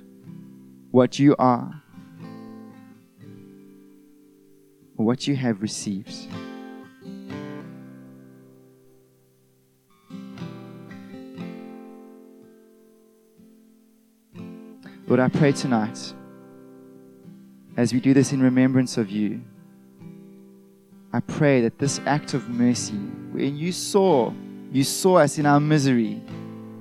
what 0.91 1.19
you 1.19 1.35
are 1.39 1.83
or 4.97 5.07
what 5.07 5.27
you 5.27 5.37
have 5.37 5.63
received. 5.63 6.15
Lord, 15.07 15.21
I 15.21 15.29
pray 15.29 15.53
tonight, 15.53 16.13
as 17.77 17.95
we 17.95 18.01
do 18.01 18.13
this 18.13 18.33
in 18.33 18.43
remembrance 18.43 18.99
of 18.99 19.11
you, 19.11 19.41
I 21.13 21.21
pray 21.21 21.63
that 21.63 21.79
this 21.79 22.01
act 22.05 22.35
of 22.35 22.51
mercy, 22.51 22.93
when 23.33 23.57
you 23.57 23.73
saw 23.73 24.33
you 24.71 24.85
saw 24.85 25.17
us 25.17 25.39
in 25.39 25.47
our 25.47 25.61
misery, 25.61 26.21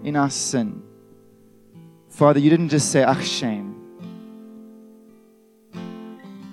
in 0.03 0.15
our 0.15 0.29
sin. 0.29 0.81
Father, 2.09 2.39
you 2.39 2.49
didn't 2.49 2.69
just 2.69 2.91
say, 2.91 3.03
ah, 3.03 3.19
shame. 3.21 3.75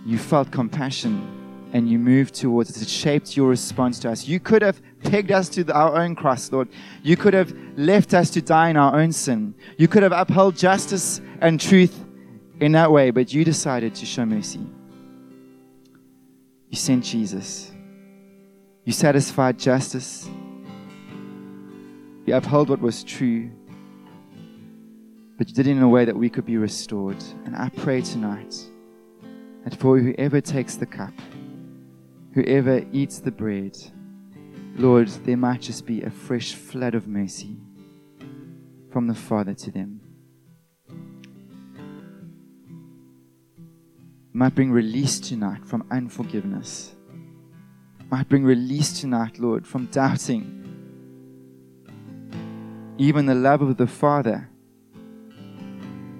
You 0.04 0.18
felt 0.18 0.50
compassion 0.50 1.68
and 1.72 1.88
you 1.88 1.98
moved 1.98 2.34
towards 2.34 2.70
us. 2.70 2.82
It 2.82 2.88
shaped 2.88 3.36
your 3.36 3.48
response 3.48 3.98
to 4.00 4.10
us. 4.10 4.28
You 4.28 4.38
could 4.38 4.62
have 4.62 4.80
pegged 5.02 5.32
us 5.32 5.48
to 5.50 5.64
the, 5.64 5.74
our 5.74 5.96
own 5.96 6.14
cross, 6.14 6.52
Lord. 6.52 6.68
You 7.02 7.16
could 7.16 7.34
have 7.34 7.52
left 7.76 8.14
us 8.14 8.30
to 8.30 8.42
die 8.42 8.70
in 8.70 8.76
our 8.76 8.98
own 9.00 9.12
sin. 9.12 9.54
You 9.76 9.88
could 9.88 10.02
have 10.02 10.12
upheld 10.12 10.56
justice 10.56 11.20
and 11.40 11.60
truth 11.60 12.04
in 12.60 12.72
that 12.72 12.92
way, 12.92 13.10
but 13.10 13.32
you 13.32 13.44
decided 13.44 13.94
to 13.96 14.06
show 14.06 14.24
mercy. 14.24 14.60
You 16.68 16.76
sent 16.76 17.04
Jesus. 17.04 17.72
You 18.84 18.92
satisfied 18.92 19.58
justice 19.58 20.28
you 22.26 22.34
upheld 22.34 22.70
what 22.70 22.80
was 22.80 23.04
true, 23.04 23.50
but 25.36 25.48
you 25.48 25.54
did 25.54 25.66
it 25.66 25.72
in 25.72 25.82
a 25.82 25.88
way 25.88 26.06
that 26.06 26.16
we 26.16 26.30
could 26.30 26.46
be 26.46 26.56
restored. 26.56 27.22
And 27.44 27.54
I 27.54 27.68
pray 27.68 28.00
tonight 28.00 28.54
that 29.64 29.74
for 29.74 29.98
whoever 29.98 30.40
takes 30.40 30.76
the 30.76 30.86
cup, 30.86 31.12
whoever 32.34 32.84
eats 32.92 33.18
the 33.18 33.30
bread, 33.30 33.76
Lord, 34.76 35.08
there 35.08 35.36
might 35.36 35.62
just 35.62 35.86
be 35.86 36.02
a 36.02 36.10
fresh 36.10 36.54
flood 36.54 36.94
of 36.94 37.08
mercy 37.08 37.56
from 38.90 39.06
the 39.06 39.14
Father 39.14 39.54
to 39.54 39.70
them. 39.70 40.00
Might 44.32 44.54
bring 44.54 44.72
release 44.72 45.20
tonight 45.20 45.64
from 45.64 45.86
unforgiveness. 45.90 46.94
Might 48.10 48.28
bring 48.28 48.44
release 48.44 49.00
tonight, 49.00 49.38
Lord, 49.38 49.66
from 49.66 49.86
doubting 49.86 50.64
even 52.98 53.26
the 53.26 53.34
love 53.34 53.62
of 53.62 53.76
the 53.76 53.86
Father. 53.86 54.48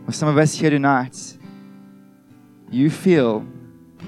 For 0.07 0.13
some 0.13 0.29
of 0.29 0.39
us 0.39 0.55
here 0.55 0.71
tonight, 0.71 1.39
you 2.75 2.91
feel 2.91 3.47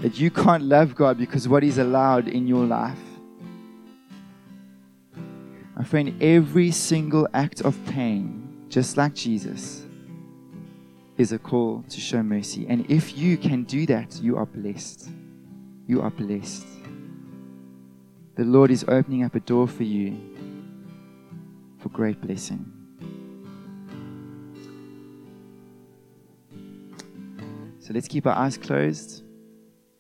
that 0.02 0.18
you 0.18 0.30
can't 0.30 0.64
love 0.64 0.94
God 0.94 1.18
because 1.18 1.48
what 1.48 1.62
He's 1.62 1.78
allowed 1.78 2.28
in 2.28 2.46
your 2.46 2.64
life. 2.64 2.98
My 5.76 5.84
friend, 5.84 6.20
every 6.22 6.70
single 6.70 7.28
act 7.32 7.60
of 7.60 7.78
pain, 7.86 8.66
just 8.68 8.96
like 8.96 9.14
Jesus, 9.14 9.84
is 11.16 11.32
a 11.32 11.38
call 11.38 11.84
to 11.88 12.00
show 12.00 12.22
mercy. 12.22 12.66
And 12.68 12.90
if 12.90 13.16
you 13.16 13.36
can 13.36 13.64
do 13.64 13.86
that, 13.86 14.20
you 14.20 14.36
are 14.36 14.46
blessed. 14.46 15.08
You 15.86 16.02
are 16.02 16.10
blessed. 16.10 16.66
The 18.34 18.44
Lord 18.44 18.70
is 18.70 18.84
opening 18.88 19.24
up 19.24 19.34
a 19.34 19.40
door 19.40 19.66
for 19.66 19.84
you 19.84 20.18
for 21.78 21.88
great 21.88 22.20
blessing. 22.20 22.75
So 27.86 27.94
let's 27.94 28.08
keep 28.08 28.26
our 28.26 28.34
eyes 28.34 28.58
closed. 28.58 29.22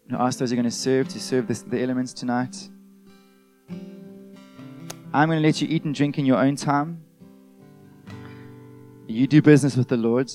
And 0.08 0.16
ask 0.18 0.40
those 0.40 0.50
who 0.50 0.54
are 0.54 0.56
going 0.56 0.64
to 0.64 0.76
serve 0.76 1.06
to 1.10 1.20
serve 1.20 1.46
this, 1.46 1.62
the 1.62 1.80
elements 1.80 2.12
tonight. 2.12 2.68
I'm 5.14 5.28
going 5.28 5.40
to 5.40 5.46
let 5.46 5.62
you 5.62 5.68
eat 5.68 5.84
and 5.84 5.94
drink 5.94 6.18
in 6.18 6.26
your 6.26 6.38
own 6.38 6.56
time. 6.56 7.04
You 9.06 9.28
do 9.28 9.40
business 9.40 9.76
with 9.76 9.86
the 9.86 9.96
Lord. 9.96 10.32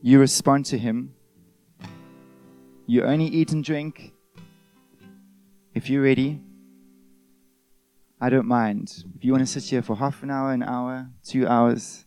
You 0.00 0.20
respond 0.20 0.64
to 0.66 0.78
Him. 0.78 1.12
You 2.86 3.04
only 3.04 3.26
eat 3.26 3.52
and 3.52 3.62
drink 3.62 4.14
if 5.74 5.90
you're 5.90 6.02
ready. 6.02 6.40
I 8.22 8.30
don't 8.30 8.46
mind. 8.46 9.04
If 9.16 9.22
you 9.22 9.32
want 9.32 9.46
to 9.46 9.52
sit 9.52 9.64
here 9.64 9.82
for 9.82 9.96
half 9.96 10.22
an 10.22 10.30
hour, 10.30 10.54
an 10.54 10.62
hour, 10.62 11.10
two 11.22 11.46
hours, 11.46 12.06